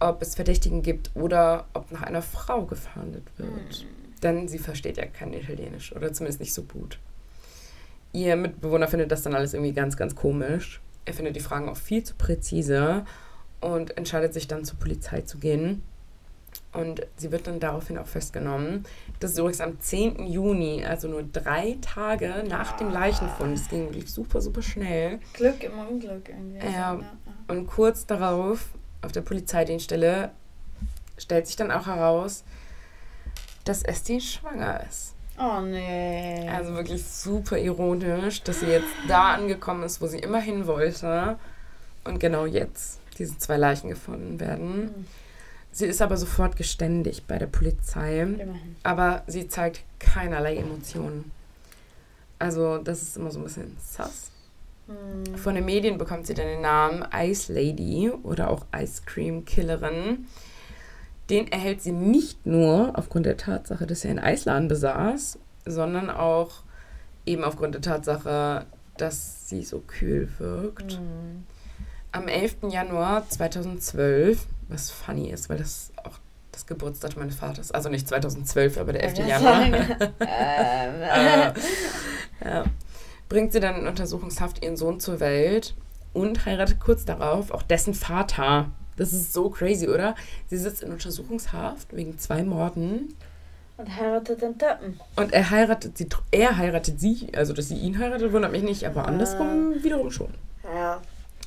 ob 0.00 0.22
es 0.22 0.34
Verdächtigen 0.34 0.82
gibt 0.82 1.10
oder 1.14 1.66
ob 1.74 1.92
nach 1.92 2.02
einer 2.02 2.22
Frau 2.22 2.64
gefahndet 2.64 3.24
wird. 3.36 3.50
Mhm. 3.50 4.20
Denn 4.22 4.48
sie 4.48 4.58
versteht 4.58 4.96
ja 4.96 5.06
kein 5.06 5.32
Italienisch 5.32 5.94
oder 5.94 6.12
zumindest 6.12 6.40
nicht 6.40 6.54
so 6.54 6.62
gut. 6.62 6.98
Ihr 8.12 8.36
Mitbewohner 8.36 8.88
findet 8.88 9.10
das 9.10 9.22
dann 9.22 9.34
alles 9.34 9.54
irgendwie 9.54 9.72
ganz, 9.72 9.96
ganz 9.96 10.14
komisch. 10.14 10.80
Er 11.04 11.14
findet 11.14 11.34
die 11.36 11.40
Fragen 11.40 11.68
auch 11.68 11.76
viel 11.76 12.04
zu 12.04 12.14
präzise 12.14 13.04
und 13.60 13.96
entscheidet 13.96 14.34
sich 14.34 14.48
dann 14.48 14.64
zur 14.64 14.78
Polizei 14.78 15.22
zu 15.22 15.38
gehen. 15.38 15.82
Und 16.72 17.06
sie 17.16 17.30
wird 17.30 17.46
dann 17.46 17.60
daraufhin 17.60 17.98
auch 17.98 18.06
festgenommen. 18.06 18.84
Das 19.20 19.32
ist 19.32 19.38
übrigens 19.38 19.60
am 19.60 19.78
10. 19.78 20.26
Juni, 20.26 20.84
also 20.84 21.06
nur 21.08 21.22
drei 21.22 21.76
Tage 21.80 22.44
nach 22.48 22.76
dem 22.76 22.90
Leichenfund. 22.90 23.58
Das 23.58 23.68
ging 23.68 23.84
wirklich 23.84 24.12
super, 24.12 24.40
super 24.40 24.62
schnell. 24.62 25.18
Glück 25.34 25.62
im 25.62 25.78
Unglück 25.78 26.28
irgendwie. 26.28 26.58
Ja. 26.58 27.00
Und 27.48 27.66
kurz 27.66 28.06
darauf, 28.06 28.70
auf 29.02 29.12
der 29.12 29.20
Polizeidienststelle, 29.20 30.30
stellt 31.18 31.46
sich 31.46 31.56
dann 31.56 31.70
auch 31.70 31.86
heraus, 31.86 32.44
dass 33.64 33.82
Esti 33.82 34.20
schwanger 34.20 34.82
ist. 34.88 35.14
Oh 35.42 35.60
nee. 35.60 36.48
Also 36.48 36.74
wirklich 36.74 37.04
super 37.04 37.58
ironisch, 37.58 38.42
dass 38.42 38.60
sie 38.60 38.66
jetzt 38.66 38.92
da 39.08 39.34
angekommen 39.34 39.82
ist, 39.82 40.00
wo 40.00 40.06
sie 40.06 40.18
immer 40.18 40.40
hin 40.40 40.66
wollte. 40.66 41.36
Und 42.04 42.20
genau 42.20 42.46
jetzt 42.46 43.00
diese 43.18 43.36
zwei 43.38 43.56
Leichen 43.56 43.90
gefunden 43.90 44.38
werden. 44.38 44.84
Mhm. 44.84 45.06
Sie 45.72 45.86
ist 45.86 46.02
aber 46.02 46.16
sofort 46.16 46.56
geständig 46.56 47.24
bei 47.26 47.38
der 47.38 47.46
Polizei. 47.46 48.20
Immerhin. 48.20 48.76
Aber 48.82 49.22
sie 49.26 49.48
zeigt 49.48 49.82
keinerlei 49.98 50.56
Emotionen. 50.56 51.32
Also, 52.38 52.78
das 52.78 53.02
ist 53.02 53.16
immer 53.16 53.30
so 53.30 53.38
ein 53.38 53.44
bisschen 53.44 53.76
sass. 53.80 54.30
Mhm. 54.86 55.36
Von 55.36 55.54
den 55.54 55.64
Medien 55.64 55.98
bekommt 55.98 56.26
sie 56.26 56.34
dann 56.34 56.46
den 56.46 56.60
Namen 56.60 57.04
Ice 57.14 57.52
Lady 57.52 58.10
oder 58.22 58.50
auch 58.50 58.66
Ice 58.76 59.02
Cream 59.06 59.44
Killerin. 59.44 60.26
Den 61.30 61.48
erhält 61.48 61.80
sie 61.82 61.92
nicht 61.92 62.46
nur 62.46 62.98
aufgrund 62.98 63.26
der 63.26 63.36
Tatsache, 63.36 63.86
dass 63.86 64.04
er 64.04 64.10
einen 64.10 64.18
Eisladen 64.18 64.68
besaß, 64.68 65.38
sondern 65.64 66.10
auch 66.10 66.62
eben 67.24 67.44
aufgrund 67.44 67.74
der 67.74 67.82
Tatsache, 67.82 68.66
dass 68.96 69.48
sie 69.48 69.62
so 69.62 69.80
kühl 69.80 70.28
wirkt. 70.38 70.98
Mhm. 70.98 71.44
Am 72.10 72.28
11. 72.28 72.56
Januar 72.70 73.28
2012, 73.28 74.46
was 74.68 74.90
funny 74.90 75.30
ist, 75.30 75.48
weil 75.48 75.58
das 75.58 75.92
auch 76.04 76.18
das 76.50 76.66
Geburtsdatum 76.66 77.20
meines 77.20 77.36
Vaters, 77.36 77.72
also 77.72 77.88
nicht 77.88 78.06
2012, 78.06 78.76
aber 78.76 78.92
der 78.92 79.04
11. 79.04 79.18
Ja, 79.18 79.26
Januar, 79.26 79.64
äh, 80.20 81.52
ja, 82.44 82.64
bringt 83.28 83.52
sie 83.52 83.60
dann 83.60 83.76
in 83.80 83.86
Untersuchungshaft 83.86 84.62
ihren 84.62 84.76
Sohn 84.76 85.00
zur 85.00 85.20
Welt 85.20 85.74
und 86.12 86.44
heiratet 86.44 86.80
kurz 86.80 87.06
darauf 87.06 87.50
auch 87.50 87.62
dessen 87.62 87.94
Vater. 87.94 88.70
Das 89.02 89.12
ist 89.12 89.32
so 89.32 89.50
crazy, 89.50 89.88
oder? 89.88 90.14
Sie 90.46 90.56
sitzt 90.56 90.84
in 90.84 90.92
Untersuchungshaft 90.92 91.88
wegen 91.92 92.18
zwei 92.18 92.44
Morden. 92.44 93.16
Und 93.76 93.96
heiratet 93.96 94.42
den 94.42 94.56
Deppen. 94.56 95.00
Und 95.16 95.32
er 95.32 95.50
heiratet 95.50 95.98
sie, 95.98 96.08
er 96.30 96.56
heiratet 96.56 97.00
sie, 97.00 97.26
also 97.34 97.52
dass 97.52 97.66
sie 97.66 97.74
ihn 97.74 97.98
heiratet, 97.98 98.32
wundert 98.32 98.52
mich 98.52 98.62
nicht, 98.62 98.86
aber 98.86 99.02
ah. 99.02 99.06
andersrum 99.06 99.82
wiederum 99.82 100.12
schon. 100.12 100.32
Ja, 100.62 101.02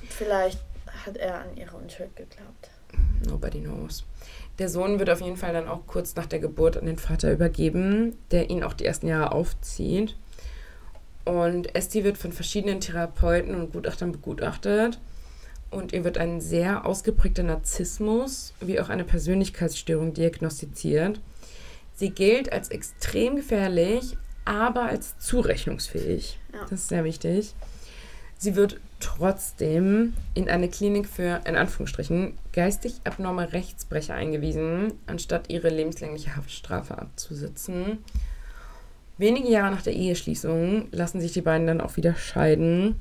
vielleicht 0.10 0.60
hat 1.06 1.16
er 1.16 1.36
an 1.36 1.56
ihre 1.56 1.78
Unschuld 1.78 2.14
geglaubt. 2.18 2.72
Nobody 3.26 3.62
knows. 3.62 4.04
Der 4.60 4.68
Sohn 4.68 5.00
wird 5.00 5.10
auf 5.10 5.22
jeden 5.22 5.38
Fall 5.38 5.54
dann 5.54 5.70
auch 5.70 5.88
kurz 5.88 6.14
nach 6.18 6.26
der 6.26 6.40
Geburt 6.40 6.76
an 6.76 6.88
den 6.88 6.98
Vater 6.98 7.32
übergeben, 7.32 8.18
der 8.32 8.50
ihn 8.50 8.64
auch 8.64 8.74
die 8.74 8.86
ersten 8.86 9.08
Jahre 9.08 9.32
aufzieht. 9.32 10.18
Und 11.24 11.74
Esti 11.74 12.04
wird 12.04 12.18
von 12.18 12.34
verschiedenen 12.34 12.82
Therapeuten 12.82 13.56
und 13.56 13.72
Gutachtern 13.72 14.12
begutachtet 14.12 15.00
und 15.72 15.94
ihr 15.94 16.04
wird 16.04 16.18
ein 16.18 16.42
sehr 16.42 16.86
ausgeprägter 16.86 17.44
Narzissmus 17.44 18.54
wie 18.60 18.80
auch 18.80 18.90
eine 18.90 19.04
Persönlichkeitsstörung 19.04 20.14
diagnostiziert. 20.14 21.20
Sie 21.96 22.10
gilt 22.10 22.52
als 22.52 22.70
extrem 22.70 23.36
gefährlich, 23.38 24.18
aber 24.44 24.84
als 24.84 25.18
zurechnungsfähig. 25.20 26.40
Ja. 26.54 26.62
Das 26.62 26.82
ist 26.82 26.90
sehr 26.90 27.04
wichtig. 27.04 27.54
Sie 28.38 28.56
wird 28.56 28.80
trotzdem 29.00 30.14
in 30.34 30.50
eine 30.50 30.70
Klinik 30.70 31.08
für, 31.08 31.42
in 31.46 31.56
Anführungsstrichen, 31.56 32.38
geistig 32.54 33.02
abnorme 33.04 33.54
Rechtsbrecher 33.54 34.14
eingewiesen, 34.14 34.94
anstatt 35.08 35.50
ihre 35.50 35.70
lebenslängliche 35.70 36.36
Haftstrafe 36.36 36.98
abzusitzen. 36.98 38.00
Wenige 39.18 39.50
Jahre 39.50 39.74
nach 39.74 39.82
der 39.82 39.94
Eheschließung 39.94 40.90
lassen 40.92 41.22
sich 41.22 41.32
die 41.32 41.42
beiden 41.42 41.68
dann 41.68 41.82
auch 41.82 41.96
wieder 41.96 42.16
scheiden. 42.16 43.00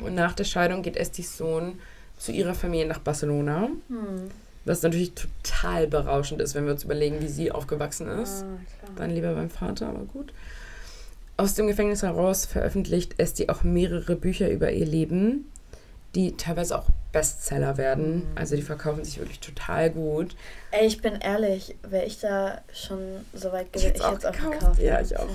Und 0.00 0.14
nach 0.14 0.32
der 0.32 0.44
Scheidung 0.44 0.82
geht 0.82 0.96
Estis 0.96 1.36
Sohn 1.36 1.78
zu 2.18 2.32
ihrer 2.32 2.54
Familie 2.54 2.86
nach 2.86 2.98
Barcelona. 2.98 3.68
Hm. 3.88 4.30
Was 4.64 4.82
natürlich 4.82 5.12
total 5.14 5.86
berauschend 5.86 6.40
ist, 6.40 6.54
wenn 6.54 6.66
wir 6.66 6.72
uns 6.72 6.84
überlegen, 6.84 7.20
wie 7.20 7.28
sie 7.28 7.50
aufgewachsen 7.50 8.06
ist. 8.08 8.44
Ah, 8.44 8.90
Dann 8.96 9.10
lieber 9.10 9.34
beim 9.34 9.50
Vater, 9.50 9.88
aber 9.88 10.00
gut. 10.00 10.32
Aus 11.36 11.54
dem 11.54 11.68
Gefängnis 11.68 12.02
heraus 12.02 12.44
veröffentlicht 12.44 13.14
Esti 13.18 13.48
auch 13.48 13.62
mehrere 13.62 14.16
Bücher 14.16 14.50
über 14.50 14.70
ihr 14.72 14.84
Leben, 14.84 15.50
die 16.14 16.36
teilweise 16.36 16.78
auch 16.78 16.86
Bestseller 17.12 17.76
werden. 17.76 18.16
Mhm. 18.16 18.26
Also 18.34 18.56
die 18.56 18.62
verkaufen 18.62 19.04
sich 19.04 19.18
wirklich 19.18 19.40
total 19.40 19.90
gut. 19.90 20.36
Ey, 20.70 20.86
ich 20.86 21.00
bin 21.00 21.14
ehrlich, 21.14 21.76
wäre 21.88 22.04
ich 22.04 22.20
da 22.20 22.60
schon 22.72 22.98
so 23.32 23.52
weit 23.52 23.72
gewesen, 23.72 23.92
ich, 23.94 24.00
ich 24.00 24.06
hätte 24.06 24.16
es 24.18 24.24
auch 24.26 24.32
gekauft. 24.32 24.82
Ja, 24.82 25.00
ich 25.00 25.16
auch. 25.16 25.28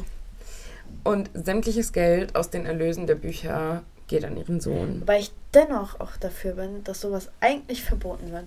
Und 1.04 1.30
sämtliches 1.34 1.92
Geld 1.92 2.36
aus 2.36 2.50
den 2.50 2.66
Erlösen 2.66 3.08
der 3.08 3.16
Bücher 3.16 3.84
geht 4.14 4.26
an 4.26 4.38
ihren 4.38 4.62
Sohn. 4.62 5.02
Weil 5.06 5.22
ich 5.22 5.32
dennoch 5.56 6.00
auch 6.00 6.16
dafür 6.18 6.54
bin, 6.54 6.84
dass 6.84 7.02
sowas 7.02 7.30
eigentlich 7.40 7.84
verboten 7.84 8.32
wird. 8.32 8.46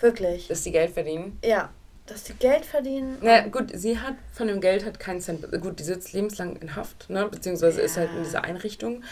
Wirklich. 0.00 0.48
Dass 0.48 0.62
die 0.62 0.72
Geld 0.72 0.90
verdienen? 0.90 1.38
Ja. 1.44 1.70
Dass 2.06 2.24
die 2.24 2.34
Geld 2.34 2.66
verdienen. 2.66 3.18
Na 3.22 3.46
gut, 3.46 3.70
sie 3.72 3.98
hat 3.98 4.16
von 4.32 4.48
dem 4.48 4.60
Geld 4.60 4.84
hat 4.84 4.98
keinen 4.98 5.20
Cent. 5.20 5.46
Gut, 5.62 5.78
die 5.78 5.84
sitzt 5.84 6.12
lebenslang 6.12 6.56
in 6.56 6.74
Haft, 6.74 7.08
ne? 7.08 7.28
Beziehungsweise 7.30 7.78
ja. 7.78 7.86
ist 7.86 7.96
halt 7.96 8.10
in 8.14 8.24
dieser 8.24 8.42
Einrichtung. 8.42 9.04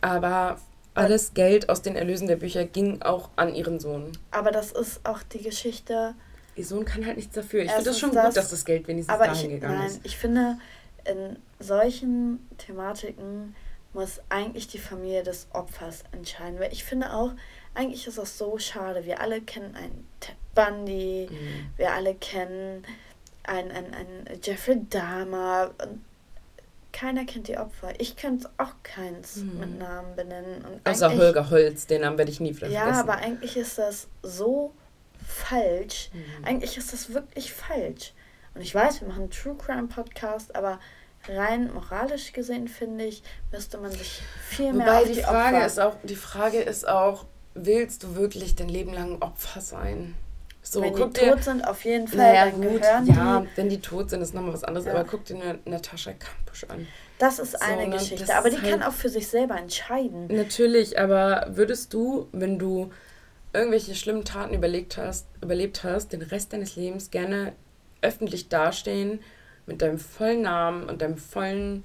Aber 0.00 0.58
alles 0.94 1.34
Geld 1.34 1.68
aus 1.68 1.82
den 1.82 1.94
Erlösen 1.94 2.26
der 2.26 2.36
Bücher 2.36 2.64
ging 2.64 3.02
auch 3.02 3.28
an 3.36 3.54
ihren 3.54 3.78
Sohn. 3.78 4.12
Aber 4.30 4.50
das 4.50 4.72
ist 4.72 5.04
auch 5.04 5.22
die 5.22 5.42
Geschichte. 5.42 6.14
Ihr 6.56 6.64
Sohn 6.64 6.86
kann 6.86 7.04
halt 7.04 7.16
nichts 7.16 7.34
dafür. 7.34 7.62
Ich 7.62 7.70
finde 7.70 7.90
das 7.90 8.00
schon 8.00 8.12
das, 8.12 8.26
gut, 8.28 8.36
dass 8.38 8.50
das 8.50 8.64
Geld 8.64 8.88
wenigstens 8.88 9.14
aber 9.14 9.26
dahin 9.26 9.50
ich, 9.50 9.56
gegangen 9.56 9.78
nein, 9.78 9.86
ist. 9.86 10.00
Ich 10.04 10.16
finde, 10.16 10.58
in 11.04 11.36
solchen 11.60 12.48
Thematiken 12.56 13.54
muss 13.98 14.20
eigentlich 14.28 14.68
die 14.68 14.78
Familie 14.78 15.24
des 15.24 15.48
Opfers 15.52 16.04
entscheiden. 16.12 16.60
Weil 16.60 16.72
ich 16.72 16.84
finde 16.84 17.12
auch, 17.12 17.32
eigentlich 17.74 18.06
ist 18.06 18.16
das 18.16 18.38
so 18.38 18.56
schade. 18.56 19.04
Wir 19.04 19.20
alle 19.20 19.40
kennen 19.40 19.74
einen 19.74 20.06
Ted 20.20 20.36
Bundy, 20.54 21.28
mhm. 21.28 21.70
wir 21.76 21.92
alle 21.92 22.14
kennen 22.14 22.84
einen, 23.42 23.72
einen, 23.72 23.94
einen 23.94 24.40
Jeffrey 24.40 24.80
Dahmer. 24.88 25.72
Und 25.82 26.04
keiner 26.92 27.24
kennt 27.24 27.48
die 27.48 27.58
Opfer. 27.58 27.92
Ich 27.98 28.14
könnte 28.14 28.48
auch 28.56 28.72
keins 28.84 29.36
mhm. 29.36 29.58
mit 29.58 29.78
Namen 29.80 30.14
benennen. 30.14 30.64
Und 30.64 30.88
Außer 30.88 31.16
Holger 31.16 31.50
Holz, 31.50 31.88
den 31.88 32.02
Namen 32.02 32.18
werde 32.18 32.30
ich 32.30 32.38
nie 32.38 32.54
vergessen. 32.54 32.80
Ja, 32.80 33.00
aber 33.00 33.16
eigentlich 33.16 33.56
ist 33.56 33.78
das 33.78 34.06
so 34.22 34.72
falsch. 35.26 36.10
Mhm. 36.12 36.44
Eigentlich 36.44 36.76
ist 36.76 36.92
das 36.92 37.12
wirklich 37.12 37.52
falsch. 37.52 38.12
Und 38.54 38.60
ich 38.60 38.72
weiß, 38.72 39.00
wir 39.00 39.08
machen 39.08 39.22
einen 39.22 39.30
True 39.30 39.56
Crime 39.56 39.88
Podcast, 39.88 40.54
aber 40.54 40.78
rein 41.28 41.72
moralisch 41.72 42.32
gesehen, 42.32 42.68
finde 42.68 43.04
ich, 43.04 43.22
müsste 43.52 43.78
man 43.78 43.90
sich 43.90 44.22
viel 44.48 44.72
mehr 44.72 44.86
Wobei 44.86 44.98
auf 44.98 45.04
die, 45.04 45.14
die 45.14 45.22
Frage 45.22 45.56
Opfer 45.56 45.66
ist 45.66 45.80
auch, 45.80 45.96
die 46.02 46.16
Frage 46.16 46.60
ist 46.60 46.88
auch, 46.88 47.24
willst 47.54 48.02
du 48.02 48.16
wirklich 48.16 48.54
dein 48.54 48.68
Leben 48.68 48.92
lang 48.92 49.20
Opfer 49.20 49.60
sein? 49.60 50.14
So, 50.62 50.82
wenn 50.82 50.94
die 50.94 51.00
tot 51.00 51.16
dir, 51.16 51.38
sind, 51.38 51.66
auf 51.66 51.84
jeden 51.84 52.08
Fall, 52.08 52.18
naja, 52.18 52.50
dann 52.50 52.60
gut, 52.60 52.82
gehören 52.82 53.06
Ja, 53.06 53.40
die, 53.40 53.56
wenn 53.56 53.68
die 53.70 53.80
tot 53.80 54.10
sind, 54.10 54.20
ist 54.20 54.34
nochmal 54.34 54.52
was 54.52 54.64
anderes. 54.64 54.86
Ja. 54.86 54.92
Aber 54.92 55.04
guck 55.04 55.24
dir 55.24 55.58
Natascha 55.64 56.12
Kampusch 56.12 56.64
an. 56.64 56.86
Das 57.18 57.38
ist 57.38 57.60
eine 57.62 57.84
so, 57.84 57.88
ne, 57.88 57.96
Geschichte, 57.96 58.34
aber 58.34 58.50
die 58.50 58.60
halt 58.60 58.70
kann 58.70 58.82
auch 58.82 58.92
für 58.92 59.08
sich 59.08 59.28
selber 59.28 59.56
entscheiden. 59.56 60.26
Natürlich, 60.28 60.98
aber 60.98 61.46
würdest 61.50 61.94
du, 61.94 62.28
wenn 62.32 62.58
du 62.58 62.90
irgendwelche 63.52 63.94
schlimmen 63.94 64.24
Taten 64.24 64.54
überlegt 64.54 64.98
hast, 64.98 65.26
überlebt 65.42 65.84
hast, 65.84 66.12
den 66.12 66.22
Rest 66.22 66.52
deines 66.52 66.76
Lebens 66.76 67.10
gerne 67.10 67.54
öffentlich 68.02 68.48
dastehen 68.48 69.20
mit 69.68 69.82
deinem 69.82 69.98
vollen 69.98 70.42
Namen 70.42 70.88
und 70.88 71.02
deinem 71.02 71.18
vollen. 71.18 71.84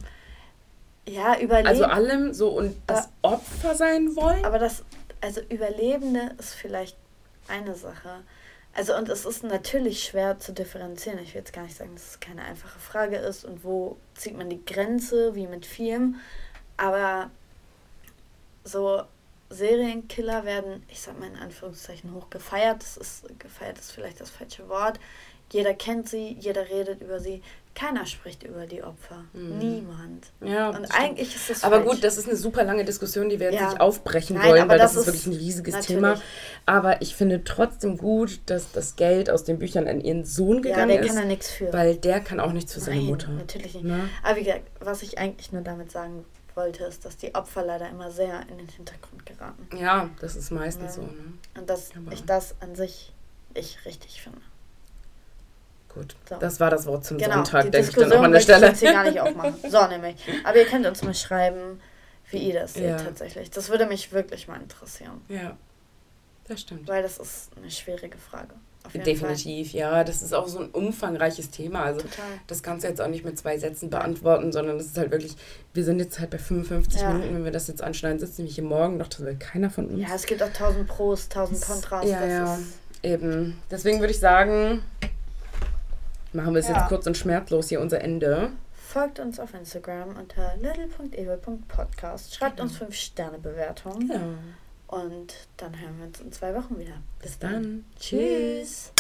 Ja, 1.05 1.38
Überleben. 1.39 1.67
Also 1.67 1.86
allem 1.86 2.34
so 2.34 2.49
und 2.49 2.75
das 2.88 3.09
Opfer 3.21 3.75
sein 3.75 4.15
wollen. 4.15 4.43
Aber 4.45 4.57
das, 4.57 4.84
also 5.21 5.41
Überlebende 5.49 6.31
ist 6.39 6.55
vielleicht 6.55 6.97
eine 7.47 7.75
Sache. 7.75 8.23
Also 8.75 8.95
und 8.95 9.09
es 9.09 9.25
ist 9.25 9.43
natürlich 9.43 10.03
schwer 10.03 10.39
zu 10.39 10.51
differenzieren. 10.51 11.19
Ich 11.19 11.34
will 11.34 11.41
jetzt 11.41 11.53
gar 11.53 11.63
nicht 11.63 11.77
sagen, 11.77 11.93
dass 11.93 12.11
es 12.11 12.19
keine 12.19 12.43
einfache 12.43 12.79
Frage 12.79 13.17
ist 13.17 13.45
und 13.45 13.63
wo 13.63 13.97
zieht 14.15 14.36
man 14.36 14.49
die 14.49 14.65
Grenze, 14.65 15.36
wie 15.36 15.45
mit 15.45 15.65
vielem. 15.65 16.15
Aber 16.77 17.29
so 18.63 19.03
Serienkiller 19.49 20.45
werden, 20.45 20.84
ich 20.88 21.01
sag 21.01 21.19
mal 21.19 21.29
in 21.29 21.36
Anführungszeichen, 21.36 22.13
hoch 22.15 22.29
gefeiert. 22.29 22.81
Das 22.81 22.97
ist 22.97 23.39
gefeiert 23.39 23.77
ist 23.77 23.91
vielleicht 23.91 24.19
das 24.19 24.31
falsche 24.31 24.67
Wort. 24.69 24.99
Jeder 25.51 25.75
kennt 25.75 26.09
sie, 26.09 26.36
jeder 26.39 26.67
redet 26.69 27.01
über 27.01 27.19
sie. 27.19 27.43
Keiner 27.76 28.05
spricht 28.05 28.43
über 28.43 28.65
die 28.67 28.84
Opfer. 28.84 29.24
Mhm. 29.34 29.57
Niemand. 29.57 30.28
Ja, 30.41 30.69
und 30.69 30.86
eigentlich 30.91 31.36
ist 31.36 31.49
das 31.49 31.63
Aber 31.63 31.78
falsch. 31.78 31.89
gut, 31.89 32.03
das 32.03 32.17
ist 32.17 32.28
eine 32.28 32.38
super 32.38 32.63
lange 32.63 32.86
Diskussion, 32.86 33.30
die 33.30 33.39
wir 33.39 33.51
jetzt 33.51 33.61
ja. 33.61 33.69
nicht 33.69 33.82
aufbrechen 33.82 34.38
Nein, 34.38 34.49
wollen, 34.49 34.69
weil 34.69 34.78
das, 34.78 34.93
das, 34.93 35.01
ist 35.01 35.07
wirklich 35.07 35.26
ein 35.28 35.34
riesiges 35.34 35.74
natürlich. 35.74 35.95
Thema. 35.95 36.21
Aber 36.65 37.01
ich 37.01 37.15
finde 37.15 37.43
trotzdem 37.43 37.97
gut, 37.97 38.41
dass 38.45 38.71
das 38.71 38.95
Geld 38.95 39.30
aus 39.30 39.43
den 39.43 39.57
Büchern 39.57 39.88
an 39.88 40.01
ihren 40.01 40.24
Sohn 40.24 40.61
gegangen 40.61 40.89
ist. 40.89 40.95
Ja, 40.95 41.01
der 41.01 41.01
ist, 41.01 41.07
kann 41.07 41.24
da 41.24 41.28
nichts 41.28 41.51
für. 41.51 41.74
Weil 41.74 41.95
der 41.95 42.19
kann 42.19 42.39
auch 42.39 42.53
nichts 42.53 42.74
für 42.74 42.80
Nein, 42.80 42.89
seine 42.89 43.01
Mutter. 43.01 43.30
natürlich 43.30 43.74
nicht. 43.74 43.86
Na? 43.86 43.97
Ne? 43.97 44.09
Aber 44.21 44.36
wie 44.38 44.43
gesagt, 44.43 44.63
was 44.80 45.01
ich 45.01 45.17
eigentlich 45.17 45.51
nur 45.51 45.61
damit 45.61 45.91
sagen 45.91 46.26
wollte, 46.55 46.84
ist, 46.84 47.05
dass 47.05 47.17
die 47.17 47.34
Opfer 47.34 47.65
leider 47.65 47.89
immer 47.89 48.11
sehr 48.11 48.41
in 48.49 48.59
den 48.59 48.67
Hintergrund 48.67 49.26
geraten. 49.26 49.67
Ja, 49.76 50.09
das 50.21 50.36
ist 50.36 50.51
meistens 50.51 50.95
ja. 50.95 51.01
so. 51.01 51.01
Ne? 51.01 51.34
Und 51.57 51.69
dass 51.69 51.89
Aber 51.95 52.11
ich 52.11 52.24
das 52.26 52.55
an 52.61 52.76
sich 52.76 53.11
ich 53.55 53.86
richtig 53.86 54.21
finde. 54.21 54.41
Gut, 55.93 56.15
so. 56.27 56.35
das 56.37 56.59
war 56.59 56.71
das 56.71 56.85
Wort 56.87 57.05
zum 57.05 57.17
genau, 57.17 57.35
Sonntag, 57.35 57.71
denke 57.71 57.89
ich 57.89 57.95
dann 57.95 58.11
auch 58.13 58.23
an 58.23 58.31
der 58.31 58.39
Stelle. 58.39 58.71
Ich 58.73 58.81
gar 58.81 59.03
nicht 59.03 59.19
aufmachen. 59.19 59.55
So, 59.69 59.87
nämlich. 59.87 60.15
Aber 60.43 60.57
ihr 60.57 60.65
könnt 60.65 60.85
uns 60.87 61.03
mal 61.03 61.13
schreiben, 61.13 61.79
wie 62.31 62.37
ihr 62.37 62.53
das 62.61 62.73
seht 62.73 62.85
ja. 62.85 62.97
tatsächlich. 62.97 63.51
Das 63.51 63.69
würde 63.69 63.85
mich 63.85 64.11
wirklich 64.11 64.47
mal 64.47 64.59
interessieren. 64.59 65.21
Ja, 65.29 65.55
das 66.47 66.61
stimmt. 66.61 66.87
Weil 66.87 67.03
das 67.03 67.19
ist 67.19 67.51
eine 67.57 67.69
schwierige 67.69 68.17
Frage. 68.17 68.55
Definitiv, 68.93 69.71
Fall. 69.71 69.79
ja. 69.79 70.03
Das 70.03 70.21
ist 70.21 70.33
auch 70.33 70.47
so 70.47 70.59
ein 70.59 70.69
umfangreiches 70.69 71.51
Thema. 71.51 71.83
Also 71.83 72.01
Total. 72.01 72.25
das 72.47 72.63
kannst 72.63 72.83
du 72.83 72.89
jetzt 72.89 72.99
auch 72.99 73.07
nicht 73.07 73.23
mit 73.23 73.37
zwei 73.37 73.57
Sätzen 73.57 73.89
beantworten, 73.89 74.51
sondern 74.51 74.77
das 74.77 74.87
ist 74.87 74.97
halt 74.97 75.11
wirklich, 75.11 75.35
wir 75.73 75.83
sind 75.83 75.99
jetzt 75.99 76.19
halt 76.19 76.31
bei 76.31 76.37
55 76.37 77.01
ja. 77.01 77.13
Minuten, 77.13 77.35
wenn 77.35 77.45
wir 77.45 77.51
das 77.51 77.67
jetzt 77.67 77.81
anschneiden, 77.81 78.19
sitzen 78.19 78.41
nämlich 78.41 78.55
hier 78.55 78.63
morgen 78.63 78.97
noch, 78.97 79.07
das 79.07 79.21
will 79.21 79.35
keiner 79.35 79.69
von 79.69 79.87
uns. 79.87 80.01
Ja, 80.01 80.13
es 80.13 80.25
gibt 80.25 80.43
auch 80.43 80.47
1000 80.47 80.87
Pros, 80.87 81.25
1000 81.25 81.61
Kontras. 81.61 82.09
Ja, 82.09 82.25
ja, 82.25 82.59
eben. 83.03 83.57
Deswegen 83.71 83.99
würde 83.99 84.11
ich 84.11 84.19
sagen, 84.19 84.83
machen 86.34 86.53
wir 86.53 86.59
es 86.59 86.67
ja. 86.67 86.77
jetzt 86.77 86.88
kurz 86.88 87.07
und 87.07 87.17
schmerzlos 87.17 87.69
hier 87.69 87.81
unser 87.81 88.01
Ende. 88.01 88.51
Folgt 88.73 89.19
uns 89.19 89.39
auf 89.39 89.53
Instagram 89.53 90.17
unter 90.17 90.55
little.ewe.podcast. 90.57 92.36
Schreibt 92.36 92.57
genau. 92.57 92.69
uns 92.69 92.77
5 92.77 92.93
Sterne 92.95 93.39
Bewertungen. 93.39 94.07
Ja. 94.07 94.97
Und 94.97 95.34
dann 95.57 95.79
hören 95.79 95.97
wir 95.97 96.05
uns 96.05 96.19
in 96.21 96.31
zwei 96.31 96.53
Wochen 96.53 96.77
wieder. 96.77 97.01
Bis, 97.19 97.31
Bis 97.31 97.39
dann. 97.39 97.51
dann. 97.51 97.86
Tschüss. 97.99 98.92